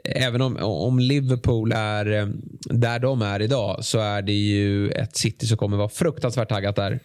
även 0.05 0.41
om, 0.41 0.57
om 0.63 0.99
Liverpool 0.99 1.73
är 1.73 2.13
eh, 2.13 2.27
där 2.61 2.99
de 2.99 3.23
är 3.23 3.43
idag 3.43 3.85
så 3.85 3.99
är 3.99 4.23
det 4.23 4.33
ju 4.33 4.91
ett 4.91 5.17
City 5.17 5.47
som 5.47 5.57
kommer 5.57 5.77
vara 5.77 5.89
fruktansvärt 5.89 6.49
taggat 6.49 6.77
där. 6.77 7.01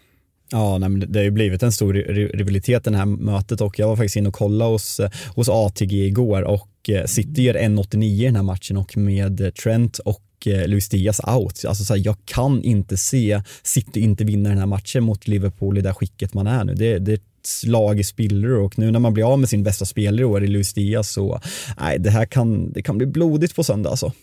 Ja, 0.52 0.78
nej, 0.78 0.90
det 0.90 1.20
har 1.20 1.24
ju 1.24 1.32
blivit 1.32 1.64
en 1.64 1.72
stor 1.72 1.94
rivalitet 1.94 2.84
det 2.84 2.98
här 2.98 3.06
mötet 3.06 3.62
och 3.62 3.80
jag 3.80 3.88
var 3.88 3.96
faktiskt 3.96 4.16
inne 4.16 4.30
och 4.30 4.36
kollade 4.36 4.72
hos, 4.72 5.00
eh, 5.00 5.12
hos 5.36 5.50
ATG 5.50 6.06
igår 6.06 6.42
och 6.42 6.90
eh, 6.90 7.06
City 7.06 7.42
gör 7.42 7.54
1,89 7.54 8.04
i 8.04 8.26
den 8.26 8.36
här 8.36 8.44
matchen 8.44 8.78
och 8.78 8.98
med 8.98 9.56
Trent 9.64 10.00
och 10.00 10.24
eh, 10.46 10.68
Luis 10.68 10.90
Diaz 10.90 11.22
out. 11.28 11.66
Alltså 11.68 11.84
så 11.84 11.94
här, 11.94 12.02
jag 12.06 12.16
kan 12.26 12.64
inte 12.64 12.98
se 12.98 13.42
City 13.64 14.00
inte 14.00 14.24
vinna 14.24 14.50
den 14.50 14.58
här 14.58 14.66
matchen 14.66 15.04
mot 15.04 15.28
Liverpool 15.28 15.78
i 15.78 15.82
det 15.82 15.94
skicket 15.94 16.34
man 16.34 16.48
är 16.48 16.64
nu. 16.64 16.74
Det, 16.74 17.00
det 17.00 17.12
är 17.12 17.16
ett 17.16 17.24
slag 17.44 18.00
i 18.00 18.04
spillror 18.04 18.60
och 18.60 18.80
nu 18.80 18.92
när 18.92 19.00
man 19.00 19.14
blir 19.14 19.34
av 19.34 19.40
med 19.40 19.50
sin 19.50 19.64
bästa 19.64 19.86
spelare 19.86 20.22
i 20.22 20.26
år 20.26 20.44
i 20.44 20.48
Luis 20.48 20.74
Diaz 20.74 21.12
så 21.12 21.40
nej, 21.80 22.00
det 22.00 22.10
här 22.10 22.26
kan, 22.26 22.72
det 22.72 22.82
kan 22.82 22.98
bli 22.98 23.08
blodigt 23.08 23.56
på 23.56 23.64
söndag 23.64 23.90
alltså. 23.90 24.14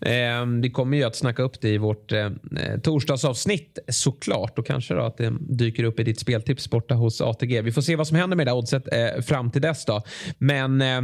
Eh, 0.00 0.46
vi 0.62 0.70
kommer 0.70 0.96
ju 0.96 1.04
att 1.04 1.16
snacka 1.16 1.42
upp 1.42 1.60
det 1.60 1.68
i 1.68 1.78
vårt 1.78 2.12
eh, 2.12 2.30
eh, 2.56 2.80
torsdagsavsnitt 2.82 3.78
såklart 3.88 4.58
och 4.58 4.66
kanske 4.66 4.94
då 4.94 5.00
att 5.00 5.16
det 5.16 5.32
dyker 5.40 5.84
upp 5.84 6.00
i 6.00 6.04
ditt 6.04 6.20
speltips 6.20 6.70
borta 6.70 6.94
hos 6.94 7.20
ATG. 7.20 7.62
Vi 7.62 7.72
får 7.72 7.82
se 7.82 7.96
vad 7.96 8.08
som 8.08 8.16
händer 8.16 8.36
med 8.36 8.46
det 8.46 8.52
oddset 8.52 8.92
eh, 8.92 9.22
fram 9.22 9.50
till 9.50 9.62
dess 9.62 9.84
då. 9.84 10.02
Men 10.38 10.80
eh, 10.80 11.00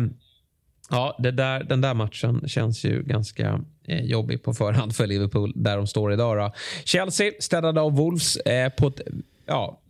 ja, 0.90 1.16
det 1.18 1.30
där, 1.30 1.64
den 1.64 1.80
där 1.80 1.94
matchen 1.94 2.48
känns 2.48 2.84
ju 2.84 3.02
ganska 3.02 3.60
eh, 3.86 4.04
jobbig 4.04 4.42
på 4.42 4.54
förhand 4.54 4.96
för 4.96 5.06
Liverpool 5.06 5.52
där 5.56 5.76
de 5.76 5.86
står 5.86 6.12
idag. 6.12 6.38
Då. 6.38 6.52
Chelsea 6.84 7.32
städade 7.40 7.80
av 7.80 7.96
Wolves 7.96 8.36
eh, 8.36 8.68
på 8.68 8.86
ett 8.86 9.00
ja, 9.46 9.80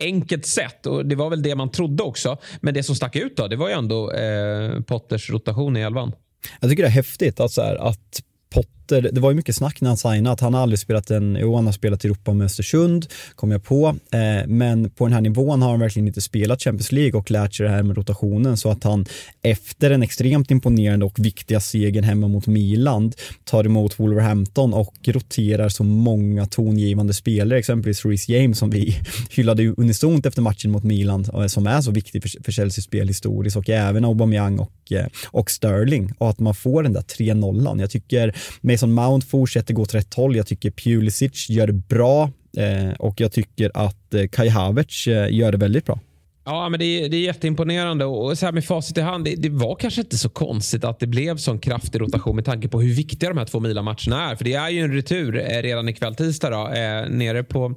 enkelt 0.00 0.46
sätt. 0.46 0.86
Och 0.86 1.06
Det 1.06 1.14
var 1.14 1.30
väl 1.30 1.42
det 1.42 1.54
man 1.54 1.70
trodde 1.70 2.02
också. 2.02 2.36
Men 2.60 2.74
det 2.74 2.82
som 2.82 2.94
stack 2.94 3.16
ut 3.16 3.36
då, 3.36 3.48
det 3.48 3.56
var 3.56 3.68
ju 3.68 3.74
ändå 3.74 4.12
eh, 4.12 4.80
Potters 4.80 5.30
rotation 5.30 5.76
i 5.76 5.80
elvan. 5.80 6.12
Jag 6.60 6.70
tycker 6.70 6.82
det 6.82 6.88
är 6.88 6.92
häftigt 6.92 7.40
att, 7.40 7.52
så 7.52 7.62
här, 7.62 7.76
att 7.76 8.22
Potter, 8.50 8.81
det 8.88 9.18
var 9.18 9.30
ju 9.30 9.36
mycket 9.36 9.56
snack 9.56 9.80
när 9.80 9.88
han 9.88 9.96
signade 9.96 10.30
att 10.30 10.40
han 10.40 10.54
har 10.54 10.60
aldrig 10.60 10.78
spelat 10.78 11.10
en, 11.10 11.38
jo 11.40 11.54
han 11.54 11.66
har 11.66 11.72
spelat 11.72 12.04
i 12.04 12.08
Europa 12.08 12.32
med 12.32 12.44
Östersund, 12.44 13.06
kom 13.34 13.50
jag 13.50 13.64
på, 13.64 13.96
eh, 14.12 14.46
men 14.46 14.90
på 14.90 15.04
den 15.04 15.12
här 15.12 15.20
nivån 15.20 15.62
har 15.62 15.70
han 15.70 15.80
verkligen 15.80 16.06
inte 16.06 16.20
spelat 16.20 16.62
Champions 16.62 16.92
League 16.92 17.20
och 17.20 17.30
lärt 17.30 17.54
sig 17.54 17.66
det 17.66 17.72
här 17.72 17.82
med 17.82 17.96
rotationen 17.96 18.56
så 18.56 18.70
att 18.70 18.84
han 18.84 19.06
efter 19.42 19.90
en 19.90 20.02
extremt 20.02 20.50
imponerande 20.50 21.06
och 21.06 21.18
viktiga 21.18 21.60
segern 21.60 22.04
hemma 22.04 22.28
mot 22.28 22.46
Milan 22.46 23.12
tar 23.44 23.64
emot 23.64 24.00
Wolverhampton 24.00 24.74
och 24.74 24.94
roterar 25.06 25.68
så 25.68 25.84
många 25.84 26.46
tongivande 26.46 27.14
spelare, 27.14 27.58
exempelvis 27.58 28.04
Reece 28.04 28.28
James 28.28 28.58
som 28.58 28.70
vi 28.70 28.98
hyllade 29.30 29.74
unisont 29.76 30.26
efter 30.26 30.42
matchen 30.42 30.70
mot 30.70 30.84
Milan 30.84 31.24
eh, 31.34 31.46
som 31.46 31.66
är 31.66 31.80
så 31.80 31.90
viktig 31.90 32.22
för, 32.22 32.44
för 32.44 32.52
Chelseas 32.52 32.84
spel 32.84 33.08
historiskt 33.08 33.56
och 33.56 33.70
även 33.70 34.04
Aubameyang 34.04 34.58
och, 34.58 34.92
eh, 34.92 35.06
och 35.26 35.50
Sterling 35.50 36.12
och 36.18 36.30
att 36.30 36.38
man 36.38 36.54
får 36.54 36.82
den 36.82 36.92
där 36.92 37.00
3-0. 37.00 37.80
Jag 37.80 37.90
tycker 37.90 38.34
Mason 38.72 38.92
Mount 38.92 39.26
fortsätter 39.26 39.74
gå 39.74 39.82
åt 39.82 39.94
rätt 39.94 40.14
håll. 40.14 40.36
Jag 40.36 40.46
tycker 40.46 40.70
Pulisic 40.70 41.50
gör 41.50 41.66
det 41.66 41.72
bra 41.72 42.30
eh, 42.56 42.92
och 42.98 43.20
jag 43.20 43.32
tycker 43.32 43.70
att 43.74 44.14
eh, 44.14 44.26
Kai 44.26 44.48
Havertz 44.48 45.06
eh, 45.06 45.32
gör 45.34 45.52
det 45.52 45.58
väldigt 45.58 45.86
bra. 45.86 46.00
Ja, 46.44 46.68
men 46.68 46.80
det 46.80 46.84
är, 46.84 47.08
det 47.08 47.16
är 47.16 47.20
jätteimponerande 47.20 48.04
och 48.04 48.38
så 48.38 48.46
här 48.46 48.52
med 48.52 48.64
facit 48.64 48.98
i 48.98 49.00
hand. 49.00 49.24
Det, 49.24 49.34
det, 49.34 49.48
var 49.48 49.76
kanske 49.76 50.00
inte 50.00 50.18
så 50.18 50.28
konstigt 50.28 50.84
att 50.84 51.00
det 51.00 51.06
blev 51.06 51.36
sån 51.36 51.58
kraftig 51.58 52.00
rotation 52.00 52.36
med 52.36 52.44
tanke 52.44 52.68
på 52.68 52.80
hur 52.80 52.94
viktiga 52.94 53.28
de 53.28 53.38
här 53.38 53.44
två 53.44 53.60
Milan-matcherna 53.60 54.30
är. 54.30 54.36
För 54.36 54.44
det 54.44 54.54
är 54.54 54.68
ju 54.68 54.80
en 54.80 54.92
retur 54.92 55.36
eh, 55.38 55.62
redan 55.62 55.88
ikväll 55.88 56.14
tisdag 56.14 56.50
då, 56.50 56.68
eh, 56.68 57.08
nere 57.08 57.42
på 57.44 57.74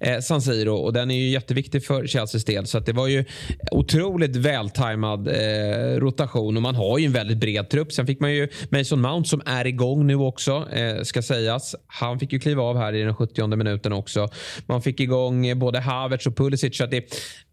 eh, 0.00 0.18
San 0.18 0.42
Siro 0.42 0.74
och 0.74 0.92
den 0.92 1.10
är 1.10 1.14
ju 1.14 1.28
jätteviktig 1.28 1.84
för 1.84 2.06
Chelseas 2.06 2.44
del. 2.44 2.66
Så 2.66 2.78
att 2.78 2.86
det 2.86 2.92
var 2.92 3.06
ju 3.06 3.24
otroligt 3.70 4.36
vältajmad 4.36 5.28
eh, 5.28 5.96
rotation 5.96 6.56
och 6.56 6.62
man 6.62 6.74
har 6.74 6.98
ju 6.98 7.06
en 7.06 7.12
väldigt 7.12 7.38
bred 7.38 7.68
trupp. 7.68 7.92
Sen 7.92 8.06
fick 8.06 8.20
man 8.20 8.34
ju 8.34 8.48
Mason 8.70 9.00
Mount 9.00 9.28
som 9.28 9.42
är 9.46 9.66
igång 9.66 10.06
nu 10.06 10.14
också, 10.14 10.68
eh, 10.72 11.02
ska 11.02 11.22
sägas. 11.22 11.74
Han 11.86 12.18
fick 12.18 12.32
ju 12.32 12.38
kliva 12.38 12.62
av 12.62 12.76
här 12.76 12.92
i 12.92 13.02
den 13.02 13.14
70 13.14 13.56
minuten 13.56 13.92
också. 13.92 14.28
Man 14.66 14.82
fick 14.82 15.00
igång 15.00 15.46
eh, 15.46 15.54
både 15.54 15.80
Havertz 15.80 16.26
och 16.26 16.36
Pulisic. 16.36 16.76
Så 16.76 16.84
att 16.84 16.90
det, 16.90 17.04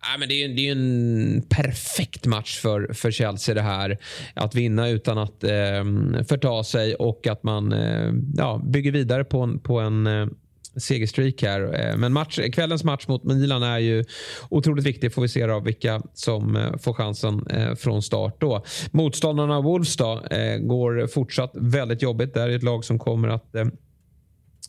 Nej, 0.09 0.19
men 0.19 0.29
det, 0.29 0.43
är, 0.43 0.47
det 0.49 0.67
är 0.67 0.71
en 0.71 1.43
perfekt 1.49 2.25
match 2.25 2.59
för, 2.59 2.93
för 2.93 3.11
Chelsea 3.11 3.55
det 3.55 3.61
här. 3.61 3.97
Att 4.33 4.55
vinna 4.55 4.89
utan 4.89 5.17
att 5.17 5.43
eh, 5.43 5.83
förta 6.29 6.63
sig 6.63 6.95
och 6.95 7.27
att 7.27 7.43
man 7.43 7.73
eh, 7.73 8.11
ja, 8.37 8.61
bygger 8.63 8.91
vidare 8.91 9.23
på 9.23 9.41
en, 9.41 9.59
på 9.59 9.79
en 9.79 10.07
eh, 10.07 10.27
segerstreak 10.75 11.41
här. 11.41 11.89
Eh, 11.89 11.97
men 11.97 12.13
match, 12.13 12.39
kvällens 12.53 12.83
match 12.83 13.07
mot 13.07 13.23
Milan 13.23 13.63
är 13.63 13.79
ju 13.79 14.03
otroligt 14.49 14.85
viktig. 14.85 15.13
Får 15.13 15.21
vi 15.21 15.27
se 15.27 15.43
av 15.43 15.63
vilka 15.63 16.01
som 16.13 16.55
eh, 16.55 16.77
får 16.77 16.93
chansen 16.93 17.47
eh, 17.47 17.75
från 17.75 18.01
start 18.01 18.41
då. 18.41 18.65
Motståndarna 18.91 19.61
Wolves 19.61 19.97
då, 19.97 20.21
eh, 20.31 20.57
går 20.57 21.07
fortsatt 21.07 21.51
väldigt 21.55 22.01
jobbigt. 22.01 22.33
Det 22.33 22.39
här 22.39 22.49
är 22.49 22.55
ett 22.55 22.63
lag 22.63 22.85
som 22.85 22.99
kommer 22.99 23.27
att 23.27 23.55
eh, 23.55 23.65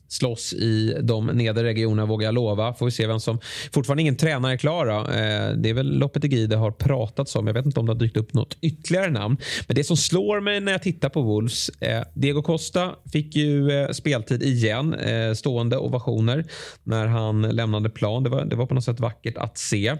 slåss 0.08 0.52
i 0.52 0.96
de 1.02 1.26
nedre 1.26 1.64
regionerna 1.64 2.06
vågar 2.06 2.26
jag 2.26 2.34
lova. 2.34 2.74
Får 2.74 2.86
vi 2.86 2.92
se 2.92 3.06
vem 3.06 3.20
som... 3.20 3.38
Fortfarande 3.72 4.02
ingen 4.02 4.16
tränare 4.16 4.52
är 4.52 4.56
klara. 4.56 5.00
Eh, 5.00 5.52
det 5.56 5.70
är 5.70 5.74
väl 5.74 5.98
Lopetegui 5.98 6.46
det 6.46 6.56
har 6.56 6.70
pratats 6.70 7.36
om. 7.36 7.46
Jag 7.46 7.54
vet 7.54 7.66
inte 7.66 7.80
om 7.80 7.86
det 7.86 7.92
har 7.92 7.98
dykt 7.98 8.16
upp 8.16 8.34
något 8.34 8.56
ytterligare 8.60 9.10
namn. 9.10 9.36
Men 9.66 9.74
det 9.74 9.84
som 9.84 9.96
slår 9.96 10.40
mig 10.40 10.60
när 10.60 10.72
jag 10.72 10.82
tittar 10.82 11.08
på 11.08 11.22
Wolves. 11.22 11.68
Eh, 11.68 12.02
Diego 12.14 12.42
Costa 12.42 12.94
fick 13.12 13.36
ju 13.36 13.70
eh, 13.70 13.90
speltid 13.90 14.42
igen. 14.42 14.94
Eh, 14.94 15.32
stående 15.32 15.76
ovationer 15.76 16.44
när 16.84 17.06
han 17.06 17.42
lämnade 17.42 17.90
plan. 17.90 18.22
Det 18.22 18.30
var, 18.30 18.44
det 18.44 18.56
var 18.56 18.66
på 18.66 18.74
något 18.74 18.84
sätt 18.84 19.00
vackert 19.00 19.36
att 19.36 19.58
se. 19.58 19.88
Eh, 19.88 19.96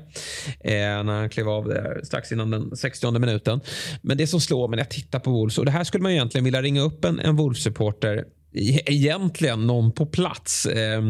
när 0.65 1.13
han 1.21 1.31
klev 1.31 1.49
av 1.49 1.69
där 1.69 2.01
strax 2.05 2.33
innan 2.33 2.51
den 2.51 2.77
60 2.77 3.19
minuten. 3.19 3.61
Men 4.03 4.17
det 4.17 4.27
som 4.27 4.41
slår 4.41 4.69
mig 4.69 4.77
när 4.77 4.83
jag 4.83 4.91
tittar 4.91 5.19
på 5.19 5.31
Wolves. 5.31 5.59
Och 5.59 5.65
det 5.65 5.71
här 5.71 5.85
skulle 5.85 6.03
man 6.03 6.13
egentligen 6.13 6.45
vilja 6.45 6.63
ringa 6.63 6.81
upp 6.81 7.05
en, 7.05 7.21
en 7.21 7.37
Wolves-supporter 7.37 8.25
E- 8.57 8.83
egentligen 8.87 9.67
någon 9.67 9.93
på 9.93 10.07
plats. 10.07 10.67
Eh, 10.67 11.03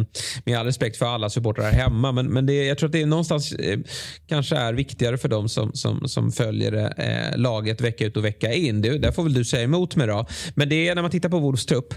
med 0.45 0.59
all 0.59 0.67
respekt 0.67 0.97
för 0.97 1.07
alla 1.07 1.31
supportrar 1.31 1.65
här 1.65 1.73
hemma. 1.73 2.13
Men, 2.13 2.27
men 2.27 2.47
det, 2.47 2.65
jag 2.65 2.79
tror 2.79 2.89
att 2.89 2.93
det 2.93 3.03
är 3.03 3.07
någonstans 3.07 3.53
eh, 3.53 3.79
kanske 4.27 4.57
är 4.57 4.73
viktigare 4.73 5.19
för 5.19 5.29
dem 5.29 5.49
som, 5.49 5.73
som, 5.73 6.09
som 6.09 6.33
följer 6.33 6.95
eh, 6.97 7.39
laget 7.39 7.81
vecka 7.81 8.07
ut 8.07 8.17
och 8.17 8.25
vecka 8.25 8.53
in. 8.53 8.83
Det, 8.83 8.99
där 8.99 9.13
får 9.13 9.23
väl 9.23 9.35
du 9.35 9.45
säga 9.45 9.63
emot 9.63 9.97
mig 9.97 10.07
då. 10.07 10.27
Men 10.55 10.69
det 10.69 10.89
är 10.89 10.95
när 10.95 11.03
man 11.03 11.11
tittar 11.11 11.29
på 11.29 11.39
Wolves 11.39 11.67
trupp. 11.67 11.95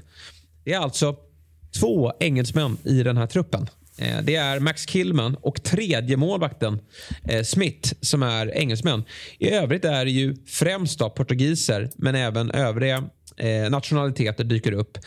Det 0.63 0.73
är 0.73 0.79
alltså 0.79 1.15
två 1.79 2.11
engelsmän 2.19 2.77
i 2.83 3.03
den 3.03 3.17
här 3.17 3.27
truppen. 3.27 3.67
Eh, 3.97 4.21
det 4.23 4.35
är 4.35 4.59
Max 4.59 4.85
Killman 4.85 5.35
och 5.41 5.63
tredje 5.63 6.17
målvakten 6.17 6.79
eh, 7.23 7.43
Smith 7.43 7.93
som 8.01 8.23
är 8.23 8.57
engelsmän. 8.57 9.03
I 9.37 9.49
övrigt 9.49 9.85
är 9.85 10.05
det 10.05 10.11
ju 10.11 10.35
främst 10.45 10.99
då 10.99 11.09
portugiser 11.09 11.89
men 11.95 12.15
även 12.15 12.51
övriga 12.51 13.03
eh, 13.39 13.69
nationaliteter 13.69 14.43
dyker 14.43 14.71
upp. 14.71 14.97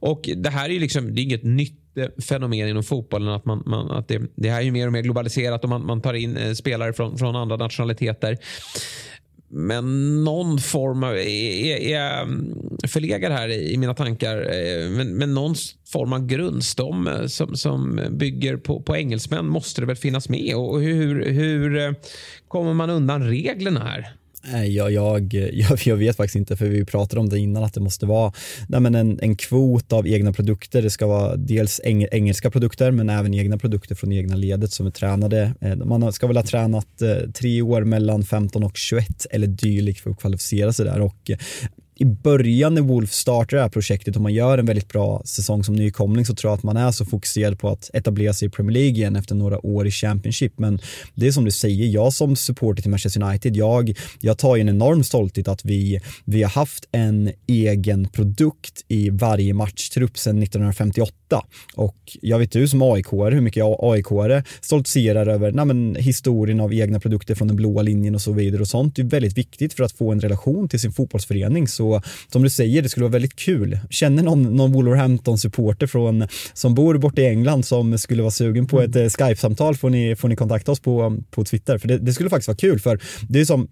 Och 0.00 0.30
Det 0.36 0.50
här 0.50 0.70
är 0.70 0.80
liksom, 0.80 1.14
det 1.14 1.20
är 1.20 1.22
inget 1.22 1.44
nytt 1.44 1.96
eh, 1.96 2.22
fenomen 2.28 2.68
inom 2.68 2.82
fotbollen. 2.82 3.28
Att, 3.28 3.44
man, 3.44 3.62
man, 3.66 3.90
att 3.90 4.08
det, 4.08 4.22
det, 4.36 4.50
här 4.50 4.58
är 4.58 4.64
ju 4.64 4.70
mer 4.70 4.86
och 4.86 4.92
mer 4.92 5.02
globaliserat 5.02 5.64
och 5.64 5.70
man, 5.70 5.86
man 5.86 6.00
tar 6.00 6.14
in 6.14 6.36
eh, 6.36 6.52
spelare 6.52 6.92
från, 6.92 7.18
från 7.18 7.36
andra 7.36 7.56
nationaliteter. 7.56 8.38
Men 9.54 10.24
någon 10.24 10.58
form 10.58 11.04
av, 11.04 11.12
är, 11.12 11.76
är 11.76 11.98
jag 11.98 12.22
mm, 12.22 12.54
förlegad 12.88 13.32
här 13.32 13.48
i 13.48 13.76
mina 13.76 13.94
tankar, 13.94 14.36
eh, 14.36 14.90
men, 14.90 15.16
men 15.16 15.34
någon 15.34 15.54
form 15.92 16.12
av 16.12 16.26
grundstomme 16.26 17.28
som, 17.28 17.56
som 17.56 18.00
bygger 18.10 18.56
på, 18.56 18.82
på 18.82 18.96
engelsmän 18.96 19.46
måste 19.46 19.80
det 19.80 19.86
väl 19.86 19.96
finnas 19.96 20.28
med. 20.28 20.56
Och 20.56 20.80
hur, 20.80 21.30
hur 21.30 21.78
eh, 21.78 21.92
kommer 22.48 22.74
man 22.74 22.90
undan 22.90 23.28
reglerna 23.28 23.80
här? 23.80 24.21
Eh, 24.44 24.64
jag, 24.64 24.92
jag, 25.52 25.78
jag, 25.84 25.96
vet 25.96 26.16
faktiskt 26.16 26.36
inte, 26.36 26.56
för 26.56 26.66
vi 26.66 26.84
pratade 26.84 27.20
om 27.20 27.28
det 27.28 27.38
innan, 27.38 27.64
att 27.64 27.74
det 27.74 27.80
måste 27.80 28.06
vara 28.06 28.32
nej 28.68 28.80
men 28.80 28.94
en, 28.94 29.18
en 29.22 29.36
kvot 29.36 29.92
av 29.92 30.08
egna 30.08 30.32
produkter. 30.32 30.82
Det 30.82 30.90
ska 30.90 31.06
vara 31.06 31.36
dels 31.36 31.80
eng, 31.84 32.06
engelska 32.12 32.50
produkter, 32.50 32.90
men 32.90 33.10
även 33.10 33.34
egna 33.34 33.58
produkter 33.58 33.94
från 33.94 34.12
egna 34.12 34.36
ledet 34.36 34.72
som 34.72 34.86
är 34.86 34.90
tränade. 34.90 35.54
Eh, 35.60 35.76
man 35.76 36.12
ska 36.12 36.26
väl 36.26 36.36
ha 36.36 36.44
tränat 36.44 37.02
eh, 37.02 37.30
tre 37.34 37.62
år 37.62 37.84
mellan 37.84 38.24
15 38.24 38.64
och 38.64 38.76
21 38.76 39.26
eller 39.30 39.46
dylikt 39.46 40.00
för 40.00 40.10
att 40.10 40.20
kvalificera 40.20 40.72
sig 40.72 40.84
där. 40.84 41.00
Och 41.00 41.30
i 42.02 42.04
början 42.04 42.74
när 42.74 42.82
Wolf 42.82 43.12
startar 43.12 43.56
det 43.56 43.62
här 43.62 43.68
projektet 43.68 44.16
och 44.16 44.22
man 44.22 44.34
gör 44.34 44.58
en 44.58 44.66
väldigt 44.66 44.88
bra 44.88 45.22
säsong 45.24 45.64
som 45.64 45.74
nykomling 45.74 46.26
så 46.26 46.34
tror 46.34 46.50
jag 46.50 46.58
att 46.58 46.62
man 46.62 46.76
är 46.76 46.90
så 46.90 47.04
fokuserad 47.04 47.58
på 47.58 47.68
att 47.68 47.90
etablera 47.94 48.32
sig 48.32 48.48
i 48.48 48.50
Premier 48.50 48.72
League 48.72 48.90
igen 48.90 49.16
efter 49.16 49.34
några 49.34 49.66
år 49.66 49.86
i 49.86 49.90
Championship. 49.90 50.52
Men 50.58 50.78
det 51.14 51.26
är 51.26 51.32
som 51.32 51.44
du 51.44 51.50
säger, 51.50 51.86
jag 51.86 52.12
som 52.12 52.36
supporter 52.36 52.82
till 52.82 52.90
Manchester 52.90 53.22
United, 53.22 53.56
jag, 53.56 53.98
jag 54.20 54.38
tar 54.38 54.56
ju 54.56 54.60
en 54.60 54.68
enorm 54.68 55.04
stolthet 55.04 55.48
att 55.48 55.64
vi, 55.64 56.00
vi 56.24 56.42
har 56.42 56.50
haft 56.50 56.88
en 56.92 57.32
egen 57.46 58.08
produkt 58.08 58.84
i 58.88 59.10
varje 59.10 59.54
matchtrupp 59.54 60.18
sedan 60.18 60.42
1958 60.42 61.44
och 61.74 61.96
jag 62.20 62.38
vet 62.38 62.52
du 62.52 62.68
som 62.68 62.82
aik 62.82 63.12
hur 63.12 63.40
mycket 63.40 63.64
aik 63.82 64.06
stoltserar 64.60 65.26
över 65.26 65.52
nej, 65.52 65.64
men, 65.64 65.94
historien 65.94 66.60
av 66.60 66.74
egna 66.74 67.00
produkter 67.00 67.34
från 67.34 67.48
den 67.48 67.56
blåa 67.56 67.82
linjen 67.82 68.14
och 68.14 68.22
så 68.22 68.32
vidare 68.32 68.60
och 68.60 68.68
sånt. 68.68 68.96
Det 68.96 69.02
är 69.02 69.06
väldigt 69.06 69.38
viktigt 69.38 69.72
för 69.72 69.84
att 69.84 69.92
få 69.92 70.12
en 70.12 70.20
relation 70.20 70.68
till 70.68 70.80
sin 70.80 70.92
fotbollsförening. 70.92 71.68
Så 71.68 71.91
som 72.28 72.42
du 72.42 72.50
säger, 72.50 72.82
det 72.82 72.88
skulle 72.88 73.04
vara 73.04 73.12
väldigt 73.12 73.36
kul. 73.36 73.78
Känner 73.90 74.22
någon, 74.22 74.56
någon 74.56 74.72
Wolverhampton-supporter 74.72 75.86
från, 75.86 76.28
som 76.54 76.74
bor 76.74 76.98
borta 76.98 77.22
i 77.22 77.26
England 77.26 77.64
som 77.64 77.98
skulle 77.98 78.22
vara 78.22 78.30
sugen 78.30 78.66
på 78.66 78.80
ett 78.80 78.96
eh, 78.96 79.02
Skype-samtal 79.02 79.76
får 79.76 79.90
ni, 79.90 80.16
får 80.16 80.28
ni 80.28 80.36
kontakta 80.36 80.72
oss 80.72 80.80
på, 80.80 81.18
på 81.30 81.44
Twitter. 81.44 81.78
För 81.78 81.88
det, 81.88 81.98
det 81.98 82.12
skulle 82.12 82.30
faktiskt 82.30 82.48
vara 82.48 82.56
kul, 82.56 82.80
för 82.80 83.00
det 83.28 83.40
är 83.40 83.44
som 83.44 83.68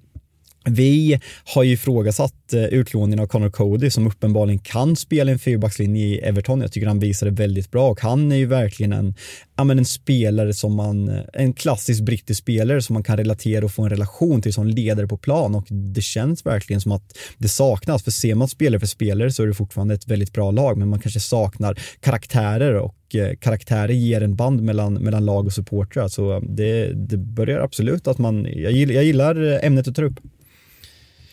vi 0.64 1.20
har 1.44 1.62
ju 1.62 1.72
ifrågasatt 1.72 2.52
eh, 2.52 2.64
utlåningen 2.64 3.18
av 3.20 3.26
Connor 3.26 3.50
Cody 3.50 3.90
som 3.90 4.06
uppenbarligen 4.06 4.58
kan 4.58 4.96
spela 4.96 5.32
en 5.32 5.38
fyrbackslinje 5.38 6.06
i 6.06 6.18
Everton. 6.18 6.60
Jag 6.60 6.72
tycker 6.72 6.86
han 6.86 6.98
visar 6.98 7.26
det 7.26 7.32
väldigt 7.32 7.70
bra 7.70 7.90
och 7.90 8.00
han 8.00 8.32
är 8.32 8.36
ju 8.36 8.46
verkligen 8.46 8.92
en, 8.92 9.14
ja, 9.56 9.64
men 9.64 9.78
en 9.78 9.84
spelare 9.84 10.54
som 10.54 10.74
man, 10.74 11.08
eh, 11.08 11.20
en 11.32 11.52
klassisk 11.52 12.02
brittisk 12.02 12.40
spelare 12.40 12.82
som 12.82 12.94
man 12.94 13.02
kan 13.02 13.16
relatera 13.16 13.64
och 13.64 13.72
få 13.72 13.82
en 13.82 13.90
relation 13.90 14.42
till 14.42 14.54
som 14.54 14.66
ledare 14.66 15.06
på 15.06 15.16
plan 15.16 15.54
och 15.54 15.66
det 15.70 16.02
känns 16.02 16.46
verkligen 16.46 16.80
som 16.80 16.92
att 16.92 17.18
det 17.38 17.48
saknas. 17.48 18.02
För 18.02 18.10
ser 18.10 18.34
man 18.34 18.48
spelare 18.48 18.80
för 18.80 18.86
spelare 18.86 19.30
så 19.30 19.42
är 19.42 19.46
det 19.46 19.54
fortfarande 19.54 19.94
ett 19.94 20.08
väldigt 20.08 20.32
bra 20.32 20.50
lag 20.50 20.78
men 20.78 20.88
man 20.88 21.00
kanske 21.00 21.20
saknar 21.20 21.78
karaktärer 22.00 22.74
och 22.74 23.14
eh, 23.14 23.36
karaktärer 23.36 23.92
ger 23.92 24.20
en 24.20 24.36
band 24.36 24.62
mellan, 24.62 24.94
mellan 24.94 25.24
lag 25.24 25.46
och 25.46 25.52
supportrar. 25.52 26.08
Så 26.08 26.40
det, 26.40 26.92
det 26.92 27.16
börjar 27.16 27.60
absolut 27.60 28.06
att 28.06 28.18
man, 28.18 28.46
jag 28.54 28.72
gillar, 28.72 28.94
jag 28.94 29.04
gillar 29.04 29.64
ämnet 29.64 29.84
du 29.84 29.92
tar 29.92 30.02
upp. 30.02 30.20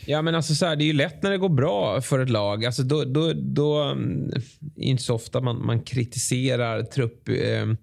Ja, 0.10 0.22
men 0.22 0.36
alltså 0.36 0.56
så 0.56 0.66
här, 0.66 0.76
det 0.76 0.84
är 0.84 0.86
ju 0.86 0.94
lätt 0.94 1.24
när 1.24 1.32
det 1.32 1.38
går 1.38 1.50
bra 1.50 2.02
för 2.02 2.20
ett 2.20 2.30
lag. 2.30 2.66
Alltså 2.66 2.84
då, 2.84 3.04
då, 3.04 3.34
då 3.34 3.82
mm, 3.82 4.30
är 4.30 4.42
det 4.76 4.82
inte 4.82 5.04
så 5.04 5.16
ofta 5.16 5.42
man, 5.42 5.66
man 5.66 5.82
kritiserar 5.82 6.84
trupp, 6.84 7.30
ehm, 7.30 7.78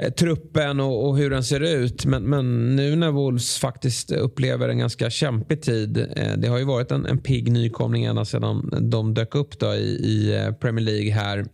eh, 0.00 0.12
truppen 0.12 0.80
och, 0.80 1.08
och, 1.08 1.18
hur 1.18 1.30
den 1.30 1.44
ser 1.44 1.60
ut. 1.60 2.04
Men, 2.04 2.22
men 2.22 2.76
nu 2.76 2.96
när 2.96 3.10
Wolves 3.10 3.58
faktiskt 3.58 4.12
upplever 4.12 4.68
en 4.68 4.78
ganska 4.78 5.10
kämpig 5.10 5.62
tid. 5.62 5.98
Eh, 6.16 6.32
det 6.36 6.48
har 6.48 6.58
ju 6.58 6.64
varit 6.64 6.90
en, 6.90 7.06
en 7.06 7.18
pigg 7.18 7.52
nykomling 7.52 8.04
ända 8.04 8.24
sedan 8.24 8.88
de 8.90 9.14
dök 9.14 9.34
upp 9.34 9.58
då 9.58 9.74
i, 9.74 9.90
i 9.90 10.36
eh, 10.36 10.52
Premier 10.52 10.84
League 10.84 11.12
här. 11.12 11.46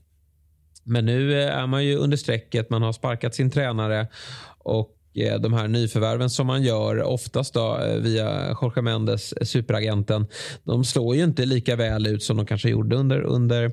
Men 0.85 1.07
nu 1.07 1.43
eh, 1.43 1.57
är 1.57 1.67
man 1.67 1.85
ju 1.85 1.97
under 1.97 2.17
strecket. 2.17 2.71
Man 2.71 2.83
har 2.83 2.93
sparkat 2.93 3.35
sin 3.35 3.51
tränare 3.51 4.09
och 4.59 4.96
Eh, 5.17 5.41
de 5.41 5.53
här 5.53 5.69
nyförvärven 5.69 6.31
som 6.31 6.47
man 6.47 6.63
gör, 6.63 7.03
oftast 7.03 7.55
då 7.55 7.79
eh, 7.79 7.97
via 7.97 8.57
Jorge 8.63 8.83
Mendes, 8.83 9.33
eh, 9.33 9.45
superagenten, 9.45 10.27
de 10.65 10.85
slår 10.85 11.17
ju 11.17 11.25
inte 11.25 11.47
lika 11.47 11.77
väl 11.77 12.07
ut 12.07 12.23
som 12.23 12.37
de 12.37 12.47
kanske 12.47 12.69
gjorde 12.69 12.97
under, 12.97 13.21
under 13.21 13.73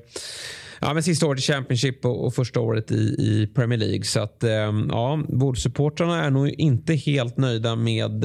ja, 0.80 0.94
men 0.94 1.02
sista 1.02 1.26
året 1.26 1.38
i 1.38 1.42
Championship 1.42 2.04
och, 2.04 2.26
och 2.26 2.34
första 2.34 2.60
året 2.60 2.90
i, 2.90 2.94
i, 2.94 3.50
Premier 3.54 3.78
League. 3.78 4.04
Så 4.04 4.20
att 4.20 4.44
ja, 4.88 5.22
Wolves-supportrarna 5.28 6.24
är 6.24 6.30
nog 6.30 6.48
inte 6.48 6.94
helt 6.94 7.36
nöjda 7.36 7.76
med 7.76 8.24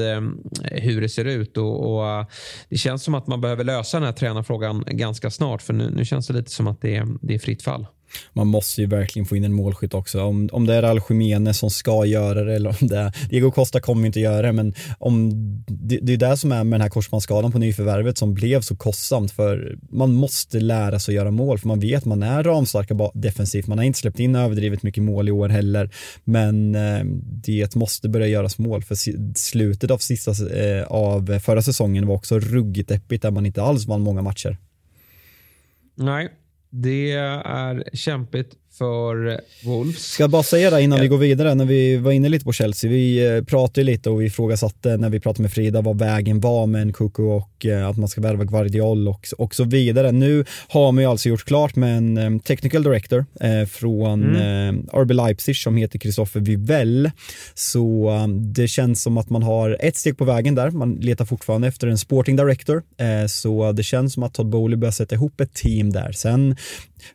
hur 0.62 1.00
det 1.00 1.08
ser 1.08 1.24
ut. 1.24 1.56
Och, 1.56 1.94
och, 1.94 2.26
Det 2.68 2.76
känns 2.76 3.02
som 3.02 3.14
att 3.14 3.26
man 3.26 3.40
behöver 3.40 3.64
lösa 3.64 3.96
den 3.96 4.06
här 4.06 4.12
tränarfrågan 4.12 4.84
ganska 4.86 5.30
snart. 5.30 5.62
För 5.62 5.72
nu, 5.72 5.90
nu 5.90 6.04
känns 6.04 6.26
det 6.26 6.34
lite 6.34 6.50
som 6.50 6.66
att 6.66 6.80
det 6.80 6.96
är, 6.96 7.06
det 7.22 7.34
är 7.34 7.38
fritt 7.38 7.62
fall 7.62 7.86
man 8.32 8.46
måste 8.46 8.80
ju 8.80 8.86
verkligen 8.86 9.26
få 9.26 9.36
in 9.36 9.44
en 9.44 9.52
målskytt 9.52 9.94
också. 9.94 10.22
Om, 10.22 10.48
om 10.52 10.66
det 10.66 10.74
är 10.74 10.82
Algemene 10.82 11.54
som 11.54 11.70
ska 11.70 12.04
göra 12.04 12.44
det 12.44 12.54
eller 12.54 12.70
om 12.70 12.88
det 12.88 12.96
är, 12.96 13.16
Diego 13.30 13.50
Costa 13.50 13.80
kommer 13.80 14.06
inte 14.06 14.20
göra 14.20 14.42
det, 14.42 14.52
men 14.52 14.74
om, 14.98 15.30
det, 15.66 15.98
det 16.02 16.12
är 16.12 16.16
det 16.16 16.36
som 16.36 16.52
är 16.52 16.64
med 16.64 16.72
den 16.72 16.80
här 16.80 16.88
korsbandsskadan 16.88 17.52
på 17.52 17.58
nyförvärvet 17.58 18.18
som 18.18 18.34
blev 18.34 18.60
så 18.60 18.76
kostsamt 18.76 19.32
för 19.32 19.78
man 19.90 20.12
måste 20.12 20.60
lära 20.60 20.98
sig 20.98 21.12
att 21.12 21.16
göra 21.16 21.30
mål 21.30 21.58
för 21.58 21.68
man 21.68 21.80
vet 21.80 22.04
man 22.04 22.22
är 22.22 22.42
ramstarka 22.44 23.10
defensivt, 23.14 23.66
man 23.66 23.78
har 23.78 23.84
inte 23.84 23.98
släppt 23.98 24.18
in 24.18 24.36
överdrivet 24.36 24.82
mycket 24.82 25.02
mål 25.02 25.28
i 25.28 25.32
år 25.32 25.48
heller, 25.48 25.90
men 26.24 26.74
eh, 26.74 27.04
det 27.44 27.74
måste 27.74 28.08
börja 28.08 28.26
göras 28.26 28.58
mål 28.58 28.82
för 28.82 28.94
slutet 29.38 29.90
av 29.90 29.98
sista 29.98 30.30
eh, 30.30 30.84
av 30.84 31.38
förra 31.38 31.62
säsongen 31.62 32.06
var 32.06 32.14
också 32.14 32.38
ruggigt 32.38 32.88
deppigt 32.88 33.22
där 33.22 33.30
man 33.30 33.46
inte 33.46 33.62
alls 33.62 33.86
vann 33.86 34.00
många 34.00 34.22
matcher. 34.22 34.56
Nej, 35.94 36.28
det 36.70 37.12
är 37.12 37.96
kämpigt 37.96 38.48
för 38.78 39.40
Wolves. 39.64 40.12
Ska 40.12 40.22
jag 40.22 40.30
bara 40.30 40.42
säga 40.42 40.70
det 40.70 40.82
innan 40.82 41.00
vi 41.00 41.08
går 41.08 41.18
vidare, 41.18 41.54
när 41.54 41.64
vi 41.64 41.96
var 41.96 42.12
inne 42.12 42.28
lite 42.28 42.44
på 42.44 42.52
Chelsea. 42.52 42.90
Vi 42.90 43.36
eh, 43.36 43.44
pratade 43.44 43.84
lite 43.84 44.10
och 44.10 44.20
vi 44.20 44.26
ifrågasatte 44.26 44.96
när 44.96 45.10
vi 45.10 45.20
pratade 45.20 45.42
med 45.42 45.52
Frida 45.52 45.80
vad 45.80 45.98
vägen 45.98 46.40
var 46.40 46.66
med 46.66 46.82
en 46.82 46.92
Kuku 46.92 47.22
och 47.22 47.49
eh, 47.66 47.88
att 47.88 47.96
man 47.96 48.08
ska 48.08 48.20
värva 48.20 48.44
Guardiol 48.44 49.08
och, 49.08 49.26
och 49.38 49.54
så 49.54 49.64
vidare. 49.64 50.12
Nu 50.12 50.44
har 50.68 50.92
man 50.92 51.04
ju 51.04 51.10
alltså 51.10 51.28
gjort 51.28 51.44
klart 51.44 51.76
med 51.76 51.96
en 51.96 52.18
um, 52.18 52.40
technical 52.40 52.82
director 52.82 53.26
eh, 53.40 53.66
från 53.66 54.36
mm. 54.36 54.86
eh, 54.92 55.00
RB 55.00 55.10
Leipzig 55.10 55.56
som 55.56 55.76
heter 55.76 55.98
Christopher 55.98 56.40
Vivell. 56.40 57.10
Så 57.54 58.10
det 58.54 58.68
känns 58.68 59.02
som 59.02 59.18
att 59.18 59.30
man 59.30 59.42
har 59.42 59.76
ett 59.80 59.96
steg 59.96 60.18
på 60.18 60.24
vägen 60.24 60.54
där. 60.54 60.70
Man 60.70 60.94
letar 60.94 61.24
fortfarande 61.24 61.68
efter 61.68 61.86
en 61.86 61.98
sporting 61.98 62.36
director. 62.36 62.82
Eh, 62.98 63.26
så 63.26 63.72
det 63.72 63.82
känns 63.82 64.12
som 64.12 64.22
att 64.22 64.34
Todd 64.34 64.48
Bowley 64.48 64.76
börjar 64.76 64.92
sätta 64.92 65.14
ihop 65.14 65.40
ett 65.40 65.54
team 65.54 65.92
där. 65.92 66.12
Sen 66.12 66.56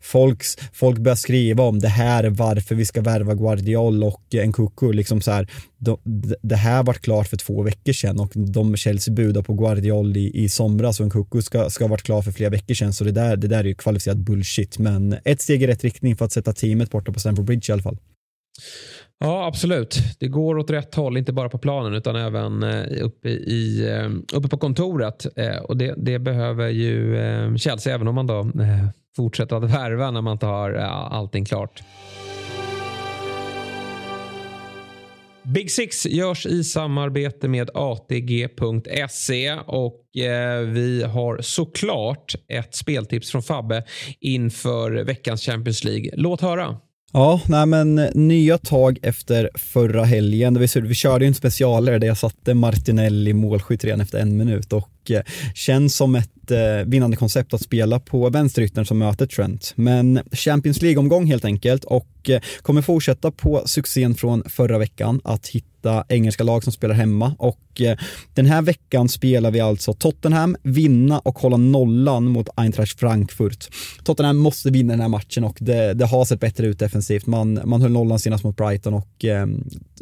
folks, 0.01 0.57
folk 0.73 0.99
börjar 0.99 1.15
skriva 1.15 1.63
om 1.63 1.79
det 1.79 1.87
här 1.87 2.23
är 2.23 2.29
varför 2.29 2.75
vi 2.75 2.85
ska 2.85 3.01
värva 3.01 3.33
Guardiol 3.33 4.03
och 4.03 4.35
en 4.35 4.53
Kuku. 4.53 4.91
Liksom 4.91 5.21
så 5.21 5.31
här, 5.31 5.47
de, 5.77 5.97
det 6.41 6.55
här 6.55 6.83
vart 6.83 7.01
klart 7.01 7.27
för 7.27 7.37
två 7.37 7.63
veckor 7.63 7.93
sedan 7.93 8.19
och 8.19 8.31
de 8.35 8.75
Chelsea 8.75 9.13
budar 9.13 9.41
på 9.41 9.53
Guardiol 9.53 10.17
i, 10.17 10.31
i 10.35 10.49
somras 10.49 10.99
och 10.99 11.03
en 11.03 11.09
Kuku 11.09 11.41
ska, 11.41 11.69
ska 11.69 11.83
ha 11.83 11.89
varit 11.89 12.03
klar 12.03 12.21
för 12.21 12.31
flera 12.31 12.49
veckor 12.49 12.73
sedan. 12.73 12.93
Så 12.93 13.03
det 13.03 13.11
där, 13.11 13.37
det 13.37 13.47
där 13.47 13.59
är 13.59 13.63
ju 13.63 13.75
kvalificerat 13.75 14.17
bullshit. 14.17 14.79
Men 14.79 15.15
ett 15.25 15.41
steg 15.41 15.63
i 15.63 15.67
rätt 15.67 15.83
riktning 15.83 16.15
för 16.15 16.25
att 16.25 16.31
sätta 16.31 16.53
teamet 16.53 16.91
borta 16.91 17.11
på 17.11 17.19
Stamford 17.19 17.45
Bridge 17.45 17.71
i 17.71 17.73
alla 17.73 17.81
fall. 17.81 17.97
Ja, 19.19 19.47
absolut. 19.47 19.97
Det 20.19 20.27
går 20.27 20.57
åt 20.57 20.69
rätt 20.69 20.95
håll, 20.95 21.17
inte 21.17 21.33
bara 21.33 21.49
på 21.49 21.57
planen 21.57 21.93
utan 21.93 22.15
även 22.15 22.63
eh, 22.63 23.05
uppe, 23.05 23.29
i, 23.29 23.89
eh, 23.89 24.37
uppe 24.37 24.47
på 24.47 24.57
kontoret. 24.57 25.25
Eh, 25.35 25.57
och 25.57 25.77
det, 25.77 25.93
det 25.97 26.19
behöver 26.19 26.69
ju 26.69 27.17
Chelsea, 27.57 27.95
även 27.95 28.07
om 28.07 28.15
man 28.15 28.27
då 28.27 28.51
fortsätter 29.15 29.55
att 29.55 29.63
värva 29.63 30.11
när 30.11 30.21
man 30.21 30.31
inte 30.31 30.45
har 30.45 30.73
allting 30.73 31.45
klart. 31.45 31.83
Big 35.45 35.71
Six 35.71 36.05
görs 36.05 36.45
i 36.45 36.63
samarbete 36.63 37.47
med 37.47 37.69
ATG.se 37.73 39.53
och 39.53 40.17
eh, 40.17 40.59
vi 40.59 41.03
har 41.03 41.41
såklart 41.41 42.35
ett 42.47 42.75
speltips 42.75 43.31
från 43.31 43.43
Fabbe 43.43 43.83
inför 44.19 44.91
veckans 44.91 45.41
Champions 45.41 45.83
League. 45.83 46.09
Låt 46.13 46.41
höra. 46.41 46.77
Ja, 47.13 47.41
nej 47.47 47.65
men 47.65 47.99
eh, 47.99 48.09
nya 48.13 48.57
tag 48.57 48.99
efter 49.01 49.49
förra 49.55 50.03
helgen. 50.03 50.59
Vi, 50.59 50.67
vi 50.81 50.95
körde 50.95 51.25
ju 51.25 51.27
en 51.27 51.33
specialare 51.33 51.99
där 51.99 52.07
jag 52.07 52.17
satte 52.17 52.53
Martinelli 52.53 53.33
målskytt 53.33 53.83
redan 53.83 54.01
efter 54.01 54.19
en 54.19 54.37
minut 54.37 54.73
och 54.73 54.89
Eh, 55.11 55.21
känns 55.53 55.95
som 55.95 56.15
ett 56.15 56.51
eh, 56.51 56.85
vinnande 56.85 57.17
koncept 57.17 57.53
att 57.53 57.61
spela 57.61 57.99
på 57.99 58.29
vänsteryttern 58.29 58.85
som 58.85 58.97
möter 58.97 59.25
Trent. 59.25 59.73
Men 59.75 60.19
Champions 60.31 60.81
League-omgång 60.81 61.25
helt 61.25 61.45
enkelt 61.45 61.83
och 61.83 62.29
eh, 62.29 62.41
kommer 62.61 62.81
fortsätta 62.81 63.31
på 63.31 63.63
succén 63.65 64.15
från 64.15 64.43
förra 64.49 64.77
veckan 64.77 65.21
att 65.23 65.47
hitta 65.47 66.05
engelska 66.09 66.43
lag 66.43 66.63
som 66.63 66.73
spelar 66.73 66.95
hemma 66.95 67.35
och 67.39 67.81
eh, 67.81 67.97
den 68.33 68.45
här 68.45 68.61
veckan 68.61 69.09
spelar 69.09 69.51
vi 69.51 69.59
alltså 69.59 69.93
Tottenham, 69.93 70.57
vinna 70.63 71.19
och 71.19 71.39
hålla 71.39 71.57
nollan 71.57 72.25
mot 72.25 72.49
Eintracht 72.55 72.99
Frankfurt. 72.99 73.69
Tottenham 74.03 74.37
måste 74.37 74.69
vinna 74.69 74.93
den 74.93 75.01
här 75.01 75.09
matchen 75.09 75.43
och 75.43 75.57
det, 75.59 75.93
det 75.93 76.05
har 76.05 76.25
sett 76.25 76.39
bättre 76.39 76.67
ut 76.67 76.79
defensivt. 76.79 77.25
Man, 77.25 77.59
man 77.65 77.81
höll 77.81 77.91
nollan 77.91 78.19
senast 78.19 78.43
mot 78.43 78.57
Brighton 78.57 78.93
och 78.93 79.25
eh, 79.25 79.47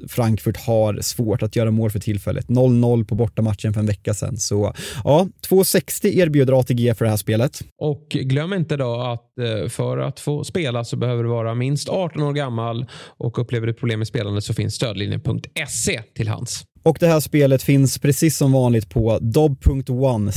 Frankfurt 0.07 0.57
har 0.57 1.01
svårt 1.01 1.43
att 1.43 1.55
göra 1.55 1.71
mål 1.71 1.91
för 1.91 1.99
tillfället. 1.99 2.47
0-0 2.47 3.05
på 3.05 3.15
bortamatchen 3.15 3.73
för 3.73 3.79
en 3.79 3.85
vecka 3.85 4.13
sedan. 4.13 4.37
Så 4.37 4.73
ja, 5.03 5.27
2,60 5.49 6.07
erbjuder 6.07 6.59
ATG 6.59 6.93
för 6.97 7.05
det 7.05 7.11
här 7.11 7.17
spelet. 7.17 7.59
Och 7.77 8.07
glöm 8.09 8.53
inte 8.53 8.77
då 8.77 9.01
att 9.01 9.39
eh, 9.39 9.69
för 9.69 9.97
att 9.97 10.19
få 10.19 10.43
spela 10.43 10.83
så 10.83 10.97
behöver 10.97 11.23
du 11.23 11.29
vara 11.29 11.55
minst 11.55 11.89
18 11.89 12.23
år 12.23 12.33
gammal 12.33 12.85
och 13.17 13.39
upplever 13.39 13.67
du 13.67 13.73
problem 13.73 13.99
med 13.99 14.07
spelande 14.07 14.41
så 14.41 14.53
finns 14.53 14.75
stödlinjen.se 14.75 16.01
till 16.15 16.27
hands. 16.27 16.63
Och 16.83 16.97
det 16.99 17.07
här 17.07 17.19
spelet 17.19 17.63
finns 17.63 17.99
precis 17.99 18.37
som 18.37 18.51
vanligt 18.51 18.89
på 18.89 19.19
dob.one 19.21 20.31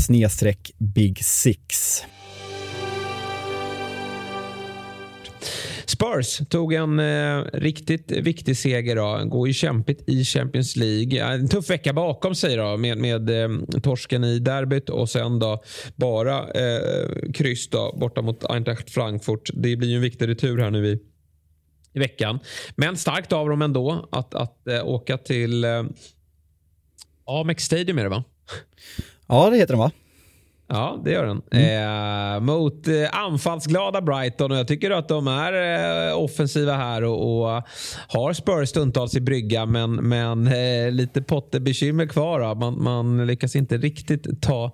big 0.79 1.25
six. 1.25 2.03
Spurs 5.87 6.41
tog 6.49 6.73
en 6.73 7.01
eh, 7.01 7.45
riktigt 7.53 8.11
viktig 8.11 8.57
seger. 8.57 8.97
Då. 8.97 9.25
Går 9.25 9.49
ju 9.49 9.55
kämpigt 9.55 10.09
i 10.09 10.25
Champions 10.25 10.77
League. 10.77 11.35
En 11.35 11.49
tuff 11.49 11.71
vecka 11.71 11.93
bakom 11.93 12.35
sig 12.35 12.57
då, 12.57 12.77
med, 12.77 12.99
med 12.99 13.31
eh, 13.31 13.81
torsken 13.83 14.25
i 14.25 14.39
derbyt 14.39 14.89
och 14.89 15.11
sen 15.11 15.39
då 15.39 15.63
bara 15.97 16.39
eh, 16.39 17.09
kryss 17.35 17.71
då, 17.71 17.97
borta 18.01 18.23
mot 18.23 18.45
Eintracht 18.45 18.91
Frankfurt. 18.91 19.51
Det 19.55 19.77
blir 19.77 19.89
ju 19.89 19.97
en 19.97 20.03
viktig 20.03 20.29
retur 20.29 20.59
här 20.59 20.71
nu 20.71 20.87
i, 20.87 20.99
i 21.93 21.99
veckan. 21.99 22.39
Men 22.77 22.97
starkt 22.97 23.33
av 23.33 23.49
dem 23.49 23.63
ändå 23.63 24.09
att, 24.13 24.35
att 24.35 24.69
äh, 24.69 24.87
åka 24.87 25.19
till 25.19 25.65
äh, 25.65 25.83
Amex 27.27 27.65
Stadium 27.65 27.99
är 27.99 28.03
det 28.03 28.11
va? 28.11 28.25
Ja, 29.27 29.51
det 29.51 29.57
heter 29.57 29.73
den 29.73 29.79
va? 29.79 29.91
Ja, 30.69 31.01
det 31.05 31.11
gör 31.11 31.27
den. 31.27 31.43
Mm. 31.51 32.35
Eh, 32.35 32.41
mot 32.41 32.89
eh, 32.89 32.95
anfallsglada 33.13 34.01
Brighton 34.01 34.53
och 34.53 34.59
jag 34.59 34.69
tycker 34.69 34.91
att 34.91 35.09
de 35.09 35.29
är 35.29 35.53
eh, 36.09 36.19
offensiva 36.19 36.73
här 36.73 37.05
och, 37.05 37.41
och, 37.41 37.63
har 38.09 38.33
Spurs 38.33 38.69
stundtals 38.69 39.17
i 39.17 39.21
brygga 39.21 39.67
men, 39.67 39.95
men 39.95 40.47
eh, 40.47 40.91
lite 40.91 41.23
Potter-bekymmer 41.23 42.07
kvar. 42.07 42.41
Då. 42.41 42.55
Man, 42.55 42.83
man 42.83 43.27
lyckas 43.27 43.57
inte 43.57 43.77
riktigt 43.77 44.43
ta 44.43 44.73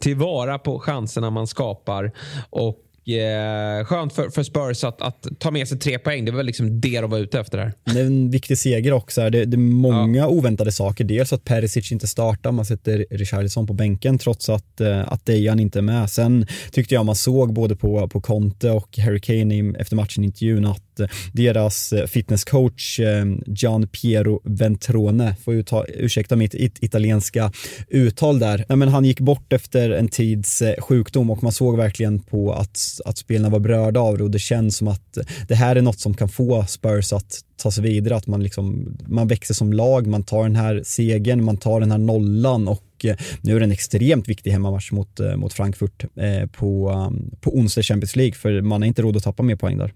tillvara 0.00 0.58
på 0.58 0.78
chanserna 0.78 1.30
man 1.30 1.46
skapar. 1.46 2.12
Och 2.50 2.84
eh, 3.08 3.84
skönt 3.84 4.12
för, 4.12 4.30
för 4.30 4.42
Spurs 4.42 4.84
att, 4.84 5.02
att, 5.02 5.26
ta 5.38 5.50
med 5.50 5.68
sig 5.68 5.78
tre 5.78 5.98
poäng. 5.98 6.24
Det 6.24 6.30
var 6.30 6.36
väl 6.36 6.46
liksom 6.46 6.80
det 6.80 7.00
de 7.00 7.10
var 7.10 7.18
ute 7.18 7.40
efter 7.40 7.58
här. 7.58 7.72
Det 7.84 8.00
är 8.00 8.04
en 8.04 8.30
viktig 8.30 8.58
seger 8.58 8.92
också. 8.92 9.30
Det, 9.30 9.44
det 9.44 9.54
är 9.54 9.58
många 9.58 10.18
ja. 10.18 10.28
oväntade 10.28 10.72
saker. 10.72 11.04
Dels 11.04 11.32
att 11.32 11.44
Perisic 11.44 11.92
inte 11.92 12.06
startar, 12.06 12.52
man 12.52 12.64
sätter 12.64 13.06
Richarlison 13.10 13.66
på 13.66 13.72
bänken 13.72 14.18
trots 14.18 14.48
att, 14.48 14.80
eh, 14.80 15.12
att 15.12 15.26
Dejan 15.26 15.60
inte 15.60 15.78
är 15.78 15.82
med. 15.82 16.10
Sen 16.10 16.46
tyckte 16.70 16.94
jag 16.94 17.06
man 17.06 17.14
såg 17.14 17.52
både 17.52 17.76
på, 17.76 18.08
på 18.08 18.20
Conte 18.20 18.70
och 18.70 18.98
Harry 18.98 19.20
Kane 19.20 19.78
efter 19.78 19.96
matchen 19.96 20.24
intervjun 20.24 20.64
att 20.64 20.87
Eh, 21.00 21.08
deras 21.32 21.92
eh, 21.92 22.06
fitnesscoach 22.06 23.00
eh, 23.00 23.24
Gian 23.46 23.88
Piero 23.88 24.40
Ventrone, 24.44 25.36
får 25.44 25.54
uta, 25.54 25.84
ursäkta 25.84 26.36
mitt 26.36 26.54
italienska 26.54 27.52
uttal 27.88 28.38
där, 28.38 28.64
Nej, 28.68 28.76
men 28.78 28.88
han 28.88 29.04
gick 29.04 29.20
bort 29.20 29.52
efter 29.52 29.90
en 29.90 30.08
tids 30.08 30.62
sjukdom 30.78 31.30
och 31.30 31.42
man 31.42 31.52
såg 31.52 31.76
verkligen 31.76 32.20
på 32.20 32.52
att, 32.52 32.78
att 33.04 33.18
spelarna 33.18 33.48
var 33.48 33.58
berörda 33.58 34.00
av 34.00 34.18
det 34.18 34.24
och 34.24 34.30
det 34.30 34.38
känns 34.38 34.76
som 34.76 34.88
att 34.88 35.18
det 35.48 35.54
här 35.54 35.76
är 35.76 35.82
något 35.82 36.00
som 36.00 36.14
kan 36.14 36.28
få 36.28 36.64
Spurs 36.68 37.12
att 37.12 37.40
ta 37.56 37.70
sig 37.70 37.82
vidare, 37.84 38.16
att 38.16 38.26
man, 38.26 38.42
liksom, 38.42 38.96
man 39.06 39.28
växer 39.28 39.54
som 39.54 39.72
lag, 39.72 40.06
man 40.06 40.22
tar 40.22 40.42
den 40.42 40.56
här 40.56 40.82
segern, 40.84 41.44
man 41.44 41.56
tar 41.56 41.80
den 41.80 41.90
här 41.90 41.98
nollan 41.98 42.68
och 42.68 43.06
nu 43.40 43.56
är 43.56 43.60
det 43.60 43.64
en 43.64 43.72
extremt 43.72 44.28
viktig 44.28 44.50
hemmamatch 44.50 44.92
mot, 44.92 45.20
mot 45.36 45.52
Frankfurt 45.52 46.04
på, 46.52 46.90
um, 46.90 47.30
på 47.40 47.56
onsdag 47.56 47.82
Champions 47.82 48.16
League 48.16 48.34
för 48.34 48.60
man 48.60 48.82
har 48.82 48.86
inte 48.86 49.02
råd 49.02 49.16
att 49.16 49.22
tappa 49.22 49.42
mer 49.42 49.56
poäng 49.56 49.78
där. 49.78 49.92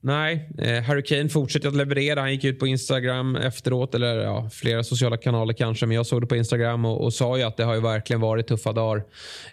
Nej, 0.00 0.50
eh, 0.58 0.82
Harry 0.82 1.02
Kane 1.02 1.28
fortsätter 1.28 1.68
att 1.68 1.76
leverera. 1.76 2.20
Han 2.20 2.32
gick 2.32 2.44
ut 2.44 2.58
på 2.58 2.66
Instagram 2.66 3.36
efteråt, 3.36 3.94
eller 3.94 4.18
ja, 4.18 4.50
flera 4.52 4.84
sociala 4.84 5.16
kanaler 5.16 5.54
kanske, 5.54 5.86
men 5.86 5.96
jag 5.96 6.06
såg 6.06 6.22
det 6.22 6.26
på 6.26 6.36
Instagram 6.36 6.84
och, 6.84 7.04
och 7.04 7.12
sa 7.12 7.36
ju 7.36 7.42
att 7.42 7.56
det 7.56 7.64
har 7.64 7.74
ju 7.74 7.80
verkligen 7.80 8.20
varit 8.20 8.46
tuffa 8.46 8.72
dagar. 8.72 9.04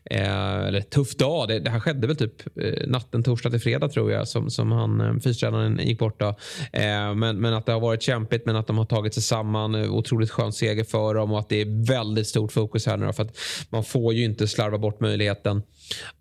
Eh, 0.05 0.57
eller 0.57 0.81
tuff 0.81 1.15
dag, 1.15 1.47
det, 1.47 1.59
det, 1.59 1.69
här 1.69 1.79
skedde 1.79 2.07
väl 2.07 2.15
typ 2.15 2.57
eh, 2.57 2.87
natten 2.87 3.23
torsdag 3.23 3.49
till 3.49 3.61
fredag 3.61 3.89
tror 3.89 4.11
jag 4.11 4.27
som, 4.27 4.49
som 4.49 4.71
han, 4.71 5.01
eh, 5.01 5.19
fystränaren 5.19 5.79
gick 5.83 5.99
bort 5.99 6.19
då. 6.19 6.27
Eh, 6.73 7.15
men, 7.15 7.37
men 7.39 7.53
att 7.53 7.65
det 7.65 7.71
har 7.71 7.79
varit 7.79 8.01
kämpigt, 8.01 8.45
men 8.45 8.55
att 8.55 8.67
de 8.67 8.77
har 8.77 8.85
tagit 8.85 9.13
sig 9.13 9.23
samman. 9.23 9.75
Eh, 9.75 9.93
otroligt 9.93 10.31
skön 10.31 10.53
seger 10.53 10.83
för 10.83 11.13
dem 11.13 11.31
och 11.31 11.39
att 11.39 11.49
det 11.49 11.61
är 11.61 11.87
väldigt 11.87 12.27
stort 12.27 12.51
fokus 12.51 12.85
här 12.85 12.97
nu 12.97 13.05
då, 13.05 13.13
för 13.13 13.23
att 13.23 13.37
man 13.69 13.83
får 13.83 14.13
ju 14.13 14.23
inte 14.23 14.47
slarva 14.47 14.77
bort 14.77 14.99
möjligheten 14.99 15.63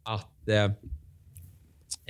att 0.03 0.49
eh, 0.49 0.71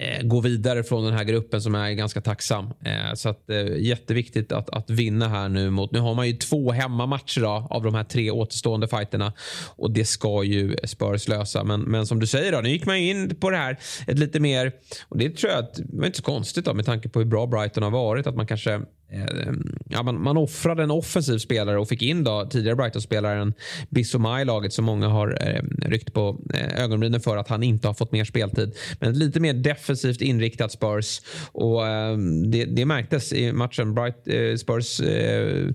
Eh, 0.03 0.23
gå 0.23 0.41
vidare 0.41 0.83
från 0.83 1.05
den 1.05 1.15
här 1.15 1.25
gruppen 1.25 1.63
som 1.63 1.75
är 1.75 1.91
ganska 1.91 2.21
tacksam. 2.21 2.65
Eh, 2.85 3.15
så 3.15 3.29
att, 3.29 3.51
eh, 3.51 3.77
jätteviktigt 3.77 4.53
att, 4.53 4.71
att 4.71 4.91
vinna 4.91 5.29
här 5.29 5.49
nu 5.49 5.71
mot... 5.71 5.93
Nu 5.93 5.99
har 5.99 6.15
man 6.15 6.27
ju 6.27 6.33
två 6.33 6.73
hemmamatcher 6.73 7.41
då, 7.41 7.67
av 7.71 7.83
de 7.83 7.95
här 7.95 8.05
tre 8.05 8.31
återstående 8.31 8.89
fighterna 8.89 9.33
och 9.77 9.91
det 9.91 10.05
ska 10.05 10.45
ju 10.45 10.77
Spurs 10.85 11.29
lösa. 11.29 11.65
Men, 11.65 11.81
men 11.81 12.07
som 12.07 12.21
du 12.21 12.27
säger, 12.27 12.53
då, 12.53 12.61
nu 12.61 12.69
gick 12.69 12.87
man 12.87 12.97
in 12.97 13.37
på 13.37 13.51
det 13.51 13.57
här 13.57 13.79
ett 14.07 14.19
lite 14.19 14.41
mer... 14.41 14.73
Och 15.09 15.19
det 15.19 15.31
tror 15.31 15.53
jag 15.53 15.59
att, 15.65 15.75
det 15.75 15.99
var 15.99 16.07
inte 16.07 16.19
så 16.19 16.25
konstigt 16.25 16.65
då, 16.65 16.75
med 16.75 16.87
tanke 16.87 17.09
på 17.09 17.19
hur 17.19 17.27
bra 17.27 17.47
Brighton 17.47 17.83
har 17.83 17.91
varit. 17.91 18.27
Att 18.27 18.37
man 18.37 18.47
kanske 18.47 18.81
Eh, 19.13 19.53
ja, 19.89 20.03
man, 20.03 20.23
man 20.23 20.37
offrade 20.37 20.83
en 20.83 20.91
offensiv 20.91 21.39
spelare 21.39 21.79
och 21.79 21.89
fick 21.89 22.03
in 22.03 22.25
då 22.25 22.49
tidigare 22.51 22.77
Brighton-spelaren 22.77 23.55
Bissoma 23.89 24.43
i 24.43 24.45
laget 24.45 24.73
som 24.73 24.85
många 24.85 25.09
har 25.09 25.39
eh, 25.41 25.63
ryckt 25.89 26.13
på 26.13 26.41
eh, 26.55 26.85
ögonbrynen 26.85 27.21
för 27.21 27.37
att 27.37 27.49
han 27.49 27.63
inte 27.63 27.89
har 27.89 27.95
fått 27.95 28.13
mer 28.13 28.25
speltid. 28.25 28.77
Men 29.01 29.19
lite 29.19 29.41
mer 29.41 29.55
defensivt 29.55 30.21
inriktat 30.21 30.73
Spurs 30.73 31.21
och 31.53 31.87
eh, 31.87 32.17
det, 32.47 32.65
det 32.65 32.85
märktes 32.85 33.33
i 33.33 33.53
matchen. 33.53 33.95
Bright, 33.95 34.29
eh, 34.29 34.57
Spurs 34.57 35.01
eh, 35.01 35.69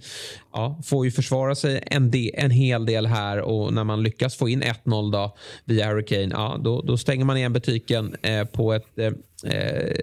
ja, 0.53 0.81
får 0.85 1.05
ju 1.05 1.11
försvara 1.11 1.55
sig 1.55 1.83
en, 1.85 2.11
de, 2.11 2.31
en 2.37 2.51
hel 2.51 2.85
del 2.85 3.05
här 3.05 3.41
och 3.41 3.73
när 3.73 3.83
man 3.83 4.03
lyckas 4.03 4.35
få 4.35 4.49
in 4.49 4.63
1-0 4.63 5.11
då 5.11 5.35
via 5.65 5.87
Hurricane, 5.87 6.29
ja, 6.31 6.61
då, 6.63 6.81
då 6.81 6.97
stänger 6.97 7.25
man 7.25 7.37
igen 7.37 7.53
butiken 7.53 8.15
eh, 8.21 8.45
på 8.45 8.73
ett 8.73 8.99
eh, 8.99 9.13
eh, 9.53 9.93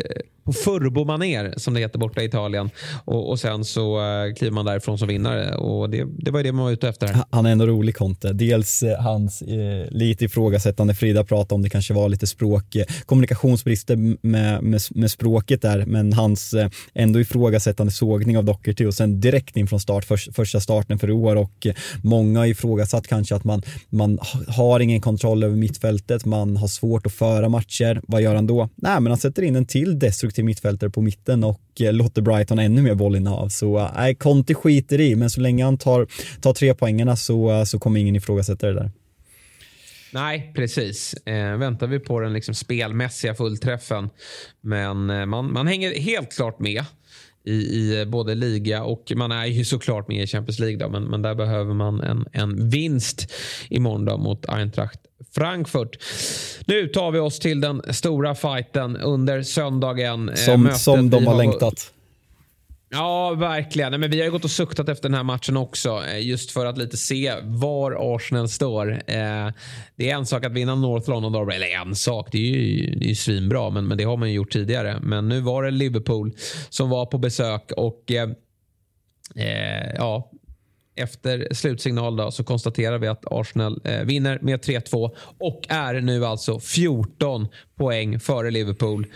furbomaner 0.54 1.54
som 1.56 1.74
det 1.74 1.80
heter 1.80 1.98
borta 1.98 2.22
i 2.22 2.24
Italien. 2.24 2.70
Och, 3.04 3.30
och 3.30 3.40
sen 3.40 3.64
så 3.64 4.00
uh, 4.00 4.34
kliver 4.34 4.54
man 4.54 4.64
därifrån 4.64 4.98
som 4.98 5.08
vinnare 5.08 5.54
och 5.56 5.90
det, 5.90 6.06
det 6.18 6.30
var 6.30 6.38
ju 6.40 6.44
det 6.44 6.52
man 6.52 6.64
var 6.64 6.72
ute 6.72 6.88
efter. 6.88 7.16
Han 7.30 7.46
är 7.46 7.52
ändå 7.52 7.66
rolig 7.66 7.96
Conte. 7.96 8.32
Dels 8.32 8.82
eh, 8.82 9.00
hans 9.00 9.42
eh, 9.42 9.90
lite 9.90 10.24
ifrågasättande, 10.24 10.94
Frida 10.94 11.24
pratade 11.24 11.54
om 11.54 11.62
det 11.62 11.68
kanske 11.68 11.94
var 11.94 12.08
lite 12.08 12.26
språk, 12.26 12.76
eh, 12.76 12.84
kommunikationsbrister 13.06 13.96
med, 13.96 14.62
med, 14.62 14.80
med, 14.90 15.10
språket 15.10 15.62
där, 15.62 15.86
men 15.86 16.12
hans 16.12 16.54
eh, 16.54 16.70
ändå 16.94 17.20
ifrågasättande 17.20 17.92
sågning 17.92 18.38
av 18.38 18.44
Docherty 18.44 18.86
och 18.86 18.94
sen 18.94 19.20
direkt 19.20 19.56
in 19.56 19.66
från 19.66 19.80
start, 19.80 20.04
för, 20.04 20.16
första 20.16 20.60
starten 20.60 20.98
för 20.98 21.08
i 21.08 21.12
år 21.12 21.36
och 21.36 21.66
eh, 21.66 21.74
många 22.02 22.38
har 22.38 22.46
ifrågasatt 22.46 23.06
kanske 23.06 23.34
att 23.34 23.44
man, 23.44 23.62
man 23.90 24.18
har 24.48 24.80
ingen 24.80 25.00
kontroll 25.00 25.44
över 25.44 25.56
mittfältet, 25.56 26.24
man 26.24 26.56
har 26.56 26.68
svårt 26.68 27.06
att 27.06 27.12
föra 27.12 27.48
matcher. 27.48 28.00
Vad 28.08 28.22
gör 28.22 28.34
han 28.34 28.46
då? 28.46 28.68
Nej, 28.74 29.00
men 29.00 29.06
han 29.06 29.18
sätter 29.18 29.42
in 29.42 29.56
en 29.56 29.66
till 29.66 29.98
destruktiv 29.98 30.43
offensiv 30.44 30.46
mittfältare 30.46 30.90
på 30.90 31.00
mitten 31.00 31.44
och 31.44 31.60
eh, 31.80 31.92
låter 31.92 32.22
Brighton 32.22 32.58
ännu 32.58 32.82
mer 32.82 32.94
bollinnehav. 32.94 33.48
Så 33.48 33.78
eh, 33.78 33.90
nej, 33.94 34.14
Conte 34.14 34.54
skiter 34.54 35.00
i, 35.00 35.16
men 35.16 35.30
så 35.30 35.40
länge 35.40 35.64
han 35.64 35.78
tar, 35.78 36.06
tar 36.40 36.54
tre 36.54 36.74
poängerna 36.74 37.16
så, 37.16 37.50
eh, 37.50 37.64
så 37.64 37.78
kommer 37.78 38.00
ingen 38.00 38.16
ifrågasätta 38.16 38.66
det 38.66 38.74
där. 38.74 38.90
Nej, 40.12 40.52
precis. 40.54 41.14
Eh, 41.26 41.56
väntar 41.56 41.86
vi 41.86 41.98
på 41.98 42.20
den 42.20 42.32
liksom 42.32 42.54
spelmässiga 42.54 43.34
fullträffen. 43.34 44.10
Men 44.60 45.10
eh, 45.10 45.26
man, 45.26 45.52
man 45.52 45.66
hänger 45.66 46.00
helt 46.00 46.32
klart 46.32 46.60
med 46.60 46.84
i, 47.44 47.52
i 47.52 48.06
både 48.06 48.34
liga 48.34 48.84
och 48.84 49.12
man 49.16 49.32
är 49.32 49.46
ju 49.46 49.64
såklart 49.64 50.08
med 50.08 50.22
i 50.22 50.26
Champions 50.26 50.58
League. 50.58 50.78
Då, 50.78 50.88
men, 50.88 51.04
men 51.04 51.22
där 51.22 51.34
behöver 51.34 51.74
man 51.74 52.00
en, 52.00 52.26
en 52.32 52.68
vinst 52.68 53.32
imorgon 53.68 54.04
då 54.04 54.16
mot 54.16 54.46
Eintracht 54.48 55.00
Frankfurt. 55.34 55.96
Nu 56.66 56.88
tar 56.88 57.10
vi 57.10 57.18
oss 57.18 57.38
till 57.38 57.60
den 57.60 57.82
stora 57.90 58.34
fighten 58.34 58.96
under 58.96 59.42
söndagen. 59.42 60.28
Eh, 60.28 60.34
som, 60.34 60.70
som 60.74 61.10
de 61.10 61.26
har 61.26 61.38
längtat. 61.38 61.93
Ja, 62.94 63.34
verkligen. 63.34 64.00
Men 64.00 64.10
vi 64.10 64.18
har 64.18 64.24
ju 64.24 64.30
gått 64.30 64.44
och 64.44 64.50
suktat 64.50 64.88
efter 64.88 65.08
den 65.08 65.16
här 65.16 65.22
matchen 65.22 65.56
också. 65.56 66.02
Eh, 66.08 66.26
just 66.26 66.50
för 66.50 66.66
att 66.66 66.78
lite 66.78 66.96
se 66.96 67.34
var 67.42 68.14
Arsenal 68.14 68.48
står. 68.48 68.92
Eh, 68.92 69.48
det 69.96 70.10
är 70.10 70.14
en 70.14 70.26
sak 70.26 70.44
att 70.44 70.52
vinna 70.52 70.74
North 70.74 71.10
London 71.10 71.32
Derby. 71.32 71.54
Eller 71.54 71.66
en 71.66 71.94
sak, 71.96 72.28
det 72.32 72.38
är 72.38 72.42
ju, 72.42 72.94
det 72.94 73.04
är 73.04 73.08
ju 73.08 73.14
svinbra. 73.14 73.70
Men, 73.70 73.86
men 73.86 73.98
det 73.98 74.04
har 74.04 74.16
man 74.16 74.28
ju 74.28 74.34
gjort 74.34 74.52
tidigare. 74.52 74.98
Men 75.02 75.28
nu 75.28 75.40
var 75.40 75.62
det 75.62 75.70
Liverpool 75.70 76.32
som 76.68 76.90
var 76.90 77.06
på 77.06 77.18
besök. 77.18 77.72
och 77.76 78.10
eh, 78.10 78.28
eh 79.36 79.94
ja, 79.94 80.30
efter 80.96 81.54
slutsignal 81.54 82.16
då, 82.16 82.30
så 82.30 82.44
konstaterar 82.44 82.98
vi 82.98 83.06
att 83.06 83.24
Arsenal 83.30 83.80
eh, 83.84 84.00
vinner 84.00 84.38
med 84.42 84.60
3-2 84.60 85.10
och 85.38 85.66
är 85.68 86.00
nu 86.00 86.26
alltså 86.26 86.60
14 86.60 87.48
poäng 87.76 88.20
före 88.20 88.50
Liverpool. 88.50 89.06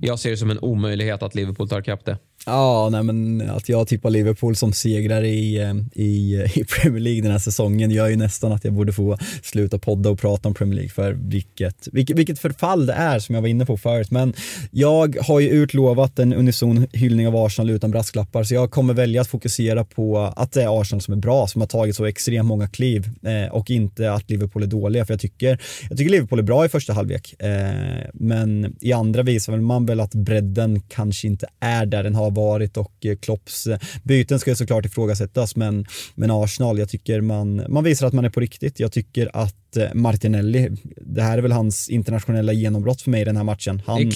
Jag 0.00 0.18
ser 0.18 0.30
det 0.30 0.36
som 0.36 0.50
en 0.50 0.58
omöjlighet 0.58 1.22
att 1.22 1.34
Liverpool 1.34 1.68
tar 1.68 1.80
ikapp 1.80 2.04
det. 2.04 2.18
Ja, 2.48 2.88
nej 2.92 3.02
men 3.02 3.50
att 3.50 3.68
jag 3.68 3.88
tippar 3.88 4.10
Liverpool 4.10 4.56
som 4.56 4.72
segrare 4.72 5.28
i, 5.28 5.58
eh, 5.62 5.74
i, 5.92 6.34
eh, 6.34 6.58
i 6.58 6.64
Premier 6.64 7.00
League 7.00 7.22
den 7.22 7.32
här 7.32 7.38
säsongen 7.38 7.90
gör 7.90 8.08
ju 8.08 8.16
nästan 8.16 8.52
att 8.52 8.64
jag 8.64 8.72
borde 8.72 8.92
få 8.92 9.18
sluta 9.42 9.78
podda 9.78 10.10
och 10.10 10.18
prata 10.18 10.48
om 10.48 10.54
Premier 10.54 10.74
League 10.74 10.90
för 10.90 11.12
vilket, 11.12 11.88
vilket, 11.92 12.18
vilket 12.18 12.38
förfall 12.38 12.86
det 12.86 12.92
är 12.92 13.18
som 13.18 13.34
jag 13.34 13.42
var 13.42 13.48
inne 13.48 13.66
på 13.66 13.76
förut. 13.76 14.10
Men 14.10 14.34
jag 14.70 15.16
har 15.20 15.40
ju 15.40 15.48
utlovat 15.48 16.18
en 16.18 16.32
unison 16.32 16.86
hyllning 16.92 17.28
av 17.28 17.36
Arsenal 17.36 17.70
utan 17.70 17.90
brasklappar 17.90 18.44
så 18.44 18.54
jag 18.54 18.70
kommer 18.70 18.94
välja 18.94 19.20
att 19.20 19.28
fokusera 19.28 19.84
på 19.84 20.32
att 20.36 20.52
det 20.52 20.62
är 20.62 20.80
Arsenal 20.80 21.02
som 21.02 21.14
är 21.14 21.18
bra, 21.18 21.46
som 21.46 21.60
har 21.60 21.68
tagit 21.68 21.96
så 21.96 22.04
extremt 22.04 22.48
många 22.48 22.68
kliv 22.68 23.10
eh, 23.22 23.54
och 23.54 23.70
inte 23.70 24.12
att 24.12 24.30
Liverpool 24.30 24.62
är 24.62 24.66
dåliga. 24.66 25.04
För 25.06 25.12
jag 25.12 25.20
tycker, 25.20 25.58
jag 25.88 25.98
tycker 25.98 26.10
Liverpool 26.10 26.38
är 26.38 26.42
bra 26.42 26.64
i 26.64 26.68
första 26.68 26.92
halvlek, 26.92 27.34
eh, 27.38 28.10
men 28.14 28.76
i 28.80 28.92
andra 28.92 29.22
visar 29.22 29.56
man 29.56 29.86
väl 29.86 30.00
att 30.00 30.14
bredden 30.14 30.82
kanske 30.88 31.26
inte 31.26 31.46
är 31.60 31.86
där 31.86 32.02
den 32.02 32.14
har 32.14 32.35
varit 32.36 32.76
och 32.76 33.06
eh, 33.06 33.16
Klopps 33.16 33.68
byten 34.02 34.40
ska 34.40 34.50
ju 34.50 34.56
såklart 34.56 34.84
ifrågasättas 34.86 35.56
men, 35.56 35.86
men 36.14 36.30
Arsenal, 36.30 36.78
jag 36.78 36.88
tycker 36.88 37.20
man, 37.20 37.62
man 37.68 37.84
visar 37.84 38.06
att 38.06 38.12
man 38.12 38.24
är 38.24 38.30
på 38.30 38.40
riktigt. 38.40 38.80
Jag 38.80 38.92
tycker 38.92 39.30
att 39.36 39.65
Eh, 39.76 39.94
Martinelli. 39.94 40.68
Det 41.00 41.22
här 41.22 41.38
är 41.38 41.42
väl 41.42 41.52
hans 41.52 41.88
internationella 41.88 42.52
genombrott 42.52 43.02
för 43.02 43.10
mig 43.10 43.20
i 43.20 43.24
den 43.24 43.36
här 43.36 43.44
matchen. 43.44 43.82
Han... 43.86 44.12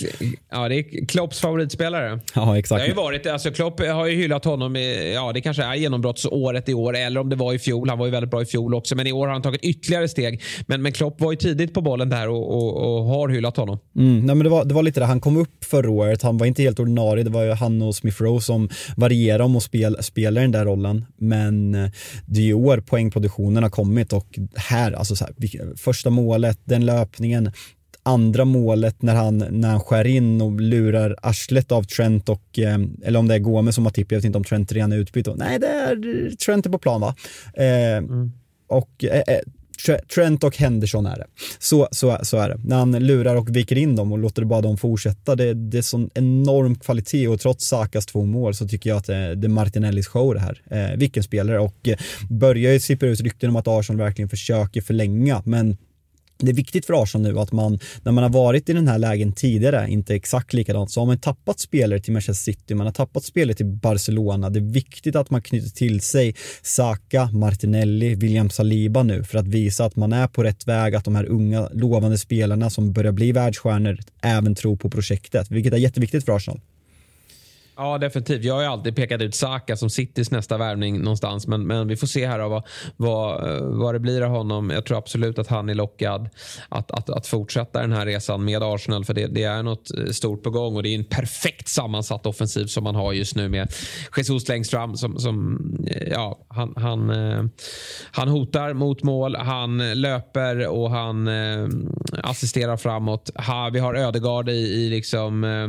Ja, 0.50 0.68
det 0.68 0.74
är 0.74 1.06
Klopps 1.06 1.40
favoritspelare. 1.40 2.20
Ja, 2.34 2.58
exakt. 2.58 2.78
Det 2.78 2.82
har 2.82 2.88
ju 2.88 2.94
varit, 2.94 3.26
alltså 3.26 3.50
Klopp 3.50 3.80
har 3.80 4.06
ju 4.06 4.16
hyllat 4.16 4.44
honom. 4.44 4.76
I, 4.76 5.12
ja, 5.14 5.32
det 5.32 5.40
kanske 5.40 5.62
är 5.62 5.74
genombrottsåret 5.74 6.68
i 6.68 6.74
år 6.74 6.96
eller 6.96 7.20
om 7.20 7.28
det 7.28 7.36
var 7.36 7.54
i 7.54 7.58
fjol. 7.58 7.88
Han 7.88 7.98
var 7.98 8.06
ju 8.06 8.12
väldigt 8.12 8.30
bra 8.30 8.42
i 8.42 8.46
fjol 8.46 8.74
också, 8.74 8.96
men 8.96 9.06
i 9.06 9.12
år 9.12 9.26
har 9.26 9.32
han 9.32 9.42
tagit 9.42 9.64
ytterligare 9.64 10.08
steg. 10.08 10.42
Men, 10.66 10.82
men 10.82 10.92
Klopp 10.92 11.20
var 11.20 11.32
ju 11.32 11.36
tidigt 11.36 11.74
på 11.74 11.80
bollen 11.80 12.08
där 12.08 12.28
och, 12.28 12.56
och, 12.56 12.98
och 12.98 13.04
har 13.04 13.28
hyllat 13.28 13.56
honom. 13.56 13.78
Mm, 13.96 14.26
nej, 14.26 14.34
men 14.34 14.44
det, 14.44 14.50
var, 14.50 14.64
det 14.64 14.74
var 14.74 14.82
lite 14.82 15.00
det. 15.00 15.06
Han 15.06 15.20
kom 15.20 15.36
upp 15.36 15.64
förra 15.64 15.90
året. 15.90 16.22
Han 16.22 16.38
var 16.38 16.46
inte 16.46 16.62
helt 16.62 16.80
ordinarie. 16.80 17.24
Det 17.24 17.30
var 17.30 17.44
ju 17.44 17.52
han 17.52 17.82
och 17.82 17.94
Smith 17.94 18.22
Rowe 18.22 18.40
som 18.40 18.68
varierade 18.96 19.44
om 19.44 19.56
att 19.56 19.62
spel, 19.62 19.96
spela 20.00 20.40
den 20.40 20.52
där 20.52 20.64
rollen. 20.64 21.04
Men 21.16 21.74
eh, 21.74 21.90
det 22.26 22.40
är 22.40 22.44
i 22.44 22.54
år 22.54 22.80
poängproduktionen 22.80 23.62
har 23.62 23.70
kommit 23.70 24.12
och 24.12 24.38
här, 24.54 24.92
alltså 24.92 25.16
så 25.16 25.24
här, 25.24 25.34
första 25.76 26.10
målet, 26.10 26.58
den 26.64 26.86
löpningen, 26.86 27.52
andra 28.02 28.44
målet 28.44 29.02
när 29.02 29.14
han, 29.14 29.38
när 29.38 29.68
han 29.68 29.80
skär 29.80 30.06
in 30.06 30.40
och 30.40 30.60
lurar 30.60 31.16
arslet 31.22 31.72
av 31.72 31.82
Trent 31.82 32.28
och, 32.28 32.58
eh, 32.58 32.78
eller 33.02 33.18
om 33.18 33.28
det 33.28 33.34
är 33.34 33.38
Gomes 33.38 33.74
som 33.74 33.84
har 33.84 33.92
tipp, 33.92 34.12
jag 34.12 34.18
vet 34.18 34.24
inte 34.24 34.38
om 34.38 34.44
Trent 34.44 34.72
redan 34.72 34.92
är 34.92 34.96
utbytt. 34.96 35.28
Nej, 35.36 35.58
det 35.58 35.66
är 35.66 36.36
Trent 36.36 36.66
är 36.66 36.70
på 36.70 36.78
plan 36.78 37.00
va? 37.00 37.14
Eh, 37.54 37.96
mm. 37.96 38.32
Och 38.66 39.04
eh, 39.04 39.22
eh 39.34 39.40
Trent 40.14 40.44
och 40.44 40.56
Henderson 40.56 41.06
är 41.06 41.16
det. 41.16 41.26
Så, 41.58 41.88
så, 41.90 42.18
så 42.22 42.36
är 42.36 42.48
det. 42.48 42.60
När 42.64 42.76
han 42.76 42.92
lurar 42.92 43.36
och 43.36 43.56
viker 43.56 43.78
in 43.78 43.96
dem 43.96 44.12
och 44.12 44.18
låter 44.18 44.44
bara 44.44 44.60
dem 44.60 44.76
fortsätta. 44.76 45.36
Det, 45.36 45.54
det 45.54 45.78
är 45.78 45.82
sån 45.82 46.10
enorm 46.14 46.74
kvalitet 46.74 47.28
och 47.28 47.40
trots 47.40 47.66
Sakas 47.66 48.06
två 48.06 48.24
mål 48.24 48.54
så 48.54 48.68
tycker 48.68 48.90
jag 48.90 48.96
att 48.96 49.06
det, 49.06 49.34
det 49.34 49.46
är 49.46 49.48
Martinellis 49.48 50.06
show 50.06 50.34
det 50.34 50.40
här. 50.40 50.62
Eh, 50.70 50.96
vilken 50.96 51.22
spelare 51.22 51.58
och 51.58 51.88
eh, 51.88 51.96
börjar 52.30 52.72
ju 52.72 52.80
sippra 52.80 53.08
ut 53.08 53.20
rykten 53.20 53.50
om 53.50 53.56
att 53.56 53.68
Arsenal 53.68 53.98
verkligen 53.98 54.28
försöker 54.28 54.80
förlänga 54.80 55.42
men 55.44 55.76
det 56.46 56.52
är 56.52 56.54
viktigt 56.54 56.86
för 56.86 57.02
Arsenal 57.02 57.32
nu 57.32 57.38
att 57.38 57.52
man, 57.52 57.78
när 58.02 58.12
man 58.12 58.24
har 58.24 58.30
varit 58.30 58.68
i 58.68 58.72
den 58.72 58.88
här 58.88 58.98
lägen 58.98 59.32
tidigare, 59.32 59.90
inte 59.90 60.14
exakt 60.14 60.52
likadant, 60.52 60.90
så 60.90 61.00
har 61.00 61.06
man 61.06 61.18
tappat 61.18 61.60
spelare 61.60 62.00
till 62.00 62.12
Manchester 62.12 62.52
City, 62.52 62.74
man 62.74 62.86
har 62.86 62.92
tappat 62.92 63.24
spelare 63.24 63.54
till 63.54 63.66
Barcelona. 63.66 64.50
Det 64.50 64.58
är 64.58 64.72
viktigt 64.72 65.16
att 65.16 65.30
man 65.30 65.42
knyter 65.42 65.70
till 65.70 66.00
sig 66.00 66.34
Saka, 66.62 67.30
Martinelli, 67.32 68.14
William 68.14 68.50
Saliba 68.50 69.02
nu 69.02 69.24
för 69.24 69.38
att 69.38 69.46
visa 69.46 69.84
att 69.84 69.96
man 69.96 70.12
är 70.12 70.26
på 70.26 70.42
rätt 70.42 70.68
väg, 70.68 70.94
att 70.94 71.04
de 71.04 71.14
här 71.14 71.24
unga 71.24 71.68
lovande 71.72 72.18
spelarna 72.18 72.70
som 72.70 72.92
börjar 72.92 73.12
bli 73.12 73.32
världsstjärnor 73.32 73.98
även 74.22 74.54
tror 74.54 74.76
på 74.76 74.90
projektet, 74.90 75.50
vilket 75.50 75.72
är 75.72 75.78
jätteviktigt 75.78 76.24
för 76.24 76.36
Arsenal. 76.36 76.60
Ja, 77.80 77.98
definitivt. 77.98 78.44
Jag 78.44 78.54
har 78.54 78.62
ju 78.62 78.68
alltid 78.68 78.96
pekat 78.96 79.20
ut 79.20 79.34
Saka 79.34 79.76
som 79.76 79.90
Citys 79.90 80.30
nästa 80.30 80.58
värvning 80.58 81.00
någonstans. 81.00 81.46
Men, 81.46 81.66
men 81.66 81.88
vi 81.88 81.96
får 81.96 82.06
se 82.06 82.26
här 82.26 82.38
vad, 82.38 82.62
vad, 82.96 83.54
eh, 83.54 83.62
vad 83.62 83.94
det 83.94 83.98
blir 83.98 84.22
av 84.22 84.30
honom. 84.30 84.70
Jag 84.70 84.86
tror 84.86 84.98
absolut 84.98 85.38
att 85.38 85.46
han 85.46 85.68
är 85.68 85.74
lockad 85.74 86.28
att, 86.68 86.90
att, 86.90 87.10
att 87.10 87.26
fortsätta 87.26 87.80
den 87.80 87.92
här 87.92 88.06
resan 88.06 88.44
med 88.44 88.62
Arsenal. 88.62 89.04
För 89.04 89.14
det, 89.14 89.26
det, 89.26 89.42
är 89.42 89.62
något 89.62 89.98
eh, 89.98 90.04
stort 90.04 90.42
på 90.42 90.50
gång 90.50 90.76
och 90.76 90.82
det 90.82 90.88
är 90.88 90.98
en 90.98 91.04
perfekt 91.04 91.68
sammansatt 91.68 92.26
offensiv 92.26 92.66
som 92.66 92.84
man 92.84 92.94
har 92.94 93.12
just 93.12 93.36
nu 93.36 93.48
med 93.48 93.72
Jesus 94.16 94.48
längst 94.48 94.70
fram. 94.70 94.96
Som, 94.96 95.18
som, 95.18 95.60
eh, 95.86 96.08
ja, 96.08 96.46
han, 96.48 96.74
han, 96.76 97.10
han 98.12 98.28
hotar 98.28 98.72
mot 98.72 99.02
mål, 99.02 99.36
han 99.36 100.00
löper 100.00 100.68
och 100.68 100.90
han 100.90 101.30
assisterar 102.22 102.76
framåt. 102.76 103.30
vi 103.72 103.78
har 103.78 103.94
Ödegard 103.94 104.48
i, 104.48 104.52
i 104.52 104.90
liksom 104.90 105.44
Eh, 105.44 105.68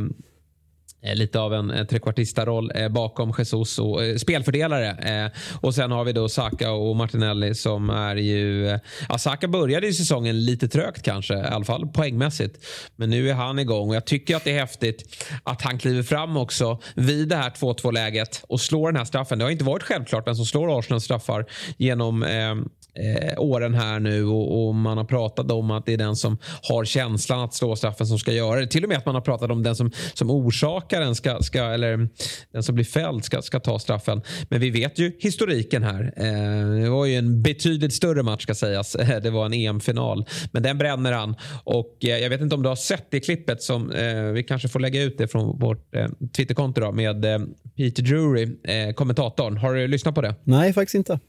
Eh, 1.04 1.14
lite 1.14 1.40
av 1.40 1.54
en 1.54 1.70
eh, 1.70 1.84
trekvartista-roll 1.84 2.72
eh, 2.74 2.88
bakom 2.88 3.32
Jesus 3.38 3.78
och 3.78 4.00
spelfördelare. 4.16 5.30
Och 5.60 5.74
sen 5.74 5.90
har 5.90 6.04
vi 6.04 6.12
då 6.12 6.28
Saka 6.28 6.72
och 6.72 6.96
Martinelli 6.96 7.54
som 7.54 7.90
är 7.90 8.16
ju... 8.16 8.78
Ja, 9.08 9.18
Saka 9.18 9.48
började 9.48 9.86
ju 9.86 9.92
säsongen 9.92 10.44
lite 10.44 10.68
trögt 10.68 11.02
kanske, 11.02 11.34
i 11.34 11.42
alla 11.42 11.64
fall 11.64 11.86
poängmässigt. 11.86 12.66
Men 12.96 13.10
nu 13.10 13.30
är 13.30 13.34
han 13.34 13.58
igång 13.58 13.88
och 13.88 13.96
jag 13.96 14.04
tycker 14.04 14.36
att 14.36 14.44
det 14.44 14.50
är 14.50 14.60
häftigt 14.60 15.26
att 15.44 15.62
han 15.62 15.78
kliver 15.78 16.02
fram 16.02 16.36
också 16.36 16.78
vid 16.94 17.28
det 17.28 17.36
här 17.36 17.50
2-2 17.50 17.92
läget 17.92 18.44
och 18.48 18.60
slår 18.60 18.88
den 18.92 18.96
här 18.96 19.04
straffen. 19.04 19.38
Det 19.38 19.44
har 19.44 19.50
inte 19.50 19.64
varit 19.64 19.82
självklart 19.82 20.26
vem 20.26 20.34
som 20.34 20.46
slår 20.46 20.78
Arsenals 20.78 21.04
straffar 21.04 21.46
genom 21.76 22.22
eh, 22.22 22.54
eh, 22.94 23.40
åren 23.40 23.74
här 23.74 24.00
nu 24.00 24.24
och, 24.24 24.66
och, 24.68 24.74
man 24.74 24.98
har 24.98 25.04
pratat 25.04 25.50
om 25.50 25.70
att 25.70 25.86
det 25.86 25.92
är 25.92 25.98
den 25.98 26.16
som 26.16 26.38
har 26.62 26.84
känslan 26.84 27.40
att 27.40 27.54
slå 27.54 27.76
straffen 27.76 28.06
som 28.06 28.18
ska 28.18 28.32
göra 28.32 28.60
det. 28.60 28.66
Till 28.66 28.82
och 28.82 28.88
med 28.88 28.98
att 28.98 29.06
man 29.06 29.14
har 29.14 29.22
pratat 29.22 29.50
om 29.50 29.62
den 29.62 29.76
som, 29.76 29.90
som 30.14 30.30
orsakar 30.30 31.00
den, 31.00 31.14
ska, 31.14 31.42
ska, 31.42 31.62
eller 31.62 32.08
den 32.52 32.62
som 32.62 32.74
blir 32.74 32.84
fälld 32.84 33.24
ska, 33.24 33.42
ska 33.42 33.60
ta 33.60 33.78
straffen. 33.78 34.22
Men 34.48 34.60
vi 34.60 34.70
vet 34.70 34.98
ju 34.98 35.12
historiken 35.20 35.82
här. 35.82 36.12
Eh, 36.16 36.82
det 36.82 36.90
var 36.90 37.06
ju 37.06 37.16
en 37.16 37.42
betydligt 37.42 37.94
större 37.94 38.22
match 38.22 38.42
ska 38.42 38.54
sägas. 38.54 38.92
Det 39.22 39.30
var 39.30 39.46
en 39.46 39.52
EM-final. 39.52 40.24
Men 40.52 40.62
den 40.62 40.78
bränner 40.78 41.12
han. 41.12 41.36
Och 41.64 41.96
eh, 42.04 42.18
jag 42.18 42.30
vet 42.30 42.40
inte 42.40 42.54
om 42.54 42.62
du 42.62 42.68
har 42.68 42.76
sett 42.76 43.06
det 43.10 43.20
klippet 43.20 43.62
som 43.62 43.90
eh, 43.90 44.22
vi 44.22 44.42
kanske 44.42 44.68
får 44.68 44.80
lägga 44.80 45.02
ut 45.02 45.18
det 45.18 45.28
från 45.28 45.58
vårt 45.58 45.94
eh, 45.94 46.08
Twitterkonto 46.36 46.92
med 46.92 47.24
eh, 47.24 47.38
Peter 47.76 48.02
Drury, 48.02 48.48
eh, 48.64 48.94
kommentatorn. 48.94 49.56
Har 49.56 49.74
du 49.74 49.88
lyssnat 49.88 50.14
på 50.14 50.22
det? 50.22 50.34
Nej, 50.44 50.72
faktiskt 50.72 50.94
inte. 50.94 51.20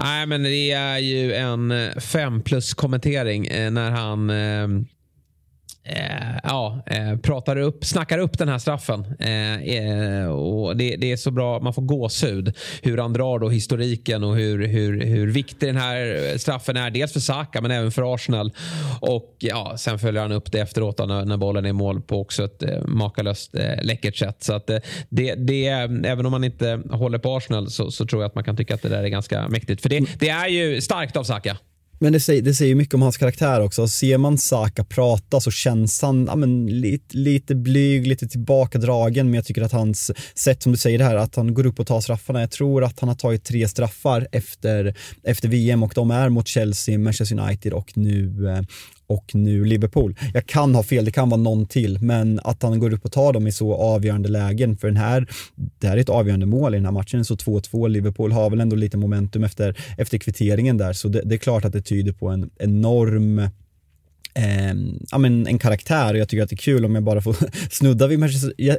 Nej, 0.00 0.26
men 0.26 0.42
det 0.42 0.70
är 0.72 0.98
ju 0.98 1.34
en 1.34 1.74
fem 2.00 2.42
plus 2.42 2.74
kommentering 2.74 3.46
eh, 3.46 3.70
när 3.70 3.90
han 3.90 4.30
eh, 4.30 4.86
eh, 5.86 6.38
ja, 6.42 6.82
eh, 6.86 7.16
pratar 7.16 7.56
upp, 7.56 7.84
snackar 7.84 8.18
upp 8.18 8.38
den 8.38 8.48
här 8.48 8.58
straffen. 8.58 9.04
Eh, 9.18 9.62
eh, 9.62 10.28
och 10.28 10.76
det, 10.76 10.96
det, 10.96 11.12
är 11.12 11.16
så 11.16 11.30
bra, 11.30 11.60
man 11.60 11.74
får 11.74 11.82
gåshud. 11.82 12.56
Hur 12.82 12.98
han 12.98 13.12
drar 13.12 13.38
då 13.38 13.48
historiken 13.48 14.24
och 14.24 14.36
hur, 14.36 14.66
hur, 14.66 15.00
hur 15.00 15.26
viktig 15.26 15.68
den 15.68 15.76
här 15.76 16.38
straffen 16.38 16.76
är. 16.76 16.90
Dels 16.90 17.12
för 17.12 17.20
Saka 17.20 17.60
men 17.60 17.70
även 17.70 17.92
för 17.92 18.14
Arsenal. 18.14 18.52
Och 19.00 19.36
ja, 19.38 19.74
sen 19.76 19.98
följer 19.98 20.22
han 20.22 20.32
upp 20.32 20.52
det 20.52 20.60
efteråt 20.60 20.98
när, 20.98 21.24
när 21.24 21.36
bollen 21.36 21.64
är 21.64 21.68
i 21.68 21.72
mål 21.72 22.02
på 22.02 22.20
också 22.20 22.44
ett 22.44 22.62
eh, 22.62 22.82
makalöst 22.86 23.54
eh, 23.54 23.82
läckert 23.82 24.16
sätt. 24.16 24.42
Så 24.42 24.52
att, 24.54 24.70
eh, 24.70 24.78
det, 25.08 25.34
det, 25.34 25.66
även 26.04 26.26
om 26.26 26.32
man 26.32 26.44
inte 26.44 26.82
håller 26.90 27.18
på 27.18 27.36
Arsenal 27.36 27.70
så, 27.70 27.90
så 27.90 28.06
tror 28.06 28.22
jag 28.22 28.28
att 28.28 28.34
man 28.34 28.44
kan 28.44 28.56
tycka 28.56 28.74
att 28.74 28.82
det 28.82 28.88
där 28.88 29.04
är 29.04 29.08
ganska 29.08 29.48
mäktigt. 29.48 29.82
För 29.82 29.88
det, 29.88 30.04
det 30.18 30.28
är 30.28 30.48
ju 30.48 30.80
starkt 30.80 31.16
av 31.16 31.24
Saka. 31.24 31.56
Men 31.98 32.12
det 32.12 32.20
säger, 32.20 32.42
det 32.42 32.54
säger 32.54 32.74
mycket 32.74 32.94
om 32.94 33.02
hans 33.02 33.16
karaktär 33.16 33.60
också. 33.60 33.88
Ser 33.88 34.18
man 34.18 34.38
Saka 34.38 34.84
prata 34.84 35.40
så 35.40 35.50
känns 35.50 36.02
han 36.02 36.26
ja, 36.26 36.36
men, 36.36 36.66
lite, 36.66 37.16
lite 37.16 37.54
blyg, 37.54 38.06
lite 38.06 38.28
tillbakadragen. 38.28 39.26
Men 39.26 39.34
jag 39.34 39.44
tycker 39.44 39.62
att 39.62 39.72
hans 39.72 40.12
sätt 40.34 40.62
som 40.62 40.72
du 40.72 40.78
säger 40.78 40.98
det 40.98 41.04
här, 41.04 41.16
att 41.16 41.36
han 41.36 41.54
går 41.54 41.66
upp 41.66 41.80
och 41.80 41.86
tar 41.86 42.00
straffarna. 42.00 42.40
Jag 42.40 42.50
tror 42.50 42.84
att 42.84 43.00
han 43.00 43.08
har 43.08 43.16
tagit 43.16 43.44
tre 43.44 43.68
straffar 43.68 44.28
efter, 44.32 44.94
efter 45.22 45.48
VM 45.48 45.82
och 45.82 45.92
de 45.94 46.10
är 46.10 46.28
mot 46.28 46.48
Chelsea, 46.48 46.98
Manchester 46.98 47.40
United 47.40 47.72
och 47.72 47.92
nu, 47.94 48.48
eh, 48.48 48.62
och 49.06 49.34
nu 49.34 49.64
Liverpool. 49.64 50.14
Jag 50.34 50.46
kan 50.46 50.74
ha 50.74 50.82
fel, 50.82 51.04
det 51.04 51.10
kan 51.10 51.28
vara 51.28 51.40
någon 51.40 51.66
till, 51.66 51.98
men 52.02 52.40
att 52.44 52.62
han 52.62 52.78
går 52.78 52.92
upp 52.92 53.04
och 53.04 53.12
tar 53.12 53.32
dem 53.32 53.46
i 53.46 53.52
så 53.52 53.74
avgörande 53.74 54.28
lägen, 54.28 54.76
för 54.76 54.88
den 54.88 54.96
här, 54.96 55.26
det 55.54 55.88
här 55.88 55.96
är 55.96 56.00
ett 56.00 56.08
avgörande 56.08 56.46
mål 56.46 56.74
i 56.74 56.76
den 56.76 56.84
här 56.84 56.92
matchen, 56.92 57.24
så 57.24 57.34
2-2, 57.34 57.88
Liverpool 57.88 58.32
har 58.32 58.50
väl 58.50 58.60
ändå 58.60 58.76
lite 58.76 58.96
momentum 58.96 59.44
efter, 59.44 59.76
efter 59.98 60.18
kvitteringen 60.18 60.78
där, 60.78 60.92
så 60.92 61.08
det, 61.08 61.22
det 61.24 61.34
är 61.34 61.38
klart 61.38 61.64
att 61.64 61.72
det 61.72 61.82
tyder 61.82 62.12
på 62.12 62.28
en 62.28 62.50
enorm 62.58 63.48
eh, 64.36 64.74
ja, 65.10 65.18
men 65.18 65.46
en 65.46 65.58
karaktär 65.58 66.14
och 66.14 66.20
jag 66.20 66.28
tycker 66.28 66.42
att 66.42 66.50
det 66.50 66.54
är 66.54 66.56
kul 66.56 66.84
om 66.84 66.94
jag 66.94 67.04
bara 67.04 67.22
får 67.22 67.36
snudda 67.70 68.06
vid 68.06 68.18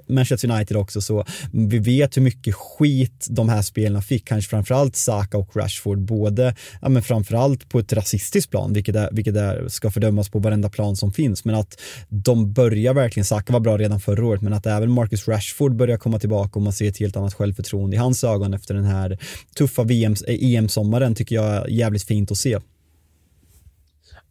Manchester 0.08 0.52
United 0.52 0.78
också. 0.78 1.02
Så 1.02 1.26
vi 1.52 1.80
vet 1.80 2.18
hur 2.18 2.22
mycket 2.22 2.56
skit 2.56 3.28
de 3.30 3.50
här 3.50 3.62
spelarna 3.62 4.02
fick, 4.02 4.28
kanske 4.28 4.50
framförallt 4.50 4.96
Saka 4.96 5.38
och 5.38 5.56
Rashford, 5.56 6.00
både, 6.00 6.56
ja 6.82 6.90
men 6.90 7.04
framförallt 7.04 7.70
på 7.70 7.80
ett 7.80 7.94
rasistiskt 7.94 8.52
plan, 8.52 8.74
vilket, 8.74 8.96
är, 8.96 9.10
vilket 9.12 9.36
är, 9.36 9.68
ska 9.68 9.92
fördömas 9.92 10.30
på 10.30 10.40
varenda 10.40 10.70
plan 10.70 10.96
som 10.96 11.14
finns, 11.14 11.46
men 11.46 11.56
att 11.56 11.80
de 12.10 12.54
börjar 12.54 12.94
verkligen, 12.94 13.26
Saka 13.26 13.54
var 13.54 13.60
bra 13.60 13.78
redan 13.78 14.00
förra 14.00 14.26
året, 14.26 14.42
men 14.42 14.54
att 14.54 14.66
även 14.66 14.92
Marcus 14.92 15.28
Rashford 15.28 15.76
börjar 15.76 15.98
komma 15.98 16.20
tillbaka 16.20 16.60
och 16.60 16.62
man 16.62 16.74
ser 16.74 16.90
ett 16.90 17.00
helt 17.00 17.18
annat 17.18 17.34
självförtroende 17.34 17.96
i 17.96 18.00
hans 18.00 18.24
ögon 18.24 18.54
efter 18.54 18.74
den 18.74 18.86
här 18.86 19.18
tuffa 19.56 19.84
VM, 19.84 20.16
EM-sommaren 20.28 21.08
eh, 21.08 21.12
e 21.12 21.16
tycker 21.16 21.36
jag 21.36 21.46
är 21.46 21.68
jävligt 21.68 22.04
fint 22.04 22.32
att 22.32 22.38
se. 22.38 22.60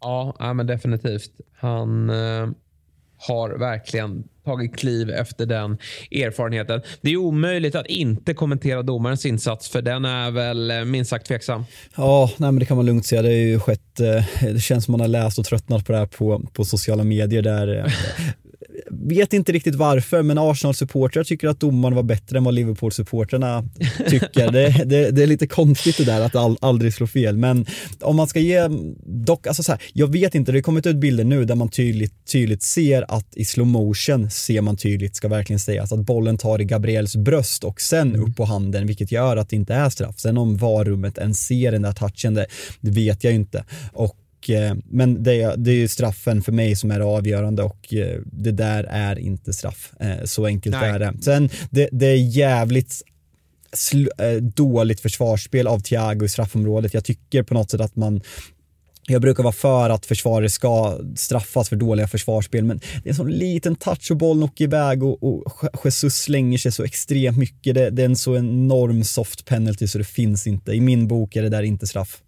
Ja, 0.00 0.36
ja 0.38 0.52
men 0.52 0.66
definitivt. 0.66 1.30
Han 1.58 2.10
eh, 2.10 2.48
har 3.18 3.58
verkligen 3.58 4.24
tagit 4.44 4.76
kliv 4.76 5.10
efter 5.10 5.46
den 5.46 5.78
erfarenheten. 6.10 6.82
Det 7.00 7.10
är 7.10 7.16
omöjligt 7.16 7.74
att 7.74 7.86
inte 7.86 8.34
kommentera 8.34 8.82
domarens 8.82 9.26
insats 9.26 9.68
för 9.68 9.82
den 9.82 10.04
är 10.04 10.30
väl 10.30 10.70
eh, 10.70 10.84
minst 10.84 11.10
sagt 11.10 11.26
tveksam. 11.26 11.64
Ja, 11.96 12.30
nej, 12.36 12.52
men 12.52 12.58
det 12.58 12.66
kan 12.66 12.76
man 12.76 12.86
lugnt 12.86 13.06
säga. 13.06 13.22
Det, 13.22 13.32
är 13.32 13.46
ju 13.46 13.60
skett, 13.60 14.00
eh, 14.00 14.24
det 14.52 14.60
känns 14.60 14.84
som 14.84 14.92
man 14.92 15.00
har 15.00 15.08
läst 15.08 15.38
och 15.38 15.44
tröttnat 15.44 15.86
på 15.86 15.92
det 15.92 15.98
här 15.98 16.06
på, 16.06 16.42
på 16.52 16.64
sociala 16.64 17.04
medier 17.04 17.42
där 17.42 17.78
eh, 17.78 17.92
vet 19.02 19.32
inte 19.32 19.52
riktigt 19.52 19.74
varför, 19.74 20.22
men 20.22 20.38
Arsenal-supportrar 20.38 21.24
tycker 21.24 21.48
att 21.48 21.60
domaren 21.60 21.94
var 21.94 22.02
bättre 22.02 22.38
än 22.38 22.44
vad 22.44 22.54
Liverpool-supportrarna 22.54 23.68
tycker. 24.08 24.52
det, 24.52 24.84
det, 24.84 25.10
det, 25.10 25.22
är 25.22 25.26
lite 25.26 25.46
konstigt 25.46 25.96
det 25.96 26.04
där 26.04 26.20
att 26.20 26.36
all, 26.36 26.56
aldrig 26.60 26.94
slå 26.94 27.06
fel, 27.06 27.36
men 27.36 27.66
om 28.00 28.16
man 28.16 28.26
ska 28.26 28.40
ge, 28.40 28.68
dock, 29.04 29.46
alltså 29.46 29.62
så 29.62 29.72
här, 29.72 29.82
jag 29.92 30.12
vet 30.12 30.34
inte, 30.34 30.52
det 30.52 30.58
har 30.58 30.62
kommit 30.62 30.86
ut 30.86 30.96
bilder 30.96 31.24
nu 31.24 31.44
där 31.44 31.54
man 31.54 31.68
tydligt, 31.68 32.14
tydligt 32.32 32.62
ser 32.62 33.04
att 33.08 33.36
i 33.36 33.44
slow 33.44 33.66
motion 33.66 34.30
ser 34.30 34.60
man 34.60 34.76
tydligt, 34.76 35.16
ska 35.16 35.28
verkligen 35.28 35.60
sägas, 35.60 35.92
att 35.92 36.00
bollen 36.00 36.38
tar 36.38 36.60
i 36.60 36.64
Gabriels 36.64 37.16
bröst 37.16 37.64
och 37.64 37.80
sen 37.80 38.08
mm. 38.08 38.22
upp 38.22 38.36
på 38.36 38.44
handen, 38.44 38.86
vilket 38.86 39.12
gör 39.12 39.36
att 39.36 39.48
det 39.48 39.56
inte 39.56 39.74
är 39.74 39.90
straff. 39.90 40.18
Sen 40.18 40.38
om 40.38 40.56
varummet 40.56 41.18
ens 41.18 41.46
ser 41.46 41.72
den 41.72 41.82
där 41.82 41.92
touchen, 41.92 42.34
det, 42.34 42.46
det 42.80 42.90
vet 42.90 43.24
jag 43.24 43.34
inte. 43.34 43.64
Och 43.92 44.16
Eh, 44.50 44.74
men 44.84 45.22
det, 45.22 45.54
det 45.56 45.72
är 45.72 45.88
straffen 45.88 46.42
för 46.42 46.52
mig 46.52 46.76
som 46.76 46.90
är 46.90 47.00
avgörande 47.00 47.62
och 47.62 47.94
eh, 47.94 48.20
det 48.24 48.52
där 48.52 48.84
är 48.84 49.18
inte 49.18 49.52
straff. 49.52 49.92
Eh, 50.00 50.24
så 50.24 50.46
enkelt 50.46 50.76
Nej. 50.80 50.90
är 50.90 50.98
det. 50.98 51.14
Sen 51.20 51.50
det, 51.70 51.88
det 51.92 52.06
är 52.06 52.16
jävligt 52.16 53.02
dåligt 54.40 55.00
försvarsspel 55.00 55.66
av 55.66 55.80
Thiago 55.80 56.24
i 56.24 56.28
straffområdet. 56.28 56.94
Jag 56.94 57.04
tycker 57.04 57.42
på 57.42 57.54
något 57.54 57.70
sätt 57.70 57.80
att 57.80 57.96
man 57.96 58.20
jag 59.08 59.22
brukar 59.22 59.42
vara 59.42 59.52
för 59.52 59.90
att 59.90 60.06
försvarare 60.06 60.50
ska 60.50 60.98
straffas 61.16 61.68
för 61.68 61.76
dåliga 61.76 62.08
försvarsspel, 62.08 62.64
men 62.64 62.78
det 62.78 63.08
är 63.08 63.08
en 63.08 63.14
sån 63.14 63.30
liten 63.30 63.76
touch 63.76 64.10
och 64.10 64.16
bollen 64.16 64.42
åker 64.42 64.64
iväg 64.64 65.02
och, 65.02 65.22
och 65.22 65.52
Jesus 65.84 66.14
slänger 66.14 66.58
sig 66.58 66.72
så 66.72 66.84
extremt 66.84 67.38
mycket. 67.38 67.74
Det, 67.74 67.90
det, 67.90 68.02
är 68.02 68.06
en 68.06 68.16
så 68.16 68.36
enorm 68.36 69.04
soft 69.04 69.44
penalty 69.44 69.88
så 69.88 69.98
det 69.98 70.04
finns 70.04 70.46
inte. 70.46 70.72
I 70.72 70.80
min 70.80 71.08
bok 71.08 71.36
är 71.36 71.42
det 71.42 71.48
där 71.48 71.62
inte 71.62 71.86
straff. 71.86 72.22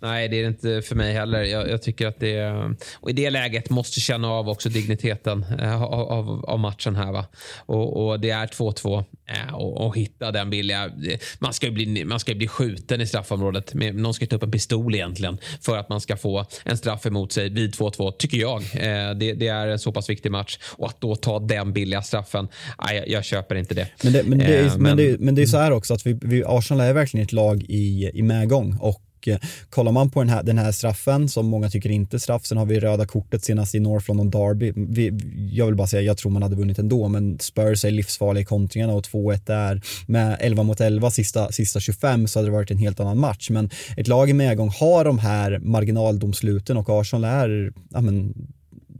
Nej, 0.00 0.28
det 0.28 0.36
är 0.36 0.42
det 0.42 0.48
inte 0.48 0.82
för 0.82 0.94
mig 0.94 1.12
heller. 1.12 1.42
Jag, 1.42 1.70
jag, 1.70 1.82
tycker 1.82 2.06
att 2.06 2.20
det 2.20 2.52
och 2.94 3.10
I 3.10 3.12
det 3.12 3.30
läget 3.30 3.70
måste 3.70 4.00
känna 4.00 4.28
av 4.28 4.48
också 4.48 4.68
digniteten 4.68 5.44
äh, 5.60 5.82
av, 5.82 6.44
av, 6.44 6.58
matchen 6.58 6.96
här. 6.96 7.12
Va? 7.12 7.26
Och, 7.66 8.06
och 8.06 8.20
det 8.20 8.30
är 8.30 8.46
2-2 8.46 9.04
äh, 9.26 9.54
och, 9.54 9.86
och, 9.86 9.96
hitta 9.96 10.30
den 10.30 10.50
billiga... 10.50 10.90
Man 11.38 11.54
ska 11.54 11.66
ju 11.66 11.72
bli, 11.72 12.04
man 12.04 12.20
ska 12.20 12.34
bli 12.34 12.48
skjuten 12.48 13.00
i 13.00 13.06
straffområdet. 13.06 13.74
Någon 13.74 14.14
ska 14.14 14.26
ta 14.26 14.36
upp 14.36 14.42
en 14.42 14.50
pistol 14.50 14.94
egentligen 14.94 15.38
för 15.60 15.78
att 15.78 15.88
man 15.88 16.00
ska 16.00 16.16
få 16.16 16.46
en 16.64 16.76
straff 16.76 17.06
emot 17.06 17.32
sig 17.32 17.48
vid 17.48 17.74
2-2, 17.74 18.12
tycker 18.12 18.38
jag. 18.38 18.62
Äh, 18.62 19.14
det, 19.14 19.32
det, 19.32 19.48
är 19.48 19.66
en 19.66 19.78
så 19.78 19.92
pass 19.92 20.10
viktig 20.10 20.30
match. 20.30 20.58
Och 20.62 20.88
att 20.88 21.00
då 21.00 21.16
ta 21.16 21.38
den 21.38 21.72
billiga 21.72 22.02
straffen, 22.02 22.48
jag, 22.78 23.08
jag 23.08 23.24
köper 23.24 23.54
inte 23.54 23.74
det. 23.74 23.88
Men 24.02 24.12
det, 24.12 24.22
men 24.22 24.38
det, 24.38 24.44
är, 24.44 24.64
men, 24.64 24.82
men 24.82 24.96
det, 24.96 25.20
men 25.20 25.34
det 25.34 25.42
är 25.42 25.46
så 25.46 25.58
här 25.58 25.70
också 25.70 25.94
att 25.94 26.06
vi, 26.06 26.18
vi, 26.22 26.44
Arsenal 26.46 26.86
är 26.86 26.92
verkligen 26.92 27.24
ett 27.24 27.32
lag 27.32 27.62
i, 27.68 28.10
i 28.14 28.22
medgång. 28.22 28.76
Och 28.80 29.02
och 29.18 29.28
eh, 29.28 29.38
kollar 29.70 29.92
man 29.92 30.10
på 30.10 30.20
den 30.20 30.28
här, 30.28 30.42
den 30.42 30.58
här 30.58 30.72
straffen 30.72 31.28
som 31.28 31.46
många 31.46 31.70
tycker 31.70 31.90
inte 31.90 32.16
är 32.16 32.18
straff, 32.18 32.46
sen 32.46 32.58
har 32.58 32.66
vi 32.66 32.80
röda 32.80 33.06
kortet 33.06 33.44
senast 33.44 33.74
i 33.74 33.80
North 33.80 34.08
London 34.08 34.30
Derby. 34.30 34.72
Vi, 34.76 35.12
jag 35.52 35.66
vill 35.66 35.74
bara 35.74 35.86
säga, 35.86 36.02
jag 36.02 36.16
tror 36.16 36.32
man 36.32 36.42
hade 36.42 36.56
vunnit 36.56 36.78
ändå, 36.78 37.08
men 37.08 37.38
Spurs 37.38 37.84
är 37.84 37.90
livsfarliga 37.90 38.42
i 38.42 38.44
kontringarna 38.44 38.92
och 38.92 39.04
2-1 39.04 39.40
där 39.46 39.82
med 40.06 40.36
11 40.40 40.62
mot 40.62 40.80
11 40.80 41.10
sista, 41.10 41.52
sista 41.52 41.80
25 41.80 42.28
så 42.28 42.38
hade 42.38 42.48
det 42.48 42.52
varit 42.52 42.70
en 42.70 42.78
helt 42.78 43.00
annan 43.00 43.18
match. 43.18 43.50
Men 43.50 43.70
ett 43.96 44.08
lag 44.08 44.30
i 44.30 44.32
medgång 44.32 44.70
har 44.80 45.04
de 45.04 45.18
här 45.18 45.58
marginaldomsluten 45.58 46.76
och 46.76 46.88
Arsenal 46.88 47.24
är, 47.24 47.72
ja 47.90 48.00
men, 48.00 48.34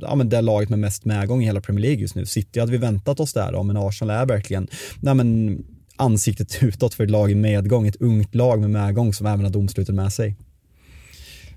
ja, 0.01 0.15
men 0.15 0.29
det 0.29 0.41
laget 0.41 0.69
med 0.69 0.79
mest 0.79 1.05
medgång 1.05 1.43
i 1.43 1.45
hela 1.45 1.61
Premier 1.61 1.83
League 1.83 2.01
just 2.01 2.15
nu. 2.15 2.27
City 2.27 2.61
hade 2.61 2.73
vi 2.73 2.79
väntat 2.79 3.21
oss 3.21 3.33
där 3.33 3.55
om, 3.55 3.67
men 3.67 3.77
Arsenal 3.77 4.17
är 4.17 4.27
verkligen, 4.27 4.69
nej 5.01 5.15
men, 5.15 5.59
ansiktet 5.99 6.59
utåt 6.63 6.95
för 6.95 7.05
ett 7.05 7.11
lag 7.11 7.31
i 7.31 7.35
medgång, 7.35 7.87
ett 7.87 8.01
ungt 8.01 8.35
lag 8.35 8.61
med 8.61 8.71
medgång 8.71 9.13
som 9.15 9.27
även 9.27 9.45
har 9.45 9.53
domslutet 9.53 9.95
med 9.95 10.13
sig. 10.13 10.37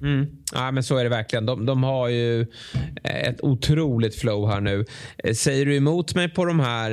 Mm. 0.02 0.28
Ja, 0.54 0.72
men 0.72 0.84
så 0.84 0.98
är 0.98 1.04
det 1.04 1.10
verkligen. 1.10 1.46
De, 1.46 1.66
de, 1.66 1.84
har 1.84 2.08
ju 2.08 2.42
eh, 3.04 3.28
ett 3.30 3.42
otroligt 3.42 4.16
flow 4.16 4.50
här 4.50 4.62
nu. 4.62 4.86
Eh, 5.18 5.34
säger 5.34 5.66
du 5.66 5.76
emot 5.76 6.16
mig 6.16 6.30
på 6.30 6.46
de 6.46 6.60
här 6.60 6.92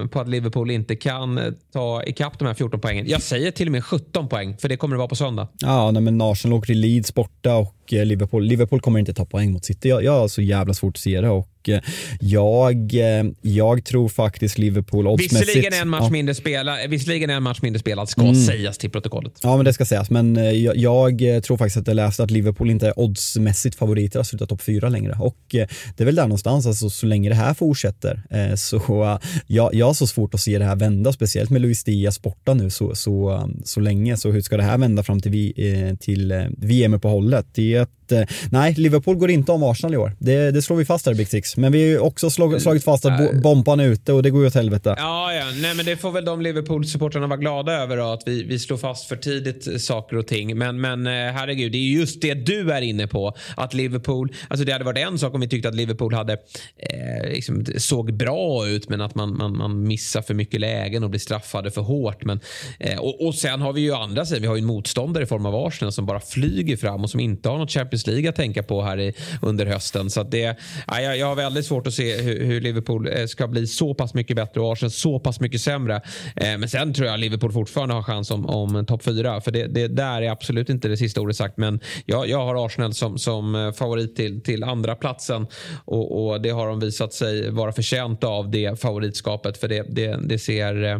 eh, 0.00 0.06
på 0.06 0.20
att 0.20 0.28
Liverpool 0.28 0.70
inte 0.70 0.96
kan 0.96 1.54
ta 1.72 2.02
ikapp 2.02 2.38
de 2.38 2.44
här 2.44 2.54
14 2.54 2.80
poängen? 2.80 3.08
Jag 3.08 3.22
säger 3.22 3.50
till 3.50 3.68
och 3.68 3.72
med 3.72 3.84
17 3.84 4.28
poäng, 4.28 4.56
för 4.56 4.68
det 4.68 4.76
kommer 4.76 4.94
det 4.94 4.98
vara 4.98 5.08
på 5.08 5.16
söndag. 5.16 5.48
Ja, 5.60 5.90
nej, 5.90 6.02
men 6.02 6.20
Arsenal 6.20 6.58
åker 6.58 6.66
till 6.66 6.80
Leeds 6.80 7.14
borta 7.14 7.56
och 7.56 7.74
Liverpool, 7.92 8.44
Liverpool 8.44 8.80
kommer 8.80 8.98
inte 8.98 9.14
ta 9.14 9.24
poäng 9.24 9.52
mot 9.52 9.64
City. 9.64 9.88
Jag, 9.88 10.04
jag 10.04 10.12
har 10.12 10.28
så 10.28 10.42
jävla 10.42 10.74
svårt 10.74 10.96
att 10.96 11.00
se 11.00 11.20
det 11.20 11.28
och 11.28 11.48
Eh, 11.68 11.80
jag, 12.20 12.94
eh, 12.94 13.24
jag 13.42 13.84
tror 13.84 14.08
faktiskt 14.08 14.58
Liverpool 14.58 15.06
oddsmässigt... 15.06 15.48
Visserligen 15.48 15.72
en 15.82 15.88
match, 15.88 16.02
ja. 16.02 16.10
mindre 16.10 16.34
spelad, 16.34 16.90
visserligen 16.90 17.30
en 17.30 17.42
match 17.42 17.58
mindre 17.62 17.80
spelad 17.80 18.08
ska 18.08 18.20
mm. 18.20 18.34
sägas 18.34 18.78
till 18.78 18.90
protokollet. 18.90 19.32
Ja, 19.42 19.56
men 19.56 19.64
det 19.64 19.72
ska 19.72 19.84
sägas. 19.84 20.10
Men 20.10 20.36
eh, 20.36 20.50
jag, 20.50 21.20
jag, 21.20 21.42
tror 21.44 21.56
faktiskt 21.56 21.76
att 21.76 21.86
jag 21.86 21.94
läste 21.94 22.22
att 22.22 22.30
Liverpool 22.30 22.70
inte 22.70 22.86
är 22.86 22.98
oddsmässigt 22.98 23.76
favoriter 23.76 24.20
att 24.20 24.26
sluta 24.26 24.46
topp 24.46 24.62
fyra 24.62 24.88
längre. 24.88 25.16
Och 25.18 25.38
det 25.48 26.00
är 26.00 26.04
väl 26.04 26.14
där 26.14 26.22
någonstans, 26.22 26.66
alltså, 26.66 26.90
så 26.90 27.06
länge 27.06 27.28
det 27.28 27.34
här 27.34 27.54
fortsätter. 27.54 28.22
Så 28.56 29.18
jag, 29.46 29.74
jag 29.74 29.86
har 29.86 29.94
så 29.94 30.06
svårt 30.06 30.34
att 30.34 30.40
se 30.40 30.58
det 30.58 30.64
här 30.64 30.76
vända, 30.76 31.12
speciellt 31.12 31.50
med 31.50 31.62
Luis 31.62 31.84
Diaz 31.84 32.22
borta 32.22 32.54
nu 32.54 32.70
så, 32.70 32.94
så, 32.94 33.48
så 33.64 33.80
länge. 33.80 34.16
Så 34.16 34.30
hur 34.30 34.40
ska 34.40 34.56
det 34.56 34.62
här 34.62 34.78
vända 34.78 35.02
fram 35.02 35.20
till, 35.20 35.30
vi, 35.30 35.96
till 36.00 36.48
VM-uppehållet? 36.58 37.46
Det 37.52 37.79
är 37.80 37.86
ett, 38.12 38.30
nej, 38.50 38.74
Liverpool 38.74 39.16
går 39.16 39.30
inte 39.30 39.52
om 39.52 39.62
Arsenal 39.62 39.94
i 39.94 39.96
år. 39.96 40.16
Det, 40.18 40.50
det 40.50 40.62
slår 40.62 40.76
vi 40.76 40.84
fast 40.84 41.06
här 41.06 41.14
Big 41.14 41.28
Six. 41.28 41.56
Men 41.56 41.72
vi 41.72 41.80
har 41.80 41.88
ju 41.88 41.98
också 41.98 42.30
slag, 42.30 42.62
slagit 42.62 42.84
fast 42.84 43.06
att 43.06 43.42
Bompan 43.42 43.80
är 43.80 43.86
ute 43.86 44.12
och 44.12 44.22
det 44.22 44.30
går 44.30 44.40
ju 44.40 44.46
åt 44.46 44.54
helvete. 44.54 44.94
Ja, 44.98 45.32
ja. 45.32 45.44
Nej, 45.62 45.74
men 45.74 45.84
det 45.84 45.96
får 45.96 46.12
väl 46.12 46.24
de 46.24 46.40
Liverpool-supportrarna 46.42 47.26
vara 47.26 47.36
glada 47.36 47.72
över 47.72 47.96
då, 47.96 48.04
att 48.04 48.22
vi, 48.26 48.42
vi 48.42 48.58
slår 48.58 48.76
fast 48.76 49.08
för 49.08 49.16
tidigt 49.16 49.82
saker 49.82 50.16
och 50.16 50.26
ting. 50.26 50.58
Men, 50.58 50.80
men 50.80 51.06
eh, 51.06 51.12
herregud, 51.12 51.72
det 51.72 51.78
är 51.78 51.82
just 51.82 52.20
det 52.20 52.34
du 52.34 52.72
är 52.72 52.82
inne 52.82 53.06
på. 53.06 53.36
Att 53.56 53.74
Liverpool, 53.74 54.32
alltså 54.48 54.64
det 54.64 54.72
hade 54.72 54.84
varit 54.84 54.98
en 54.98 55.18
sak 55.18 55.34
om 55.34 55.40
vi 55.40 55.48
tyckte 55.48 55.68
att 55.68 55.74
Liverpool 55.74 56.14
hade 56.14 56.32
eh, 56.76 57.30
liksom, 57.32 57.64
såg 57.78 58.12
bra 58.14 58.68
ut 58.68 58.88
men 58.88 59.00
att 59.00 59.14
man, 59.14 59.36
man, 59.36 59.56
man 59.56 59.82
missar 59.82 60.22
för 60.22 60.34
mycket 60.34 60.60
lägen 60.60 61.04
och 61.04 61.10
blir 61.10 61.20
straffade 61.20 61.70
för 61.70 61.80
hårt. 61.80 62.24
Men, 62.24 62.40
eh, 62.78 62.98
och, 62.98 63.26
och 63.26 63.34
sen 63.34 63.60
har 63.60 63.72
vi 63.72 63.80
ju 63.80 63.94
andra 63.94 64.26
sidan, 64.26 64.42
vi 64.42 64.48
har 64.48 64.56
ju 64.56 64.60
en 64.60 64.66
motståndare 64.66 65.24
i 65.24 65.26
form 65.26 65.46
av 65.46 65.54
Arsenal 65.54 65.92
som 65.92 66.06
bara 66.06 66.20
flyger 66.20 66.76
fram 66.76 67.04
och 67.04 67.10
som 67.10 67.20
inte 67.20 67.48
har 67.48 67.58
något 67.58 67.70
Champions 67.70 67.99
League 68.06 68.28
att 68.28 68.36
tänka 68.36 68.62
på 68.62 68.82
här 68.82 69.00
i, 69.00 69.12
under 69.42 69.66
hösten. 69.66 70.10
Så 70.10 70.22
det, 70.22 70.56
ja, 70.86 71.00
jag, 71.00 71.18
jag 71.18 71.26
har 71.26 71.36
väldigt 71.36 71.66
svårt 71.66 71.86
att 71.86 71.94
se 71.94 72.16
hur, 72.16 72.44
hur, 72.44 72.60
Liverpool 72.60 73.08
eh, 73.08 73.26
ska 73.26 73.48
bli 73.48 73.66
så 73.66 73.94
pass 73.94 74.14
mycket 74.14 74.36
bättre 74.36 74.60
och 74.60 74.72
Arsenal 74.72 74.90
så 74.90 75.20
pass 75.20 75.40
mycket 75.40 75.60
sämre. 75.60 75.94
Eh, 76.36 76.58
men 76.58 76.68
sen 76.68 76.94
tror 76.94 77.08
jag 77.08 77.20
Liverpool 77.20 77.52
fortfarande 77.52 77.94
har 77.94 78.02
chans 78.02 78.30
om, 78.30 78.46
om 78.46 78.86
topp 78.86 79.04
fyra. 79.04 79.40
För 79.40 79.50
det, 79.50 79.66
det, 79.66 79.88
där 79.88 80.22
är 80.22 80.30
absolut 80.30 80.68
inte 80.68 80.88
det 80.88 80.96
sista 80.96 81.20
ordet 81.20 81.36
sagt. 81.36 81.56
Men 81.56 81.80
jag, 82.06 82.28
jag 82.28 82.44
har 82.44 82.66
Arsenal 82.66 82.94
som, 82.94 83.18
som 83.18 83.54
eh, 83.54 83.72
favorit 83.72 84.16
till, 84.16 84.42
till 84.42 84.64
andra 84.64 84.94
platsen 84.94 85.46
och, 85.84 86.26
och 86.26 86.40
det 86.40 86.50
har 86.50 86.66
de 86.66 86.80
visat 86.80 87.12
sig 87.12 87.50
vara 87.50 87.72
förtjänta 87.72 88.26
av 88.26 88.50
det 88.50 88.80
favoritskapet. 88.80 89.58
För 89.58 89.68
det, 89.68 89.86
det, 89.88 90.20
det 90.22 90.38
ser 90.38 90.84
eh, 90.84 90.98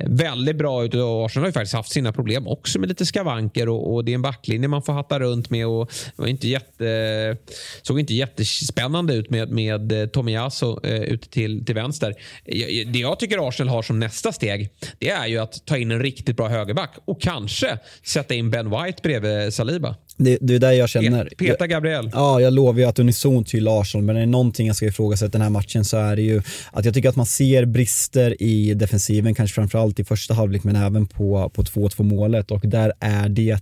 väldigt 0.00 0.56
bra 0.56 0.84
ut 0.84 0.94
och 0.94 1.26
Arsenal 1.26 1.42
har 1.42 1.48
ju 1.48 1.52
faktiskt 1.52 1.74
haft 1.74 1.92
sina 1.92 2.12
problem 2.12 2.46
också 2.46 2.78
med 2.78 2.88
lite 2.88 3.06
skavanker 3.06 3.68
och, 3.68 3.94
och 3.94 4.04
det 4.04 4.12
är 4.12 4.14
en 4.14 4.22
backlinje 4.22 4.68
man 4.68 4.82
får 4.82 4.92
hatta 4.92 5.20
runt 5.20 5.50
med 5.50 5.66
och 5.66 5.92
det 6.16 6.22
var 6.22 6.26
inte 6.26 6.48
jätte, 6.48 7.36
såg 7.82 8.00
inte 8.00 8.14
jättespännande 8.14 9.14
ut 9.14 9.30
med, 9.30 9.50
med 9.50 10.12
Tomiasso 10.12 10.26
Tomiyasu 10.36 10.76
eh, 10.82 11.02
ute 11.02 11.28
till, 11.28 11.64
till 11.64 11.74
vänster. 11.74 12.14
Det 12.92 12.98
jag 12.98 13.18
tycker 13.18 13.48
Arsenal 13.48 13.74
har 13.74 13.82
som 13.82 14.00
nästa 14.00 14.32
steg 14.32 14.70
det 14.98 15.10
är 15.10 15.26
ju 15.26 15.38
att 15.38 15.66
ta 15.66 15.76
in 15.76 15.90
en 15.90 16.02
riktigt 16.02 16.36
bra 16.36 16.48
högerback 16.48 16.94
och 17.04 17.20
kanske 17.20 17.78
sätta 18.02 18.34
in 18.34 18.50
Ben 18.50 18.70
White 18.70 19.00
bredvid 19.02 19.54
Saliba. 19.54 19.96
Det, 20.16 20.38
det 20.40 20.54
är 20.54 20.58
där 20.58 20.72
jag 20.72 20.88
känner. 20.88 21.28
Peter 21.38 21.66
Gabriel. 21.66 22.10
Ja, 22.12 22.40
jag 22.40 22.52
lovar 22.52 22.78
ju 22.78 22.84
att 22.84 22.98
unisont 22.98 23.48
till 23.48 23.68
Arsenal, 23.68 24.04
men 24.04 24.16
är 24.16 24.20
det 24.20 24.26
någonting 24.26 24.66
jag 24.66 24.76
ska 24.76 24.86
ifrågasätta 24.86 25.32
den 25.32 25.42
här 25.42 25.50
matchen 25.50 25.84
så 25.84 25.96
är 25.96 26.16
det 26.16 26.22
ju 26.22 26.42
att 26.72 26.84
jag 26.84 26.94
tycker 26.94 27.08
att 27.08 27.16
man 27.16 27.26
ser 27.26 27.64
brister 27.64 28.42
i 28.42 28.74
defensiven, 28.74 29.34
kanske 29.34 29.54
framförallt 29.54 30.00
i 30.00 30.04
första 30.04 30.34
halvlek, 30.34 30.64
men 30.64 30.76
även 30.76 31.06
på, 31.06 31.50
på 31.54 31.62
2-2 31.62 32.02
målet 32.02 32.50
och 32.50 32.60
där 32.60 32.92
är 33.00 33.28
det 33.28 33.60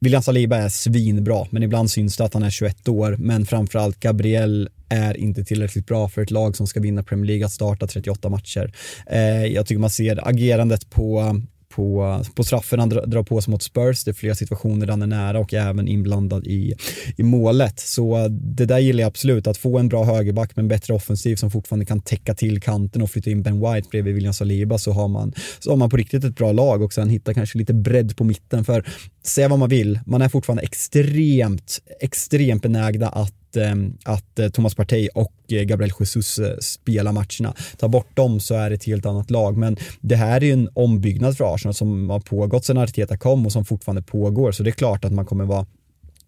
William 0.00 0.22
Saliba 0.22 0.56
är 0.56 0.68
svinbra, 0.68 1.46
men 1.50 1.62
ibland 1.62 1.90
syns 1.90 2.16
det 2.16 2.24
att 2.24 2.34
han 2.34 2.42
är 2.42 2.50
21 2.50 2.88
år, 2.88 3.16
men 3.18 3.46
framförallt 3.46 4.00
Gabriel 4.00 4.68
är 4.88 5.16
inte 5.16 5.44
tillräckligt 5.44 5.86
bra 5.86 6.08
för 6.08 6.22
ett 6.22 6.30
lag 6.30 6.56
som 6.56 6.66
ska 6.66 6.80
vinna 6.80 7.02
Premier 7.02 7.26
League 7.26 7.46
att 7.46 7.52
starta 7.52 7.86
38 7.86 8.28
matcher. 8.28 8.72
Eh, 9.06 9.46
jag 9.46 9.66
tycker 9.66 9.80
man 9.80 9.90
ser 9.90 10.28
agerandet 10.28 10.90
på 10.90 11.34
på, 11.78 12.22
på 12.34 12.44
straffen 12.44 12.78
han 12.78 12.88
drar 12.88 13.22
på 13.22 13.40
sig 13.40 13.50
mot 13.50 13.62
Spurs. 13.62 14.04
Det 14.04 14.10
är 14.10 14.12
flera 14.12 14.34
situationer 14.34 14.86
där 14.86 14.92
han 14.92 15.02
är 15.02 15.06
nära 15.06 15.38
och 15.38 15.54
även 15.54 15.88
inblandad 15.88 16.46
i, 16.46 16.74
i 17.16 17.22
målet. 17.22 17.80
Så 17.80 18.28
det 18.30 18.66
där 18.66 18.78
gillar 18.78 19.00
jag 19.00 19.08
absolut, 19.08 19.46
att 19.46 19.56
få 19.56 19.78
en 19.78 19.88
bra 19.88 20.04
högerback 20.04 20.56
med 20.56 20.62
en 20.62 20.68
bättre 20.68 20.94
offensiv 20.94 21.36
som 21.36 21.50
fortfarande 21.50 21.86
kan 21.86 22.00
täcka 22.00 22.34
till 22.34 22.60
kanten 22.60 23.02
och 23.02 23.10
flytta 23.10 23.30
in 23.30 23.42
Ben 23.42 23.60
White 23.60 23.88
bredvid 23.90 24.14
William 24.14 24.34
Saliba 24.34 24.78
så 24.78 24.92
har 24.92 25.08
man, 25.08 25.32
så 25.58 25.70
har 25.70 25.76
man 25.76 25.90
på 25.90 25.96
riktigt 25.96 26.24
ett 26.24 26.36
bra 26.36 26.52
lag 26.52 26.82
och 26.82 26.92
sen 26.92 27.08
hitta 27.08 27.34
kanske 27.34 27.58
lite 27.58 27.74
bredd 27.74 28.16
på 28.16 28.24
mitten. 28.24 28.64
För 28.64 28.84
säga 29.22 29.48
vad 29.48 29.58
man 29.58 29.68
vill, 29.68 30.00
man 30.06 30.22
är 30.22 30.28
fortfarande 30.28 30.62
extremt, 30.62 31.78
extremt 32.00 32.62
benägna 32.62 33.08
att 33.08 33.34
att, 33.48 33.56
ehm, 33.56 33.96
att 34.04 34.38
eh, 34.38 34.48
Thomas 34.48 34.74
Partey 34.74 35.08
och 35.14 35.32
eh, 35.48 35.62
Gabriel 35.62 35.92
Jesus 36.00 36.38
eh, 36.38 36.56
spelar 36.60 37.12
matcherna. 37.12 37.54
Ta 37.76 37.88
bort 37.88 38.16
dem 38.16 38.40
så 38.40 38.54
är 38.54 38.70
det 38.70 38.76
ett 38.76 38.84
helt 38.84 39.06
annat 39.06 39.30
lag. 39.30 39.56
Men 39.56 39.76
det 40.00 40.16
här 40.16 40.40
är 40.40 40.46
ju 40.46 40.52
en 40.52 40.68
ombyggnad 40.74 41.36
för 41.36 41.54
Arsenal 41.54 41.74
som 41.74 42.10
har 42.10 42.20
pågått 42.20 42.64
sedan 42.64 42.78
Arteta 42.78 43.16
kom 43.16 43.46
och 43.46 43.52
som 43.52 43.64
fortfarande 43.64 44.02
pågår. 44.02 44.52
Så 44.52 44.62
det 44.62 44.70
är 44.70 44.72
klart 44.72 45.04
att 45.04 45.12
man 45.12 45.26
kommer 45.26 45.44
vara 45.44 45.66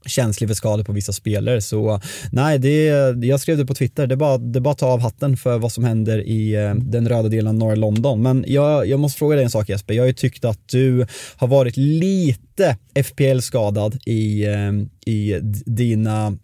känslig 0.07 0.49
för 0.49 0.55
skador 0.55 0.85
på 0.85 0.93
vissa 0.93 1.13
spelare. 1.13 1.61
Så 1.61 2.01
nej, 2.33 2.59
det, 2.59 2.85
jag 3.27 3.41
skrev 3.41 3.59
det 3.59 3.67
på 3.67 3.75
Twitter, 3.75 4.07
det 4.07 4.15
är, 4.15 4.17
bara, 4.17 4.39
det 4.39 4.59
är 4.59 4.61
bara 4.61 4.73
att 4.73 4.79
ta 4.79 4.87
av 4.87 5.01
hatten 5.01 5.37
för 5.37 5.59
vad 5.59 5.73
som 5.73 5.85
händer 5.85 6.19
i 6.19 6.53
den 6.77 7.09
röda 7.09 7.29
delen 7.29 7.47
av 7.49 7.55
norra 7.55 7.75
London. 7.75 8.23
Men 8.23 8.45
jag, 8.49 8.87
jag 8.87 9.01
måste 9.01 9.19
fråga 9.19 9.37
dig 9.37 9.45
en 9.45 9.51
sak 9.51 9.69
Jesper, 9.69 9.95
jag 9.95 10.03
har 10.03 10.07
ju 10.07 10.13
tyckt 10.13 10.45
att 10.45 10.69
du 10.69 11.07
har 11.37 11.49
varit 11.49 11.77
lite 11.77 12.50
FPL-skadad 12.95 13.99
i, 14.07 14.47
ehm, 14.47 14.89
i 15.07 15.39
dina 15.67 16.37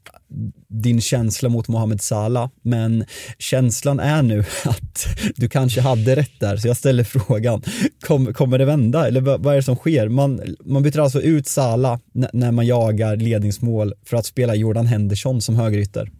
din 0.68 1.00
känsla 1.00 1.48
mot 1.48 1.68
Mohamed 1.68 2.00
Salah, 2.00 2.50
men 2.62 3.04
känslan 3.38 4.00
är 4.00 4.22
nu 4.22 4.40
att 4.64 5.06
du 5.36 5.48
kanske 5.48 5.80
hade 5.80 6.16
rätt 6.16 6.40
där, 6.40 6.56
så 6.56 6.68
jag 6.68 6.76
ställer 6.76 7.04
frågan, 7.28 7.62
Kom, 8.00 8.34
kommer 8.34 8.58
det 8.58 8.64
vända 8.64 9.06
eller 9.06 9.20
vad, 9.20 9.46
är 9.46 9.56
det 9.56 9.62
som 9.62 9.76
sker? 9.76 10.08
Man, 10.08 10.56
man 10.64 10.82
byter 10.82 11.00
alltså 11.00 11.20
ut 11.20 11.46
Salah 11.46 11.98
när 12.32 12.52
man 12.52 12.66
jagar 12.66 13.16
ledningsmål 13.16 13.92
för 14.04 14.16
att 14.16 14.26
spela 14.26 14.54
Jordan 14.54 14.86
Henderson 14.86 15.40
som 15.40 15.56
högerytter. 15.56 16.10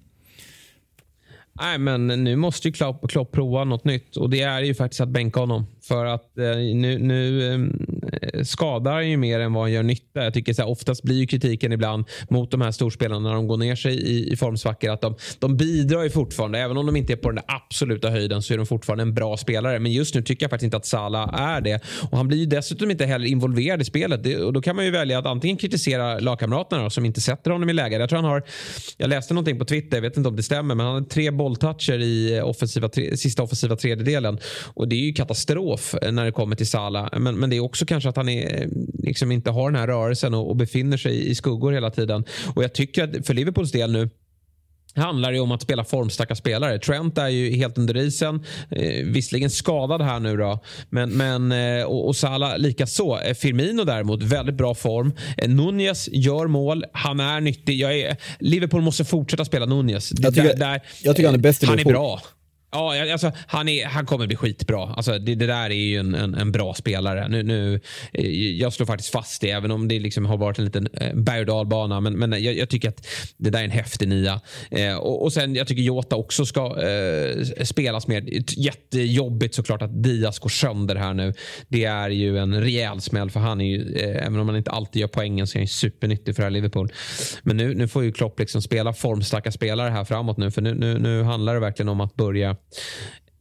Nej, 1.60 1.78
men 1.78 2.06
nu 2.06 2.36
måste 2.36 2.68
ju 2.68 2.72
Klopp, 2.72 3.10
Klopp 3.10 3.32
prova 3.32 3.64
något 3.64 3.84
nytt 3.84 4.16
och 4.16 4.30
det 4.30 4.42
är 4.42 4.60
ju 4.60 4.74
faktiskt 4.74 5.00
att 5.00 5.08
bänka 5.08 5.40
honom. 5.40 5.66
För 5.82 6.04
att 6.04 6.38
eh, 6.38 6.56
nu, 6.56 6.98
nu 6.98 7.52
ehm, 7.54 7.95
Eh, 8.22 8.42
skadar 8.42 9.00
ju 9.00 9.16
mer 9.16 9.40
än 9.40 9.52
vad 9.52 9.62
han 9.62 9.72
gör 9.72 9.82
nytta. 9.82 10.24
Jag 10.24 10.34
tycker 10.34 10.52
så 10.52 10.62
här, 10.62 10.68
oftast 10.68 11.02
blir 11.02 11.16
ju 11.16 11.26
kritiken 11.26 11.72
ibland 11.72 12.04
mot 12.28 12.50
de 12.50 12.60
här 12.60 12.70
storspelarna 12.70 13.28
när 13.28 13.34
de 13.34 13.46
går 13.46 13.56
ner 13.56 13.76
sig 13.76 13.94
i, 13.94 14.32
i 14.32 14.36
formsvackor 14.36 14.90
att 14.90 15.00
de, 15.00 15.14
de 15.38 15.56
bidrar 15.56 16.02
ju 16.02 16.10
fortfarande. 16.10 16.58
Även 16.58 16.76
om 16.76 16.86
de 16.86 16.96
inte 16.96 17.12
är 17.12 17.16
på 17.16 17.30
den 17.30 17.44
absoluta 17.46 18.10
höjden 18.10 18.42
så 18.42 18.54
är 18.54 18.58
de 18.58 18.66
fortfarande 18.66 19.02
en 19.02 19.14
bra 19.14 19.36
spelare. 19.36 19.78
Men 19.78 19.92
just 19.92 20.14
nu 20.14 20.22
tycker 20.22 20.44
jag 20.44 20.50
faktiskt 20.50 20.64
inte 20.64 20.76
att 20.76 20.86
Salah 20.86 21.40
är 21.40 21.60
det. 21.60 21.80
Och 22.10 22.16
han 22.16 22.28
blir 22.28 22.38
ju 22.38 22.46
dessutom 22.46 22.90
inte 22.90 23.06
heller 23.06 23.26
involverad 23.26 23.82
i 23.82 23.84
spelet. 23.84 24.24
Det, 24.24 24.36
och 24.36 24.52
då 24.52 24.62
kan 24.62 24.76
man 24.76 24.84
ju 24.84 24.90
välja 24.90 25.18
att 25.18 25.26
antingen 25.26 25.56
kritisera 25.56 26.18
lagkamraterna 26.18 26.90
som 26.90 27.04
inte 27.04 27.20
sätter 27.20 27.50
honom 27.50 27.70
i 27.70 27.72
läge. 27.72 27.96
Jag 27.96 28.08
tror 28.08 28.16
han 28.16 28.30
har, 28.30 28.42
jag 28.96 29.10
läste 29.10 29.34
någonting 29.34 29.58
på 29.58 29.64
Twitter, 29.64 29.96
jag 29.96 30.02
vet 30.02 30.16
inte 30.16 30.28
om 30.28 30.36
det 30.36 30.42
stämmer, 30.42 30.74
men 30.74 30.86
han 30.86 30.94
har 30.94 31.02
tre 31.02 31.30
bolltoucher 31.30 31.98
i 31.98 32.40
offensiva, 32.40 32.88
tre, 32.88 33.16
sista 33.16 33.42
offensiva 33.42 33.76
tredjedelen. 33.76 34.38
Och 34.74 34.88
det 34.88 34.96
är 34.96 35.00
ju 35.00 35.12
katastrof 35.12 35.94
när 36.10 36.24
det 36.24 36.32
kommer 36.32 36.56
till 36.56 36.66
Salah. 36.66 37.08
Men, 37.18 37.34
men 37.34 37.50
det 37.50 37.56
är 37.56 37.60
också 37.60 37.86
kanske 37.86 38.05
att 38.06 38.16
han 38.16 38.28
är, 38.28 38.68
liksom 38.98 39.32
inte 39.32 39.50
har 39.50 39.70
den 39.70 39.80
här 39.80 39.86
rörelsen 39.86 40.34
och, 40.34 40.48
och 40.50 40.56
befinner 40.56 40.96
sig 40.96 41.30
i 41.30 41.34
skuggor 41.34 41.72
hela 41.72 41.90
tiden. 41.90 42.24
Och 42.54 42.64
jag 42.64 42.72
tycker 42.72 43.04
att 43.04 43.26
för 43.26 43.34
Liverpools 43.34 43.72
del 43.72 43.92
nu 43.92 44.10
handlar 45.00 45.32
det 45.32 45.40
om 45.40 45.52
att 45.52 45.62
spela 45.62 45.84
formstarka 45.84 46.34
spelare. 46.34 46.78
Trent 46.78 47.18
är 47.18 47.28
ju 47.28 47.56
helt 47.56 47.78
under 47.78 47.96
isen. 47.96 48.44
Eh, 48.70 49.04
visserligen 49.04 49.50
skadad 49.50 50.02
här 50.02 50.20
nu 50.20 50.36
då. 50.36 50.60
Men, 50.90 51.10
men, 51.10 51.52
eh, 51.52 51.84
och, 51.84 52.06
och 52.06 52.16
Salah 52.16 52.58
likaså. 52.58 53.18
Eh, 53.20 53.34
Firmino 53.34 53.84
däremot, 53.84 54.22
väldigt 54.22 54.54
bra 54.54 54.74
form. 54.74 55.12
Eh, 55.36 55.48
Nunez 55.48 56.08
gör 56.12 56.46
mål. 56.46 56.84
Han 56.92 57.20
är 57.20 57.40
nyttig. 57.40 57.80
Jag 57.80 57.98
är, 57.98 58.16
Liverpool 58.38 58.82
måste 58.82 59.04
fortsätta 59.04 59.44
spela 59.44 59.66
Nunez. 59.66 60.12
Jag 60.18 60.34
tycker, 60.34 60.48
där, 60.48 60.56
där, 60.56 60.80
jag 61.02 61.16
tycker 61.16 61.28
han 61.28 61.34
är 61.34 61.42
bäst 61.42 61.62
i 61.62 61.66
Han 61.66 61.78
är 61.78 61.84
bra. 61.84 62.20
Ja, 62.76 63.12
alltså, 63.12 63.32
han, 63.46 63.68
är, 63.68 63.86
han 63.86 64.06
kommer 64.06 64.26
bli 64.26 64.36
skitbra. 64.36 64.94
Alltså, 64.96 65.18
det, 65.18 65.34
det 65.34 65.46
där 65.46 65.70
är 65.70 65.74
ju 65.74 65.96
en, 65.96 66.14
en, 66.14 66.34
en, 66.34 66.52
bra 66.52 66.74
spelare. 66.74 67.28
Nu, 67.28 67.42
nu, 67.42 67.80
eh, 68.12 68.30
jag 68.30 68.72
slår 68.72 68.86
faktiskt 68.86 69.10
fast 69.10 69.40
det, 69.40 69.50
även 69.50 69.70
om 69.70 69.88
det 69.88 69.98
liksom 69.98 70.26
har 70.26 70.36
varit 70.36 70.58
en 70.58 70.64
liten 70.64 70.88
eh, 70.92 71.14
berg 71.14 71.40
och 71.40 71.46
dalbana. 71.46 72.00
Men, 72.00 72.18
men 72.18 72.42
jag, 72.42 72.56
jag, 72.56 72.68
tycker 72.68 72.88
att 72.88 73.06
det 73.36 73.50
där 73.50 73.60
är 73.60 73.64
en 73.64 73.70
häftig 73.70 74.08
nia. 74.08 74.40
Eh, 74.70 74.96
och, 74.96 75.22
och, 75.22 75.32
sen, 75.32 75.54
jag 75.54 75.66
tycker 75.66 75.82
Jota 75.82 76.16
också 76.16 76.46
ska 76.46 76.82
eh, 76.82 77.64
spelas 77.64 78.06
mer. 78.06 78.24
Jättejobbigt 78.56 79.54
såklart 79.54 79.82
att 79.82 80.02
Diaz 80.02 80.38
går 80.38 80.48
sönder 80.48 80.96
här 80.96 81.14
nu. 81.14 81.34
Det 81.68 81.84
är 81.84 82.10
ju 82.10 82.38
en 82.38 82.60
rejäl 82.60 83.00
smäll 83.00 83.30
för 83.30 83.40
han 83.40 83.60
är 83.60 83.64
ju, 83.64 83.96
eh, 83.96 84.26
även 84.26 84.40
om 84.40 84.48
han 84.48 84.56
inte 84.56 84.70
alltid 84.70 85.00
gör 85.00 85.08
poängen, 85.08 85.46
så 85.46 85.58
är 85.58 85.60
han 85.60 85.68
supernyttig 85.68 86.36
för 86.36 86.42
det 86.42 86.46
här 86.46 86.50
Liverpool. 86.50 86.92
Men 87.42 87.56
nu, 87.56 87.74
nu 87.74 87.88
får 87.88 88.04
ju 88.04 88.12
Klopp 88.12 88.38
liksom 88.38 88.62
spela 88.62 88.92
formstarka 88.92 89.52
spelare 89.52 89.90
här 89.90 90.04
framåt 90.04 90.36
nu. 90.36 90.50
För 90.50 90.62
nu, 90.62 90.74
nu, 90.74 90.98
nu 90.98 91.22
handlar 91.22 91.54
det 91.54 91.60
verkligen 91.60 91.88
om 91.88 92.00
att 92.00 92.14
börja 92.14 92.56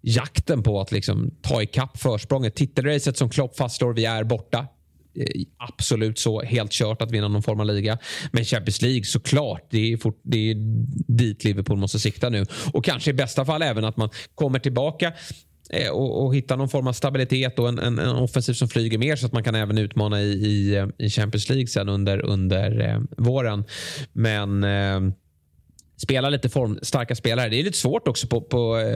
jakten 0.01 0.63
på 0.63 0.82
att 0.82 0.91
liksom 0.91 1.32
ta 1.41 1.61
ikapp 1.61 1.97
försprånget. 1.97 2.55
Titelracet 2.55 3.17
som 3.17 3.30
Klopp 3.30 3.57
fastslår, 3.57 3.93
vi 3.93 4.05
är 4.05 4.23
borta. 4.23 4.67
Eh, 5.15 5.41
absolut 5.57 6.19
så 6.19 6.41
helt 6.41 6.71
kört 6.71 7.01
att 7.01 7.11
vinna 7.11 7.28
någon 7.28 7.43
form 7.43 7.59
av 7.59 7.65
liga. 7.65 7.97
Men 8.32 8.45
Champions 8.45 8.82
League 8.82 9.03
såklart, 9.03 9.67
det 9.69 9.93
är, 9.93 9.97
fort, 9.97 10.19
det 10.23 10.51
är 10.51 10.55
dit 11.07 11.43
Liverpool 11.43 11.78
måste 11.78 11.99
sikta 11.99 12.30
nu. 12.30 12.45
Och 12.73 12.86
kanske 12.86 13.09
i 13.11 13.13
bästa 13.13 13.45
fall 13.45 13.61
även 13.61 13.86
att 13.86 13.97
man 13.97 14.09
kommer 14.36 14.59
tillbaka 14.59 15.13
eh, 15.69 15.89
och, 15.89 16.26
och 16.26 16.36
hittar 16.36 16.57
någon 16.57 16.69
form 16.69 16.88
av 16.88 16.93
stabilitet 16.93 17.59
och 17.59 17.69
en, 17.69 17.80
en, 17.80 17.99
en, 17.99 18.15
offensiv 18.15 18.53
som 18.53 18.67
flyger 18.67 18.97
mer 18.97 19.15
så 19.15 19.26
att 19.26 19.34
man 19.34 19.43
kan 19.43 19.55
även 19.55 19.78
utmana 19.78 20.21
i, 20.21 20.32
i, 20.32 20.76
eh, 20.76 20.88
i 20.97 21.09
Champions 21.09 21.49
League 21.49 21.67
sen 21.67 21.89
under, 21.89 22.26
under 22.26 22.89
eh, 22.89 22.99
våren. 23.17 23.63
Men 24.13 24.63
eh, 24.63 25.15
spela 25.97 26.29
lite 26.29 26.49
formstarka 26.49 27.15
spelare. 27.15 27.49
Det 27.49 27.59
är 27.59 27.63
lite 27.63 27.77
svårt 27.77 28.07
också 28.07 28.27
på, 28.27 28.41
på 28.41 28.77
eh, 28.77 28.95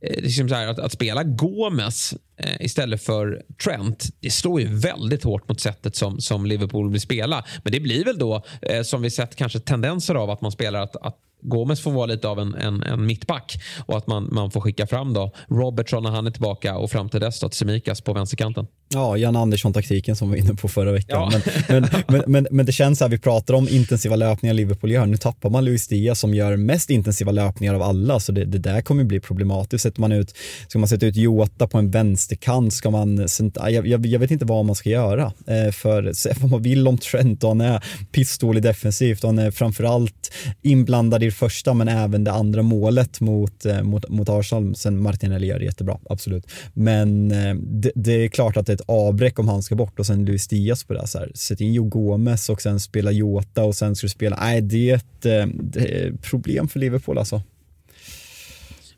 eh 0.00 0.22
liksom 0.22 0.48
här, 0.48 0.66
att, 0.66 0.78
att, 0.78 0.92
spela 0.92 1.22
Gomes 1.22 2.14
eh, 2.36 2.64
istället 2.64 3.02
för 3.02 3.42
Trent. 3.64 4.04
Det 4.20 4.30
slår 4.30 4.60
ju 4.60 4.66
väldigt 4.66 5.24
hårt 5.24 5.48
mot 5.48 5.60
sättet 5.60 5.96
som, 5.96 6.20
som 6.20 6.46
Liverpool 6.46 6.92
vill 6.92 7.00
spela. 7.00 7.44
Men 7.62 7.72
det 7.72 7.80
blir 7.80 8.04
väl 8.04 8.18
då, 8.18 8.42
eh, 8.62 8.82
som 8.82 9.02
vi 9.02 9.10
sett 9.10 9.36
kanske 9.36 9.60
tendenser 9.60 10.14
av, 10.14 10.30
att 10.30 10.40
man 10.40 10.52
spelar 10.52 10.80
att, 10.80 10.96
att 10.96 11.16
Gomes 11.42 11.80
får 11.80 11.90
vara 11.90 12.06
lite 12.06 12.28
av 12.28 12.38
en, 12.38 12.54
en, 12.54 12.82
en, 12.82 13.06
mittback 13.06 13.58
och 13.86 13.96
att 13.96 14.06
man, 14.06 14.28
man 14.32 14.50
får 14.50 14.60
skicka 14.60 14.86
fram 14.86 15.12
då 15.12 15.32
Robertson 15.48 16.02
när 16.02 16.10
han 16.10 16.26
är 16.26 16.30
tillbaka 16.30 16.76
och 16.76 16.90
fram 16.90 17.08
till 17.08 17.20
dess 17.20 17.40
då 17.40 17.48
Tsimikas 17.48 18.00
på 18.00 18.12
vänsterkanten. 18.12 18.66
Ja, 18.88 19.16
Jan 19.16 19.36
Andersson-taktiken 19.36 20.16
som 20.16 20.30
vi 20.30 20.40
var 20.40 20.46
inne 20.46 20.54
på 20.54 20.68
förra 20.68 20.92
veckan. 20.92 21.32
Ja. 21.32 21.40
Men, 21.68 21.88
men, 22.08 22.22
men, 22.26 22.46
men, 22.50 22.66
det 22.66 22.72
känns 22.72 22.98
så 22.98 23.04
här, 23.04 23.10
vi 23.10 23.18
pratar 23.18 23.54
om 23.54 23.68
intensiva 23.68 24.16
löpningar 24.16 24.54
Liverpool 24.54 24.90
gör. 24.90 25.06
Nu 25.06 25.16
tappar 25.16 25.50
man 25.50 25.64
Luis 25.64 25.88
Diaz 25.88 26.20
som 26.20 26.34
gör 26.34 26.56
mest 26.56 26.90
intensiva 26.90 27.32
löpningar 27.32 27.74
av 27.74 27.82
alla, 27.82 28.20
så 28.20 28.32
det, 28.32 28.44
det 28.44 28.58
där 28.58 28.82
kommer 28.82 29.04
bli 29.04 29.20
problematiskt. 29.20 29.82
Sätter 29.82 30.00
man 30.00 30.12
ut, 30.12 30.34
ska 30.68 30.78
man 30.78 30.88
sätta 30.88 31.06
ut 31.06 31.16
Jota 31.16 31.66
på 31.66 31.78
en 31.78 31.90
vänsterkant? 31.90 32.74
Ska 32.74 32.90
man, 32.90 33.26
jag, 33.54 33.86
jag, 33.86 34.06
jag 34.06 34.18
vet 34.18 34.30
inte 34.30 34.44
vad 34.44 34.64
man 34.64 34.74
ska 34.74 34.90
göra. 34.90 35.32
Eh, 35.46 35.72
för 35.72 36.12
vad 36.40 36.50
man 36.50 36.62
vill 36.62 36.88
om 36.88 36.98
Trent 36.98 37.44
och 37.44 37.50
han 37.50 37.60
är 37.60 37.84
pistol 38.12 38.60
defensivt 38.60 39.24
och 39.24 39.28
han 39.28 39.38
är 39.38 39.50
framförallt 39.50 40.32
inblandad 40.62 41.22
i 41.22 41.25
det 41.26 41.32
första 41.32 41.74
men 41.74 41.88
även 41.88 42.24
det 42.24 42.32
andra 42.32 42.62
målet 42.62 43.20
mot, 43.20 43.66
eh, 43.66 43.82
mot, 43.82 44.08
mot 44.08 44.28
Arsenal. 44.28 44.74
Sen 44.76 45.02
Martinelli 45.02 45.46
gör 45.46 45.58
det 45.58 45.64
jättebra, 45.64 45.98
absolut. 46.10 46.46
Men 46.74 47.32
eh, 47.32 47.54
det, 47.54 47.92
det 47.94 48.24
är 48.24 48.28
klart 48.28 48.56
att 48.56 48.66
det 48.66 48.72
är 48.72 48.74
ett 48.74 48.88
avbräck 48.88 49.38
om 49.38 49.48
han 49.48 49.62
ska 49.62 49.74
bort 49.74 49.98
och 49.98 50.06
sen 50.06 50.24
Luis 50.24 50.48
Diaz 50.48 50.84
på 50.84 50.94
det. 50.94 51.06
Så 51.06 51.18
här. 51.18 51.32
Sätt 51.34 51.60
in 51.60 51.72
Joe 51.72 51.88
Gomez 51.88 52.48
och 52.48 52.62
sen 52.62 52.80
spela 52.80 53.10
Jota 53.10 53.64
och 53.64 53.74
sen 53.74 53.96
ska 53.96 54.04
du 54.04 54.08
spela. 54.08 54.36
Nej, 54.40 54.60
det 54.60 54.90
är 54.90 54.94
ett, 54.94 55.26
eh, 55.26 55.46
det 55.46 55.80
är 55.80 56.12
problem 56.12 56.68
för 56.68 56.80
Liverpool 56.80 57.18
alltså. 57.18 57.42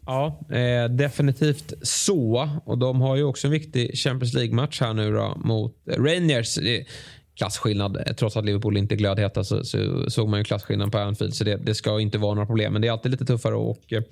Ja, 0.07 0.41
eh, 0.51 0.91
definitivt 0.91 1.73
så. 1.83 2.51
Och 2.65 2.79
de 2.79 3.01
har 3.01 3.17
ju 3.17 3.23
också 3.23 3.47
en 3.47 3.51
viktig 3.51 3.99
Champions 3.99 4.35
League-match 4.35 4.81
här 4.81 4.95
nu 4.95 5.13
då 5.13 5.37
mot 5.45 5.75
Rangers. 5.87 6.59
Klasskillnad. 7.39 7.97
Eh, 7.97 8.15
trots 8.15 8.37
att 8.37 8.45
Liverpool 8.45 8.77
inte 8.77 8.95
är 8.95 8.97
glödheta 8.97 9.45
så, 9.45 9.65
så 9.65 10.11
såg 10.11 10.29
man 10.29 10.41
ju 10.41 10.45
klasskillnad 10.45 10.93
på 10.93 10.99
Anfield. 10.99 11.35
Så 11.35 11.45
det, 11.45 11.57
det, 11.57 11.75
ska 11.75 12.01
inte 12.01 12.19
vara 12.19 12.35
några 12.35 12.47
problem. 12.47 12.73
Men 12.73 12.83
det 12.83 12.89
är 12.89 12.93
alltid 12.93 13.11
lite 13.11 13.25
tuffare 13.25 13.55
att 13.55 13.61
åka, 13.61 14.03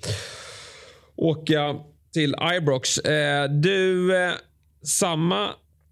åka 1.15 1.75
till 2.13 2.35
Ibrox. 2.57 2.97
Eh, 2.97 3.49
du, 3.49 4.15
eh, 4.15 4.31
samma 4.83 5.49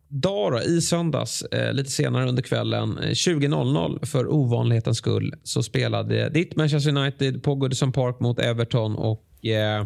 dag 0.08 0.52
då, 0.52 0.62
i 0.62 0.82
söndags, 0.82 1.42
eh, 1.42 1.74
lite 1.74 1.92
senare 1.92 2.30
under 2.30 2.44
kvällen, 2.44 2.98
eh, 2.98 3.12
20.00 3.12 4.06
för 4.06 4.34
ovanlighetens 4.34 4.98
skull, 4.98 5.34
så 5.44 5.64
spelade 5.64 6.30
ditt 6.30 6.56
Manchester 6.56 6.98
United 6.98 7.44
på 7.44 7.56
Goodison 7.56 7.92
Park 7.92 8.20
mot 8.20 8.40
Everton 8.40 8.96
och 8.96 9.46
eh, 9.46 9.86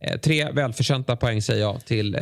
eh 0.00 0.20
tre 0.22 0.50
välförtjänta 0.52 1.16
poäng 1.16 1.42
säger 1.42 1.60
jag 1.60 1.84
till 1.84 2.14
eh, 2.14 2.20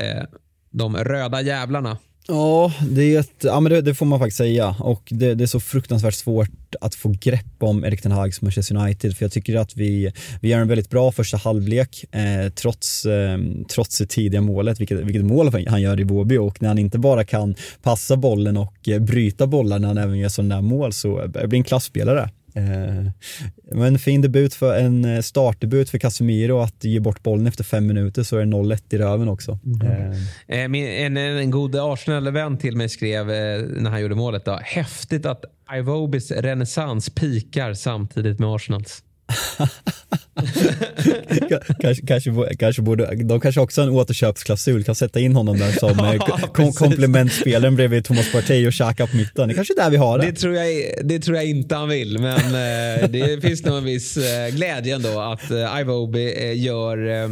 de 0.71 0.97
röda 0.97 1.43
jävlarna. 1.43 1.99
Ja, 2.31 2.73
det, 2.91 3.15
är 3.15 3.21
ett, 3.21 3.45
ja 3.45 3.61
men 3.61 3.73
det, 3.73 3.81
det, 3.81 3.95
får 3.95 4.07
man 4.07 4.19
faktiskt 4.19 4.37
säga 4.37 4.77
och 4.79 5.03
det, 5.11 5.35
det, 5.35 5.45
är 5.45 5.47
så 5.47 5.61
fruktansvärt 5.61 6.15
svårt 6.15 6.75
att 6.81 6.95
få 6.95 7.15
grepp 7.21 7.47
om 7.59 7.85
Erik 7.85 8.03
Ten 8.03 8.13
Hags 8.13 8.43
Manchester 8.43 8.77
United 8.77 9.17
för 9.17 9.25
jag 9.25 9.33
tycker 9.33 9.57
att 9.57 9.77
vi, 9.77 10.13
vi 10.41 10.49
gör 10.49 10.61
en 10.61 10.69
väldigt 10.69 10.91
bra 10.91 11.13
första 11.13 11.37
halvlek 11.37 12.05
eh, 12.15 12.53
trots, 12.55 13.07
eh, 13.07 13.39
trots 13.75 13.99
det 13.99 14.07
tidiga 14.07 14.41
målet, 14.41 14.81
vilket, 14.81 14.99
vilket 14.99 15.25
mål 15.25 15.67
han 15.69 15.83
gör 15.83 16.01
i 16.01 16.05
Båby 16.05 16.37
och 16.39 16.63
när 16.63 16.69
han 16.69 16.79
inte 16.79 16.99
bara 16.99 17.25
kan 17.25 17.55
passa 17.83 18.17
bollen 18.17 18.57
och 18.57 18.89
eh, 18.89 19.01
bryta 19.01 19.47
bollar 19.47 19.79
när 19.79 19.89
han 19.89 19.99
även 19.99 20.19
gör 20.19 20.29
sådana 20.29 20.61
mål 20.61 20.93
så 20.93 21.23
eh, 21.23 21.29
blir 21.29 21.55
en 21.55 21.65
klasspelare. 21.65 22.31
Eh, 22.55 23.11
men 23.73 23.99
fin 23.99 24.21
debut 24.21 24.55
för 24.55 24.79
en 24.79 25.05
eh, 25.05 25.21
startdebut 25.21 25.91
för 25.91 25.99
Casemiro 25.99 26.61
att 26.61 26.85
ge 26.85 27.01
bort 27.01 27.23
bollen 27.23 27.47
efter 27.47 27.65
fem 27.65 27.87
minuter 27.87 28.23
så 28.23 28.37
är 28.37 28.41
det 28.41 28.47
0-1 28.47 28.83
i 28.91 28.99
röven 28.99 29.29
också. 29.29 29.59
Mm. 29.67 30.13
Eh. 30.47 31.05
En, 31.05 31.17
en 31.17 31.51
god 31.51 31.77
Arsenal-vän 31.77 32.59
till 32.59 32.77
mig 32.77 32.89
skrev 32.89 33.27
när 33.27 33.91
han 33.91 34.01
gjorde 34.01 34.15
målet 34.15 34.45
då, 34.45 34.59
häftigt 34.63 35.27
att 35.27 35.45
Ivobis 35.73 36.31
renässans 36.31 37.11
pikar 37.11 37.75
samtidigt 37.75 38.39
med 38.39 38.49
Arsenals 38.49 39.03
kanske, 41.81 42.07
kanske, 42.07 42.57
kanske 42.59 42.83
borde, 42.83 43.15
de 43.15 43.41
kanske 43.41 43.61
också 43.61 43.81
har 43.81 43.89
en 43.89 43.95
återköpsklausul, 43.95 44.85
kan 44.85 44.95
sätta 44.95 45.21
in 45.21 45.37
honom 45.37 45.59
där 45.59 45.73
som 45.73 45.99
ja, 46.29 46.39
kom, 46.53 46.73
komplementspelaren 46.73 47.77
bredvid 47.77 48.05
Thomas 48.05 48.33
Partey 48.33 48.69
och 48.69 48.73
Xhaka 48.73 49.07
på 49.07 49.17
mitten. 49.17 49.49
Det 49.49 49.55
kanske 49.55 49.75
är 49.75 49.77
där 49.77 49.91
vi 49.91 49.97
har 49.97 50.19
det. 50.19 50.27
Det 50.27 50.33
tror 50.33 50.55
jag, 50.55 50.67
det 51.05 51.19
tror 51.19 51.37
jag 51.37 51.47
inte 51.47 51.75
han 51.75 51.89
vill, 51.89 52.19
men 52.19 52.39
eh, 52.39 53.09
det 53.09 53.43
finns 53.47 53.65
nog 53.65 53.79
en 53.79 53.85
viss 53.85 54.17
eh, 54.17 54.55
glädje 54.55 54.95
ändå 54.95 55.21
att 55.21 55.51
eh, 55.51 55.79
eh, 55.79 56.63
gör 56.63 57.09
eh, 57.09 57.29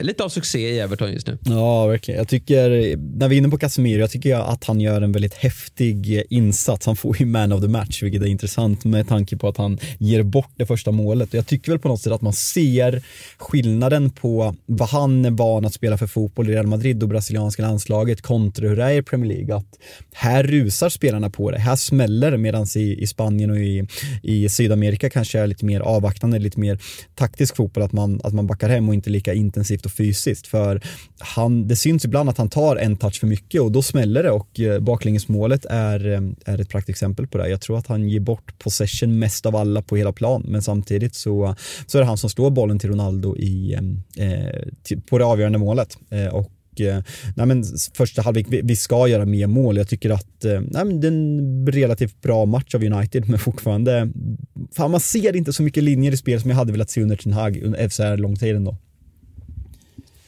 lite 0.00 0.24
av 0.24 0.28
succé 0.28 0.70
i 0.70 0.78
Everton 0.78 1.12
just 1.12 1.26
nu. 1.26 1.38
Ja, 1.44 1.86
verkligen. 1.86 2.18
Jag 2.18 2.28
tycker, 2.28 2.96
när 2.96 3.28
vi 3.28 3.36
är 3.36 3.38
inne 3.38 3.48
på 3.48 3.58
Casemiro, 3.58 4.00
jag 4.00 4.10
tycker 4.10 4.36
att 4.36 4.64
han 4.64 4.80
gör 4.80 5.02
en 5.02 5.12
väldigt 5.12 5.34
häftig 5.34 6.22
insats. 6.30 6.86
Han 6.86 6.96
får 6.96 7.20
ju 7.20 7.26
man 7.26 7.52
of 7.52 7.62
the 7.62 7.68
match, 7.68 8.02
vilket 8.02 8.22
är 8.22 8.26
intressant 8.26 8.84
med 8.84 9.08
tanke 9.08 9.36
på 9.36 9.48
att 9.48 9.56
han 9.56 9.78
ger 9.98 10.22
bort 10.22 10.52
det 10.56 10.66
första 10.66 10.92
målet. 10.96 11.34
Jag 11.34 11.46
tycker 11.46 11.72
väl 11.72 11.78
på 11.78 11.88
något 11.88 12.00
sätt 12.00 12.12
att 12.12 12.22
man 12.22 12.32
ser 12.32 13.02
skillnaden 13.38 14.10
på 14.10 14.54
vad 14.66 14.88
han 14.88 15.24
är 15.24 15.30
van 15.30 15.64
att 15.64 15.74
spela 15.74 15.98
för 15.98 16.06
fotboll 16.06 16.50
i 16.50 16.52
Real 16.52 16.66
Madrid 16.66 17.02
och 17.02 17.08
brasilianska 17.08 17.62
landslaget 17.62 18.22
kontra 18.22 18.68
hur 18.68 18.76
det 18.76 18.84
är 18.84 18.90
i 18.90 19.02
Premier 19.02 19.36
League. 19.36 19.56
Att 19.56 19.78
här 20.12 20.44
rusar 20.44 20.88
spelarna 20.88 21.30
på 21.30 21.50
det, 21.50 21.58
här 21.58 21.76
smäller 21.76 22.30
det 22.30 22.38
medan 22.38 22.66
i, 22.76 23.02
i 23.02 23.06
Spanien 23.06 23.50
och 23.50 23.58
i, 23.58 23.86
i 24.22 24.48
Sydamerika 24.48 25.10
kanske 25.10 25.38
är 25.38 25.46
lite 25.46 25.64
mer 25.64 25.80
avvaktande, 25.80 26.38
lite 26.38 26.60
mer 26.60 26.78
taktisk 27.14 27.56
fotboll, 27.56 27.82
att 27.82 27.92
man, 27.92 28.20
att 28.24 28.34
man 28.34 28.46
backar 28.46 28.68
hem 28.68 28.88
och 28.88 28.94
inte 28.94 29.10
lika 29.10 29.34
intensivt 29.34 29.86
och 29.86 29.92
fysiskt 29.92 30.46
för 30.46 30.80
han, 31.18 31.68
det 31.68 31.76
syns 31.76 32.04
ibland 32.04 32.28
att 32.28 32.38
han 32.38 32.48
tar 32.48 32.76
en 32.76 32.96
touch 32.96 33.20
för 33.20 33.26
mycket 33.26 33.60
och 33.60 33.72
då 33.72 33.82
smäller 33.82 34.22
det 34.22 34.30
och 34.30 34.60
eh, 34.60 34.80
baklängesmålet 34.80 35.64
är, 35.64 36.12
eh, 36.12 36.20
är 36.54 36.60
ett 36.60 36.68
praktexempel 36.68 37.26
på 37.26 37.38
det. 37.38 37.48
Jag 37.48 37.60
tror 37.60 37.78
att 37.78 37.86
han 37.86 38.08
ger 38.08 38.20
bort 38.20 38.58
possession 38.58 39.18
mest 39.18 39.46
av 39.46 39.56
alla 39.56 39.82
på 39.82 39.96
hela 39.96 40.12
plan 40.12 40.44
men 40.48 40.62
samtidigt 40.62 40.85
så, 41.14 41.54
så 41.86 41.98
är 41.98 42.02
det 42.02 42.06
han 42.06 42.16
som 42.16 42.30
slår 42.30 42.50
bollen 42.50 42.78
till 42.78 42.90
Ronaldo 42.90 43.36
i, 43.36 43.74
ehm, 43.74 44.02
eh, 44.16 44.62
till, 44.82 45.02
på 45.02 45.18
det 45.18 45.24
avgörande 45.24 45.58
målet 45.58 45.98
eh, 46.10 46.26
och 46.26 46.80
eh, 46.80 47.02
nej 47.36 47.46
men, 47.46 47.64
första 47.94 48.22
halvlek, 48.22 48.46
vi, 48.48 48.60
vi, 48.64 48.76
ska 48.76 49.08
göra 49.08 49.24
mer 49.24 49.46
mål. 49.46 49.76
Jag 49.76 49.88
tycker 49.88 50.10
att 50.10 50.44
eh, 50.44 50.60
nej 50.60 50.84
men, 50.84 51.00
det 51.00 51.06
är 51.06 51.12
en 51.12 51.66
relativt 51.66 52.22
bra 52.22 52.46
match 52.46 52.74
av 52.74 52.84
United, 52.84 53.28
men 53.28 53.38
fortfarande, 53.38 54.12
fan 54.76 54.90
man 54.90 55.00
ser 55.00 55.36
inte 55.36 55.52
så 55.52 55.62
mycket 55.62 55.82
linjer 55.82 56.12
i 56.12 56.16
spel 56.16 56.40
som 56.40 56.50
jag 56.50 56.56
hade 56.56 56.72
velat 56.72 56.90
se 56.90 57.02
under 57.02 57.16
Ten 57.16 57.32
Hag 57.32 57.56
efter 57.56 57.88
så 57.88 58.02
här 58.02 58.16
lång 58.16 58.36
tid 58.36 58.56
ändå. 58.56 58.76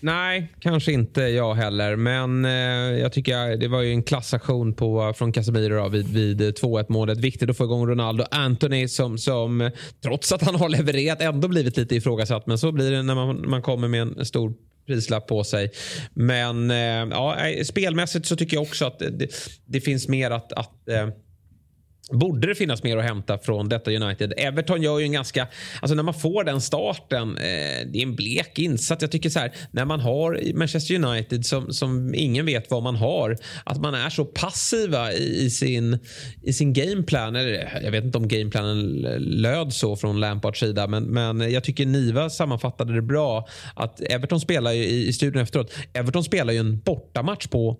Nej, 0.01 0.53
kanske 0.61 0.93
inte 0.93 1.21
jag 1.21 1.55
heller. 1.55 1.97
Men 1.97 2.45
eh, 2.45 3.01
jag 3.01 3.13
tycker 3.13 3.57
det 3.57 3.69
var 3.69 3.83
ju 3.83 3.91
en 3.91 4.03
klassaktion 4.03 4.75
på, 4.75 5.13
från 5.17 5.33
Casemiro 5.33 5.83
då, 5.83 5.89
vid, 5.89 6.09
vid 6.09 6.41
eh, 6.41 6.45
2-1 6.45 6.87
målet. 6.89 7.19
Viktigt 7.19 7.51
att 7.51 7.57
få 7.57 7.65
igång 7.65 7.87
Ronaldo. 7.87 8.25
Anthony 8.31 8.89
som, 8.89 9.19
som 9.19 9.61
eh, 9.61 9.73
trots 10.03 10.33
att 10.33 10.43
han 10.43 10.55
har 10.55 10.69
levererat 10.69 11.23
ändå 11.23 11.49
blivit 11.49 11.77
lite 11.77 11.97
ifrågasatt. 11.97 12.47
Men 12.47 12.59
så 12.59 12.73
blir 12.73 12.91
det 12.91 13.03
när 13.03 13.15
man, 13.15 13.51
man 13.51 13.63
kommer 13.63 13.89
med 13.89 14.03
en 14.03 14.27
stor 14.27 14.55
prislapp 14.87 15.27
på 15.27 15.45
sig. 15.45 15.71
Men 16.15 16.71
eh, 16.71 16.77
ja, 17.11 17.37
spelmässigt 17.65 18.27
så 18.27 18.37
tycker 18.37 18.57
jag 18.57 18.63
också 18.63 18.85
att 18.87 18.99
det, 18.99 19.29
det 19.67 19.81
finns 19.81 20.09
mer 20.09 20.31
att, 20.31 20.53
att 20.53 20.89
eh, 20.89 21.09
Borde 22.11 22.47
det 22.47 22.55
finnas 22.55 22.83
mer 22.83 22.97
att 22.97 23.05
hämta 23.05 23.39
från 23.39 23.69
detta 23.69 23.91
United? 23.91 24.33
Everton 24.37 24.83
gör 24.83 24.99
ju 24.99 25.05
en 25.05 25.13
ganska... 25.13 25.49
Alltså 25.81 25.95
när 25.95 26.03
man 26.03 26.15
får 26.15 26.45
den 26.45 26.61
starten, 26.61 27.37
eh, 27.37 27.87
det 27.87 27.99
är 27.99 28.03
en 28.03 28.15
blek 28.15 28.59
insats. 28.59 29.03
Jag 29.03 29.11
tycker 29.11 29.31
så 29.31 29.39
här, 29.39 29.53
när 29.71 29.85
man 29.85 30.01
har 30.01 30.41
Manchester 30.55 30.95
United 30.95 31.47
som, 31.47 31.73
som 31.73 32.15
ingen 32.15 32.47
vet 32.47 32.71
vad 32.71 32.83
man 32.83 32.97
har, 32.97 33.37
att 33.65 33.81
man 33.81 33.95
är 33.95 34.11
så 34.11 34.25
passiva 34.25 35.13
i, 35.13 35.45
i 35.45 35.51
sin, 35.51 35.99
i 36.43 36.53
sin 36.53 36.73
gameplan. 36.73 37.37
Eller, 37.37 37.81
jag 37.85 37.91
vet 37.91 38.05
inte 38.05 38.19
om 38.19 38.29
gameplanen 38.29 38.89
löd 39.19 39.73
så 39.73 39.97
från 39.97 40.21
Lampards 40.21 40.61
sida, 40.61 40.87
men, 40.87 41.05
men 41.05 41.53
jag 41.53 41.65
tycker 41.65 41.87
Niva 41.87 42.31
sammanfattade 42.31 42.95
det 42.95 43.03
bra. 43.03 43.49
Att 43.75 44.01
Everton 44.01 44.41
spelar 44.41 44.73
ju 44.73 44.85
i, 44.85 45.09
i 45.09 45.13
studion 45.13 45.43
efteråt. 45.43 45.73
Everton 45.93 46.25
spelar 46.25 46.53
ju 46.53 46.59
en 46.59 46.81
bortamatch 46.81 47.47
på 47.47 47.77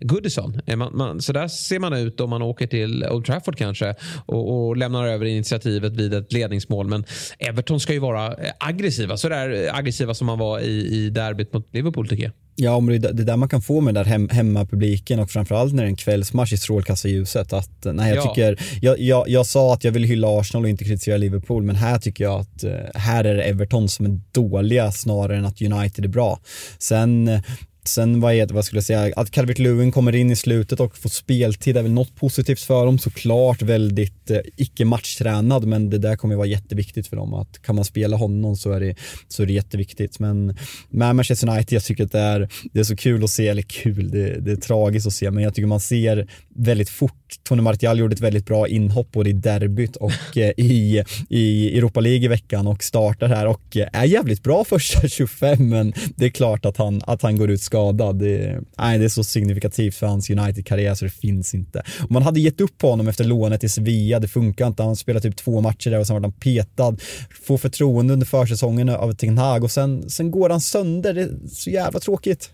Goodison. 0.00 0.60
Man, 0.76 0.96
man, 0.96 1.20
så 1.20 1.32
där 1.32 1.48
ser 1.48 1.78
man 1.78 1.92
ut 1.92 2.20
om 2.20 2.30
man 2.30 2.42
åker 2.42 2.66
till 2.66 3.04
Old 3.04 3.24
Trafford 3.24 3.56
kanske 3.56 3.94
och, 4.26 4.68
och, 4.68 4.76
lämnar 4.76 5.06
över 5.06 5.26
initiativet 5.26 5.92
vid 5.92 6.14
ett 6.14 6.32
ledningsmål. 6.32 6.88
Men 6.88 7.04
Everton 7.38 7.80
ska 7.80 7.92
ju 7.92 7.98
vara 7.98 8.26
eh, 8.26 8.52
aggressiva. 8.58 9.16
Så 9.16 9.28
där 9.28 9.70
aggressiva 9.72 10.14
som 10.14 10.26
man 10.26 10.38
var 10.38 10.60
i, 10.60 10.86
i 10.86 11.10
derbyt 11.10 11.52
mot 11.52 11.74
Liverpool 11.74 12.08
tycker 12.08 12.24
jag. 12.24 12.32
Ja, 12.62 12.80
men 12.80 13.00
det 13.00 13.08
är 13.08 13.12
där 13.12 13.36
man 13.36 13.48
kan 13.48 13.62
få 13.62 13.80
med 13.80 13.94
den 13.94 14.04
där 14.04 14.10
hem, 14.10 14.28
hemmapubliken 14.28 15.20
och 15.20 15.30
framförallt 15.30 15.74
när 15.74 15.82
det 15.82 15.86
är 15.86 15.90
en 15.90 15.96
kvällsmatch 15.96 16.52
i 16.52 16.56
strålkastarljuset. 16.56 17.52
Att, 17.52 17.70
nej, 17.84 18.08
jag, 18.08 18.18
ja. 18.18 18.28
tycker, 18.28 18.58
jag, 18.82 19.00
jag, 19.00 19.28
jag 19.28 19.46
sa 19.46 19.74
att 19.74 19.84
jag 19.84 19.92
vill 19.92 20.04
hylla 20.04 20.40
Arsenal 20.40 20.64
och 20.64 20.68
inte 20.68 20.84
kritisera 20.84 21.16
Liverpool, 21.16 21.62
men 21.62 21.76
här 21.76 21.98
tycker 21.98 22.24
jag 22.24 22.40
att 22.40 22.64
eh, 22.64 22.72
här 22.94 23.24
är 23.24 23.34
det 23.34 23.42
Everton 23.42 23.88
som 23.88 24.06
är 24.06 24.20
dåliga 24.32 24.92
snarare 24.92 25.36
än 25.36 25.44
att 25.44 25.62
United 25.62 26.04
är 26.04 26.08
bra. 26.08 26.40
Sen 26.78 27.42
Sen 27.84 28.20
vad, 28.20 28.34
är 28.34 28.46
det, 28.46 28.54
vad 28.54 28.64
skulle 28.64 28.78
jag 28.78 28.84
säga, 28.84 29.12
att 29.16 29.30
Calvert 29.30 29.58
Lewin 29.58 29.92
kommer 29.92 30.14
in 30.14 30.30
i 30.30 30.36
slutet 30.36 30.80
och 30.80 30.96
får 30.96 31.10
speltid 31.10 31.76
är 31.76 31.82
väl 31.82 31.92
något 31.92 32.16
positivt 32.16 32.60
för 32.60 32.86
dem 32.86 32.98
såklart 32.98 33.62
väldigt 33.62 34.30
eh, 34.30 34.38
icke 34.56 34.84
matchtränad 34.84 35.66
men 35.66 35.90
det 35.90 35.98
där 35.98 36.16
kommer 36.16 36.36
vara 36.36 36.46
jätteviktigt 36.46 37.06
för 37.06 37.16
dem. 37.16 37.34
Att 37.34 37.62
kan 37.62 37.76
man 37.76 37.84
spela 37.84 38.16
honom 38.16 38.56
så 38.56 38.72
är 38.72 38.80
det, 38.80 38.94
så 39.28 39.42
är 39.42 39.46
det 39.46 39.52
jätteviktigt. 39.52 40.18
Men 40.18 40.56
med 40.88 41.16
Manchester 41.16 41.48
United 41.48 41.76
jag 41.76 41.84
tycker 41.84 42.04
att 42.04 42.12
det 42.12 42.18
är, 42.18 42.48
det 42.72 42.80
är 42.80 42.84
så 42.84 42.96
kul 42.96 43.24
att 43.24 43.30
se, 43.30 43.48
eller 43.48 43.62
kul, 43.62 44.10
det, 44.10 44.40
det 44.40 44.52
är 44.52 44.56
tragiskt 44.56 45.06
att 45.06 45.12
se 45.12 45.30
men 45.30 45.44
jag 45.44 45.54
tycker 45.54 45.66
man 45.66 45.80
ser 45.80 46.28
väldigt 46.60 46.90
fort 46.90 47.14
Tony 47.42 47.62
Martial 47.62 47.98
gjorde 47.98 48.14
ett 48.14 48.20
väldigt 48.20 48.46
bra 48.46 48.68
inhopp 48.68 49.12
både 49.12 49.30
i 49.30 49.32
derbyt 49.32 49.96
och 49.96 50.36
eh, 50.36 50.52
i, 50.56 51.04
i 51.28 51.78
Europa 51.78 52.00
League 52.00 52.24
i 52.24 52.28
veckan 52.28 52.66
och 52.66 52.84
startar 52.84 53.28
här 53.28 53.46
och 53.46 53.76
eh, 53.76 53.88
är 53.92 54.04
jävligt 54.04 54.42
bra 54.42 54.64
första 54.64 55.08
25 55.08 55.68
men 55.68 55.92
det 56.16 56.24
är 56.24 56.30
klart 56.30 56.64
att 56.64 56.76
han, 56.76 57.00
att 57.06 57.22
han 57.22 57.36
går 57.36 57.50
ut 57.50 57.62
skadad. 57.62 58.18
Det, 58.18 58.60
nej, 58.78 58.98
det 58.98 59.04
är 59.04 59.08
så 59.08 59.24
signifikativt 59.24 59.94
för 59.94 60.06
hans 60.06 60.30
United-karriär 60.30 60.94
så 60.94 61.04
det 61.04 61.10
finns 61.10 61.54
inte. 61.54 61.82
Och 62.02 62.10
man 62.10 62.22
hade 62.22 62.40
gett 62.40 62.60
upp 62.60 62.78
på 62.78 62.90
honom 62.90 63.08
efter 63.08 63.24
lånet 63.24 63.64
i 63.64 63.68
Sevilla, 63.68 64.18
det 64.18 64.28
funkar 64.28 64.66
inte. 64.66 64.82
Han 64.82 64.96
spelade 64.96 65.28
typ 65.28 65.36
två 65.36 65.60
matcher 65.60 65.90
där 65.90 65.98
och 65.98 66.06
sen 66.06 66.14
var 66.14 66.22
han 66.22 66.32
petad. 66.32 66.96
Får 67.42 67.58
förtroende 67.58 68.12
under 68.12 68.26
försäsongen 68.26 68.88
av 68.88 69.12
Ten 69.12 69.38
Hag 69.38 69.64
och 69.64 69.70
sen, 69.70 70.10
sen 70.10 70.30
går 70.30 70.50
han 70.50 70.60
sönder. 70.60 71.14
Det 71.14 71.22
är 71.22 71.30
så 71.48 71.70
jävla 71.70 72.00
tråkigt. 72.00 72.50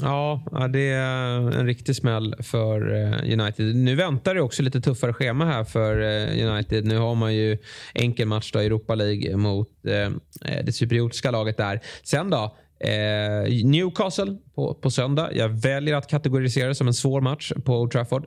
Ja, 0.00 0.42
det 0.72 0.88
är 0.88 1.58
en 1.58 1.66
riktig 1.66 1.96
smäll 1.96 2.34
för 2.42 2.94
eh, 2.94 3.40
United. 3.40 3.76
Nu 3.76 3.94
väntar 3.94 4.34
det 4.34 4.40
också 4.40 4.62
lite 4.62 4.80
tuffare 4.80 5.12
schema 5.12 5.44
här 5.44 5.64
för 5.64 6.00
eh, 6.00 6.48
United. 6.50 6.84
Nu 6.84 6.98
har 6.98 7.14
man 7.14 7.34
ju 7.34 7.58
enkel 7.94 8.28
match 8.28 8.52
i 8.54 8.58
Europa 8.58 8.94
League 8.94 9.36
mot 9.36 9.68
eh, 9.86 10.62
det 10.64 10.72
cypriotiska 10.72 11.30
laget 11.30 11.56
där. 11.56 11.80
Sen 12.02 12.30
då, 12.30 12.56
Newcastle 13.64 14.36
på, 14.54 14.74
på 14.74 14.90
söndag. 14.90 15.30
Jag 15.32 15.48
väljer 15.48 15.94
att 15.96 16.10
kategorisera 16.10 16.68
det 16.68 16.74
som 16.74 16.86
en 16.86 16.94
svår 16.94 17.20
match 17.20 17.52
på 17.64 17.80
Old 17.80 17.90
Trafford. 17.90 18.26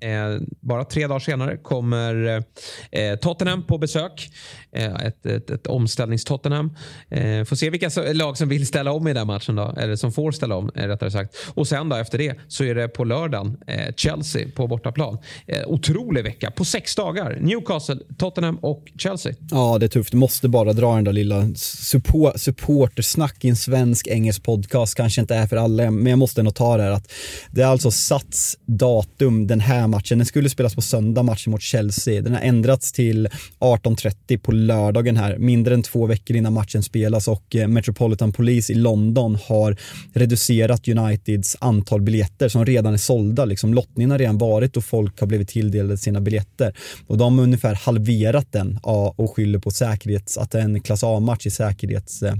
Eh, 0.00 0.40
bara 0.60 0.84
tre 0.84 1.06
dagar 1.06 1.18
senare 1.18 1.56
kommer 1.56 2.44
eh, 2.90 3.16
Tottenham 3.16 3.62
på 3.62 3.78
besök. 3.78 4.30
Eh, 4.72 5.06
ett, 5.06 5.26
ett, 5.26 5.50
ett 5.50 5.66
omställnings-Tottenham. 5.66 6.70
Eh, 7.08 7.44
får 7.44 7.56
se 7.56 7.70
vilka 7.70 7.90
lag 8.12 8.36
som 8.36 8.48
vill 8.48 8.66
ställa 8.66 8.92
om 8.92 9.08
i 9.08 9.12
den 9.12 9.26
matchen 9.26 9.56
då. 9.56 9.74
Eller 9.76 9.96
som 9.96 10.12
får 10.12 10.32
ställa 10.32 10.56
om 10.56 10.70
eh, 10.74 10.88
rättare 10.88 11.10
sagt. 11.10 11.36
Och 11.54 11.68
sen 11.68 11.88
då 11.88 11.96
efter 11.96 12.18
det 12.18 12.34
så 12.48 12.64
är 12.64 12.74
det 12.74 12.88
på 12.88 13.04
lördagen 13.04 13.56
eh, 13.66 13.94
Chelsea 13.96 14.48
på 14.54 14.66
bortaplan. 14.66 15.18
Eh, 15.46 15.62
otrolig 15.66 16.24
vecka 16.24 16.50
på 16.50 16.64
sex 16.64 16.94
dagar. 16.94 17.38
Newcastle, 17.40 17.96
Tottenham 18.18 18.56
och 18.56 18.92
Chelsea. 18.98 19.34
Ja, 19.50 19.78
det 19.78 19.86
är 19.86 19.88
tufft. 19.88 20.10
Du 20.10 20.16
måste 20.16 20.48
bara 20.48 20.72
dra 20.72 20.94
den 20.94 21.04
där 21.04 21.12
lilla 21.12 21.54
support, 21.54 22.40
supportersnack 22.40 23.44
i 23.44 23.48
en 23.48 23.56
svensk 23.56 24.06
engelsk 24.06 24.42
podcast. 24.42 24.94
Kanske 24.94 25.20
inte 25.20 25.34
är 25.34 25.46
för 25.46 25.56
alla, 25.56 25.90
men 25.90 26.06
jag 26.06 26.18
måste 26.18 26.40
ändå 26.40 26.50
ta 26.50 26.76
det 26.76 26.82
här 26.82 26.90
att 26.90 27.12
det 27.50 27.62
är 27.62 27.66
alltså 27.66 27.90
satts 27.90 28.58
datum 28.66 29.46
den 29.46 29.60
här 29.60 29.86
matchen. 29.86 30.18
Den 30.18 30.26
skulle 30.26 30.50
spelas 30.50 30.74
på 30.74 30.82
söndag, 30.82 31.22
matchen 31.22 31.50
mot 31.50 31.62
Chelsea. 31.62 32.22
Den 32.22 32.34
har 32.34 32.40
ändrats 32.40 32.92
till 32.92 33.28
18.30 33.58 34.38
på 34.38 34.52
lördagen 34.66 35.16
här, 35.16 35.38
mindre 35.38 35.74
än 35.74 35.82
två 35.82 36.06
veckor 36.06 36.36
innan 36.36 36.52
matchen 36.52 36.82
spelas 36.82 37.28
och 37.28 37.56
eh, 37.56 37.68
Metropolitan 37.68 38.32
Police 38.32 38.72
i 38.72 38.74
London 38.76 39.38
har 39.46 39.76
reducerat 40.12 40.88
Uniteds 40.88 41.56
antal 41.60 42.00
biljetter 42.00 42.48
som 42.48 42.66
redan 42.66 42.92
är 42.92 42.98
sålda. 42.98 43.44
Liksom, 43.44 43.74
lottningen 43.74 44.10
har 44.10 44.18
redan 44.18 44.38
varit 44.38 44.76
och 44.76 44.84
folk 44.84 45.20
har 45.20 45.26
blivit 45.26 45.48
tilldelade 45.48 45.98
sina 45.98 46.20
biljetter. 46.20 46.74
Och 47.06 47.18
de 47.18 47.38
har 47.38 47.44
ungefär 47.44 47.74
halverat 47.74 48.52
den 48.52 48.78
och 48.82 49.36
skyller 49.36 49.58
på 49.58 49.70
säkerhets, 49.70 50.38
att 50.38 50.50
det 50.50 50.58
är 50.58 50.64
en 50.64 50.80
klass 50.80 51.04
A-match 51.04 51.46
i 51.46 51.50
säkerhets 51.50 52.22
eh, 52.22 52.34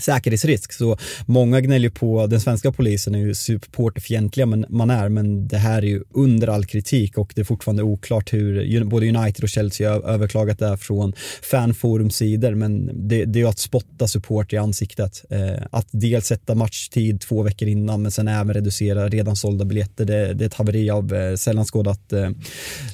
säkerhetsrisk. 0.00 0.72
Så 0.72 0.96
många 1.26 1.60
gnäller 1.60 1.90
på 1.90 2.26
den 2.26 2.40
svenska 2.40 2.72
polisen 2.72 3.14
är 3.14 3.18
ju 3.18 3.34
supporterfientliga 3.34 4.46
men 4.46 4.66
man 4.68 4.90
är, 4.90 5.08
men 5.08 5.48
det 5.48 5.58
här 5.58 5.82
är 5.82 5.86
ju 5.86 6.02
under 6.10 6.48
all 6.48 6.64
kritik 6.64 7.18
och 7.18 7.32
det 7.34 7.40
är 7.40 7.44
fortfarande 7.44 7.82
oklart 7.82 8.32
hur 8.32 8.84
både 8.84 9.08
United 9.08 9.42
och 9.44 9.48
Chelsea 9.48 9.92
har 9.92 10.00
överklagat 10.00 10.58
det 10.58 10.68
här 10.68 10.76
från 10.76 11.12
fanforumsidor 11.42 12.54
men 12.54 12.90
det, 13.08 13.24
det 13.24 13.38
är 13.38 13.40
ju 13.40 13.48
att 13.48 13.58
spotta 13.58 14.08
support 14.08 14.52
i 14.52 14.56
ansiktet. 14.56 15.24
Eh, 15.30 15.62
att 15.70 15.88
dels 15.90 16.26
sätta 16.26 16.54
matchtid 16.54 17.20
två 17.20 17.42
veckor 17.42 17.68
innan 17.68 18.02
men 18.02 18.10
sen 18.10 18.28
även 18.28 18.54
reducera 18.54 19.08
redan 19.08 19.36
sålda 19.36 19.64
biljetter. 19.64 20.04
Det, 20.04 20.34
det 20.34 20.44
är 20.44 20.46
ett 20.46 20.54
haveri 20.54 20.90
av 20.90 21.14
eh, 21.14 21.36
sällan 21.36 21.64
skådat, 21.64 22.12
eh, 22.12 22.30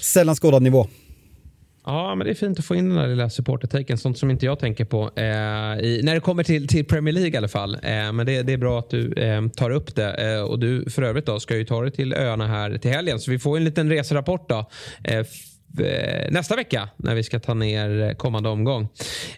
sällan 0.00 0.36
skådad 0.36 0.62
nivå. 0.62 0.86
Ja, 1.86 2.14
men 2.14 2.24
det 2.24 2.30
är 2.30 2.34
fint 2.34 2.58
att 2.58 2.64
få 2.64 2.74
in 2.74 2.88
den 2.88 2.98
där 2.98 3.08
lilla 3.08 3.30
supportertaken. 3.30 3.98
Sånt 3.98 4.18
som 4.18 4.30
inte 4.30 4.46
jag 4.46 4.58
tänker 4.58 4.84
på 4.84 5.10
eh, 5.16 5.24
i, 5.24 6.00
när 6.04 6.14
det 6.14 6.20
kommer 6.20 6.42
till, 6.42 6.68
till 6.68 6.84
Premier 6.84 7.14
League 7.14 7.30
i 7.30 7.36
alla 7.36 7.48
fall. 7.48 7.74
Eh, 7.74 8.12
men 8.12 8.26
det, 8.26 8.42
det, 8.42 8.52
är 8.52 8.56
bra 8.56 8.78
att 8.78 8.90
du 8.90 9.12
eh, 9.12 9.48
tar 9.48 9.70
upp 9.70 9.94
det. 9.94 10.34
Eh, 10.34 10.42
och 10.42 10.58
du 10.58 10.90
för 10.90 11.02
övrigt 11.02 11.26
då 11.26 11.40
ska 11.40 11.56
ju 11.56 11.64
ta 11.64 11.82
dig 11.82 11.90
till 11.90 12.12
öarna 12.12 12.46
här 12.46 12.78
till 12.78 12.90
helgen. 12.90 13.20
Så 13.20 13.30
vi 13.30 13.38
får 13.38 13.56
en 13.56 13.64
liten 13.64 13.90
reserapport 13.90 14.48
då 14.48 14.70
eh, 15.04 15.18
eh 15.18 16.30
nästa 16.30 16.56
vecka 16.56 16.88
när 16.96 17.14
vi 17.14 17.22
ska 17.22 17.40
ta 17.40 17.54
ner 17.54 18.02
eh, 18.02 18.12
kommande 18.12 18.48
omgång. 18.48 18.88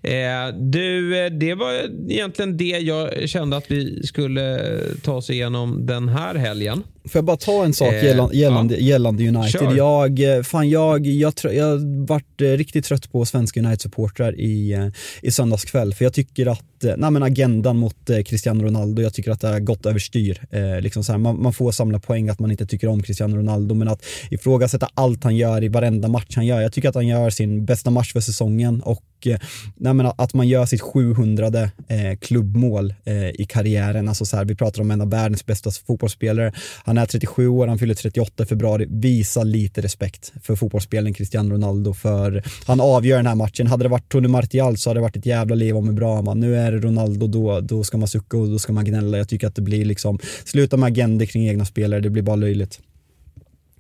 Eh, 0.03 0.49
du, 0.59 1.19
eh, 1.25 1.31
det 1.31 1.55
var 1.55 1.73
egentligen 2.11 2.57
det 2.57 2.65
jag 2.65 3.29
kände 3.29 3.57
att 3.57 3.71
vi 3.71 4.03
skulle 4.07 4.79
ta 5.03 5.15
oss 5.15 5.31
igenom 5.31 5.87
den 5.87 6.09
här 6.09 6.35
helgen. 6.35 6.83
Får 7.05 7.19
jag 7.19 7.25
bara 7.25 7.37
ta 7.37 7.65
en 7.65 7.73
sak 7.73 7.93
gällande, 7.93 8.37
gällande, 8.37 8.75
ja. 8.75 8.81
gällande 8.81 9.29
United? 9.29 9.61
Kör. 9.61 9.77
Jag, 9.77 10.47
fan 10.47 10.71
jag, 10.71 11.07
jag, 11.07 11.33
jag 11.43 11.79
varit 12.07 12.41
riktigt 12.41 12.85
trött 12.85 13.13
på 13.13 13.25
svenska 13.25 13.61
United-supportrar 13.61 14.41
i, 14.41 14.91
i 15.23 15.31
söndags 15.31 15.65
kväll 15.65 15.95
för 15.95 16.05
jag 16.05 16.13
tycker 16.13 16.47
att 16.47 16.65
nej 16.97 17.11
men 17.11 17.23
agendan 17.23 17.77
mot 17.77 18.11
Cristiano 18.27 18.65
Ronaldo, 18.65 19.03
jag 19.03 19.15
tycker 19.15 19.31
att 19.31 19.41
det 19.41 19.49
har 19.49 19.61
gått 19.61 19.87
överstyr. 19.87 20.41
Eh, 20.51 20.81
liksom 20.81 21.05
så 21.05 21.13
här, 21.13 21.19
man, 21.19 21.43
man, 21.43 21.53
får 21.53 21.73
samla 21.73 21.99
poäng 21.99 22.29
att 22.29 22.39
man 22.39 22.51
inte 22.51 22.67
tycker 22.67 22.89
om 22.89 23.03
Cristiano 23.03 23.37
Ronaldo 23.37 23.75
men 23.75 23.89
att 23.89 24.05
ifrågasätta 24.31 24.89
allt 24.95 25.25
han 25.25 25.37
gör 25.37 25.65
i 25.65 25.69
varenda 25.69 26.09
match 26.09 26.33
han 26.35 26.47
gör. 26.47 26.61
Jag 26.61 26.73
tycker 26.73 26.89
att 26.89 26.95
han 26.95 27.07
gör 27.07 27.31
sin 27.31 27.65
bästa 27.65 27.91
match 27.91 28.13
för 28.13 28.21
säsongen 28.21 28.83
och 28.83 29.03
eh, 29.27 29.39
nej, 29.77 30.13
att 30.19 30.35
man 30.35 30.49
gör 30.49 30.67
sitt 30.67 30.81
700 30.81 31.47
eh, 31.47 32.19
klubbmål 32.21 32.95
eh, 33.05 33.29
i 33.29 33.47
karriären. 33.49 34.09
Alltså 34.09 34.25
så 34.25 34.37
här, 34.37 34.45
vi 34.45 34.55
pratar 34.55 34.83
om 34.83 34.91
en 34.91 35.01
av 35.01 35.11
världens 35.11 35.47
bästa 35.47 35.71
fotbollsspelare. 35.71 36.53
Han 36.85 36.99
är 36.99 37.07
37 37.07 37.49
år, 37.49 37.67
han 37.67 37.79
fyller 37.79 37.95
38 37.95 38.43
i 38.43 38.47
februari. 38.47 38.87
Visa 38.91 39.43
lite 39.43 39.81
respekt 39.81 40.33
för 40.43 40.57
fotbollsspelaren 40.57 41.15
Cristiano 41.15 41.55
Ronaldo 41.55 41.95
för 41.95 42.43
han 42.67 42.81
avgör 42.81 43.17
den 43.17 43.27
här 43.27 43.35
matchen. 43.35 43.67
Hade 43.67 43.85
det 43.85 43.89
varit 43.89 44.09
Tony 44.09 44.29
Martial 44.29 44.77
så 44.77 44.91
hade 44.91 44.99
det 45.01 45.03
varit 45.03 45.17
ett 45.17 45.27
jävla 45.27 45.55
liv 45.55 45.77
om 45.77 45.89
hur 45.89 45.95
bra 45.95 46.15
han 46.15 46.25
var. 46.25 46.35
Nu 46.35 46.57
är 46.57 46.73
det 46.73 46.79
Ronaldo, 46.79 47.27
då, 47.27 47.61
då 47.61 47.85
ska 47.85 47.99
man 47.99 48.09
sucka 48.09 48.37
och 48.37 48.49
då 48.49 48.59
ska 48.59 48.73
man 48.73 48.85
gnälla. 48.85 49.19
Jag 49.19 49.29
tycker 49.29 49.47
att 49.47 49.55
det 49.55 49.63
blir 49.63 49.85
liksom, 49.85 50.19
sluta 50.45 50.77
med 50.77 50.87
agender 50.87 51.27
kring 51.27 51.49
egna 51.49 51.65
spelare, 51.65 52.01
det 52.01 52.11
blir 52.11 52.23
bara 52.23 52.37
löjligt. 52.37 52.81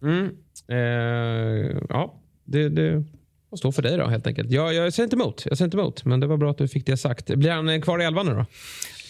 Mm. 0.03 0.31
Eh, 0.69 1.83
ja, 1.89 2.15
det, 2.45 2.69
det 2.69 3.05
får 3.53 3.57
stå 3.57 3.73
för 3.73 3.83
dig 3.83 3.97
då 3.97 4.07
helt 4.07 4.27
enkelt. 4.27 4.51
Jag, 4.51 4.75
jag 4.75 4.93
ser 4.93 5.05
inte 5.05 5.17
emot, 5.17 5.47
jag 5.49 5.59
ser 5.59 5.65
inte 5.65 5.77
emot, 5.77 6.05
men 6.05 6.21
det 6.21 6.27
var 6.27 6.37
bra 6.37 6.51
att 6.51 6.59
du 6.59 6.69
fick 6.69 6.87
det 6.87 6.97
sagt. 6.97 7.27
Blir 7.27 7.51
han 7.51 7.69
eh, 7.69 7.81
kvar 7.81 8.03
i 8.03 8.05
elvan 8.05 8.27
nu 8.27 8.35
då? 8.35 8.47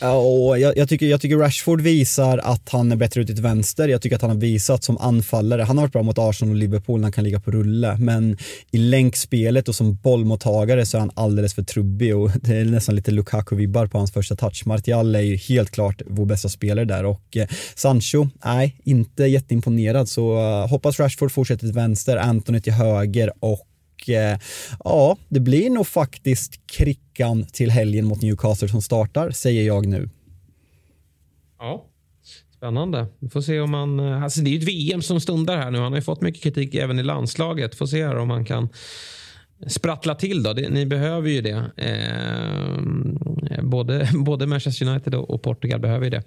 Och 0.08 0.58
jag, 0.58 0.76
jag, 0.76 0.88
tycker, 0.88 1.06
jag 1.06 1.20
tycker 1.20 1.36
Rashford 1.36 1.80
visar 1.80 2.38
att 2.38 2.68
han 2.68 2.92
är 2.92 2.96
bättre 2.96 3.20
ute 3.20 3.34
till 3.34 3.42
vänster. 3.42 3.88
Jag 3.88 4.02
tycker 4.02 4.16
att 4.16 4.22
han 4.22 4.30
har 4.30 4.38
visat 4.38 4.84
som 4.84 4.98
anfallare. 4.98 5.62
Han 5.62 5.78
har 5.78 5.84
varit 5.84 5.92
bra 5.92 6.02
mot 6.02 6.18
Arsenal 6.18 6.54
och 6.54 6.58
Liverpool 6.58 7.00
när 7.00 7.04
han 7.04 7.12
kan 7.12 7.24
ligga 7.24 7.40
på 7.40 7.50
rulle. 7.50 7.96
Men 7.98 8.38
i 8.70 8.78
länkspelet 8.78 9.68
och 9.68 9.74
som 9.74 9.94
bollmottagare 9.94 10.86
så 10.86 10.96
är 10.96 11.00
han 11.00 11.10
alldeles 11.14 11.54
för 11.54 11.62
trubbig 11.62 12.16
och 12.16 12.30
det 12.40 12.56
är 12.56 12.64
nästan 12.64 12.96
lite 12.96 13.10
Lukaku-vibbar 13.10 13.86
på 13.86 13.98
hans 13.98 14.12
första 14.12 14.36
touch. 14.36 14.62
Martial 14.66 15.14
är 15.14 15.20
ju 15.20 15.36
helt 15.36 15.70
klart 15.70 16.02
vår 16.06 16.26
bästa 16.26 16.48
spelare 16.48 16.84
där 16.84 17.04
och 17.04 17.36
eh, 17.36 17.46
Sancho, 17.74 18.28
nej, 18.44 18.76
inte 18.84 19.24
jätteimponerad 19.24 20.08
så 20.08 20.38
eh, 20.38 20.68
hoppas 20.68 21.00
Rashford 21.00 21.32
fortsätter 21.32 21.66
till 21.66 21.74
vänster, 21.74 22.16
Anthony 22.16 22.60
till 22.60 22.72
höger 22.72 23.32
och 23.40 23.68
eh, 24.08 24.38
ja, 24.84 25.16
det 25.28 25.40
blir 25.40 25.70
nog 25.70 25.86
faktiskt 25.86 26.66
krickan 26.66 27.46
till 27.46 27.70
helgen 27.70 28.04
mot 28.04 28.22
Newcastle 28.22 28.68
som 28.68 28.82
startar, 28.82 29.30
säger 29.30 29.66
jag 29.66 29.86
nu. 29.86 30.08
Ja, 31.58 31.86
spännande. 32.56 33.06
Vi 33.18 33.28
får 33.28 33.40
se 33.40 33.60
om 33.60 33.74
han... 33.74 34.00
Eh, 34.00 34.22
alltså 34.22 34.40
det 34.40 34.50
är 34.50 34.52
ju 34.52 34.58
ett 34.58 34.68
VM 34.68 35.02
som 35.02 35.20
stundar 35.20 35.56
här 35.56 35.70
nu. 35.70 35.78
Han 35.78 35.92
har 35.92 35.98
ju 35.98 36.02
fått 36.02 36.20
mycket 36.20 36.42
kritik 36.42 36.74
även 36.74 36.98
i 36.98 37.02
landslaget. 37.02 37.74
Får 37.74 37.86
se 37.86 38.06
här 38.06 38.16
om 38.16 38.30
han 38.30 38.44
kan 38.44 38.68
sprattla 39.66 40.14
till 40.14 40.42
då. 40.42 40.52
Det, 40.52 40.68
ni 40.68 40.86
behöver 40.86 41.28
ju 41.28 41.40
det. 41.40 41.70
Eh, 41.76 43.62
både, 43.62 44.08
både 44.14 44.46
Manchester 44.46 44.86
United 44.86 45.14
och, 45.14 45.42
Portugal 45.42 45.80
behöver 45.80 46.04
ju 46.04 46.10
det. 46.10 46.22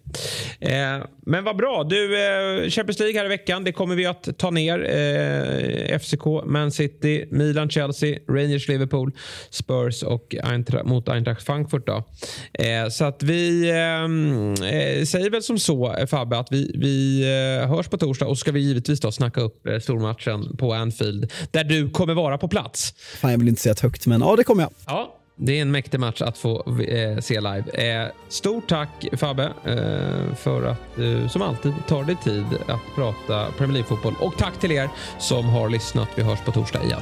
Eh, 0.59 1.03
men 1.25 1.43
vad 1.43 1.57
bra. 1.57 1.83
Du, 1.83 2.25
eh, 2.25 2.69
Champions 2.69 2.99
League 2.99 3.19
här 3.19 3.25
i 3.25 3.29
veckan. 3.29 3.63
Det 3.63 3.71
kommer 3.71 3.95
vi 3.95 4.05
att 4.05 4.38
ta 4.38 4.51
ner. 4.51 4.79
Eh, 4.95 5.99
FCK, 5.99 6.25
Man 6.45 6.71
City, 6.71 7.25
Milan, 7.31 7.69
Chelsea, 7.69 8.19
Rangers, 8.29 8.67
Liverpool, 8.67 9.11
Spurs 9.49 10.03
och 10.03 10.36
Eintracht, 10.43 10.86
mot 10.86 11.09
Eintracht 11.09 11.43
Frankfurt. 11.43 11.88
Då. 11.88 12.03
Eh, 12.53 12.89
så 12.89 13.05
att 13.05 13.23
vi 13.23 13.69
eh, 13.69 14.03
eh, 14.67 15.05
säger 15.05 15.29
väl 15.29 15.43
som 15.43 15.59
så, 15.59 15.95
Fabbe, 16.07 16.38
att 16.38 16.51
vi, 16.51 16.71
vi 16.75 17.23
hörs 17.67 17.88
på 17.88 17.97
torsdag 17.97 18.25
och 18.27 18.38
ska 18.38 18.51
vi 18.51 18.59
givetvis 18.59 18.99
då 18.99 19.11
snacka 19.11 19.41
upp 19.41 19.67
stormatchen 19.81 20.57
på 20.57 20.73
Anfield 20.73 21.31
där 21.51 21.63
du 21.63 21.89
kommer 21.89 22.13
vara 22.13 22.38
på 22.38 22.47
plats. 22.47 22.93
Fan, 23.26 23.32
jag 23.32 23.38
vill 23.38 23.47
inte 23.47 23.61
säga 23.61 23.73
det 23.73 23.82
högt, 23.82 24.07
men 24.07 24.21
ja, 24.21 24.36
det 24.36 24.43
kommer 24.43 24.63
jag. 24.63 24.71
Ja, 24.86 25.15
det 25.36 25.57
är 25.57 25.61
en 25.61 25.71
mäktig 25.71 25.99
match 25.99 26.21
att 26.21 26.38
få 26.38 26.82
eh, 26.82 27.19
se 27.19 27.41
live. 27.41 27.63
Eh, 27.73 28.11
stort 28.30 28.69
tack 28.69 29.05
Fabbe 29.13 29.43
eh, 29.43 30.36
för 30.36 30.63
att 30.63 30.95
du 30.95 31.30
som 31.30 31.41
alltid 31.41 31.73
tar 31.88 32.03
dig 32.03 32.15
tid 32.23 32.45
att 32.67 32.95
prata 32.95 33.51
Premier 33.57 33.73
League-fotboll. 33.73 34.15
Och 34.19 34.38
tack 34.38 34.59
till 34.59 34.71
er 34.71 34.89
som 35.19 35.45
har 35.45 35.69
lyssnat. 35.69 36.09
Vi 36.15 36.23
hörs 36.23 36.39
på 36.39 36.51
torsdag 36.51 36.84
igen. 36.84 37.01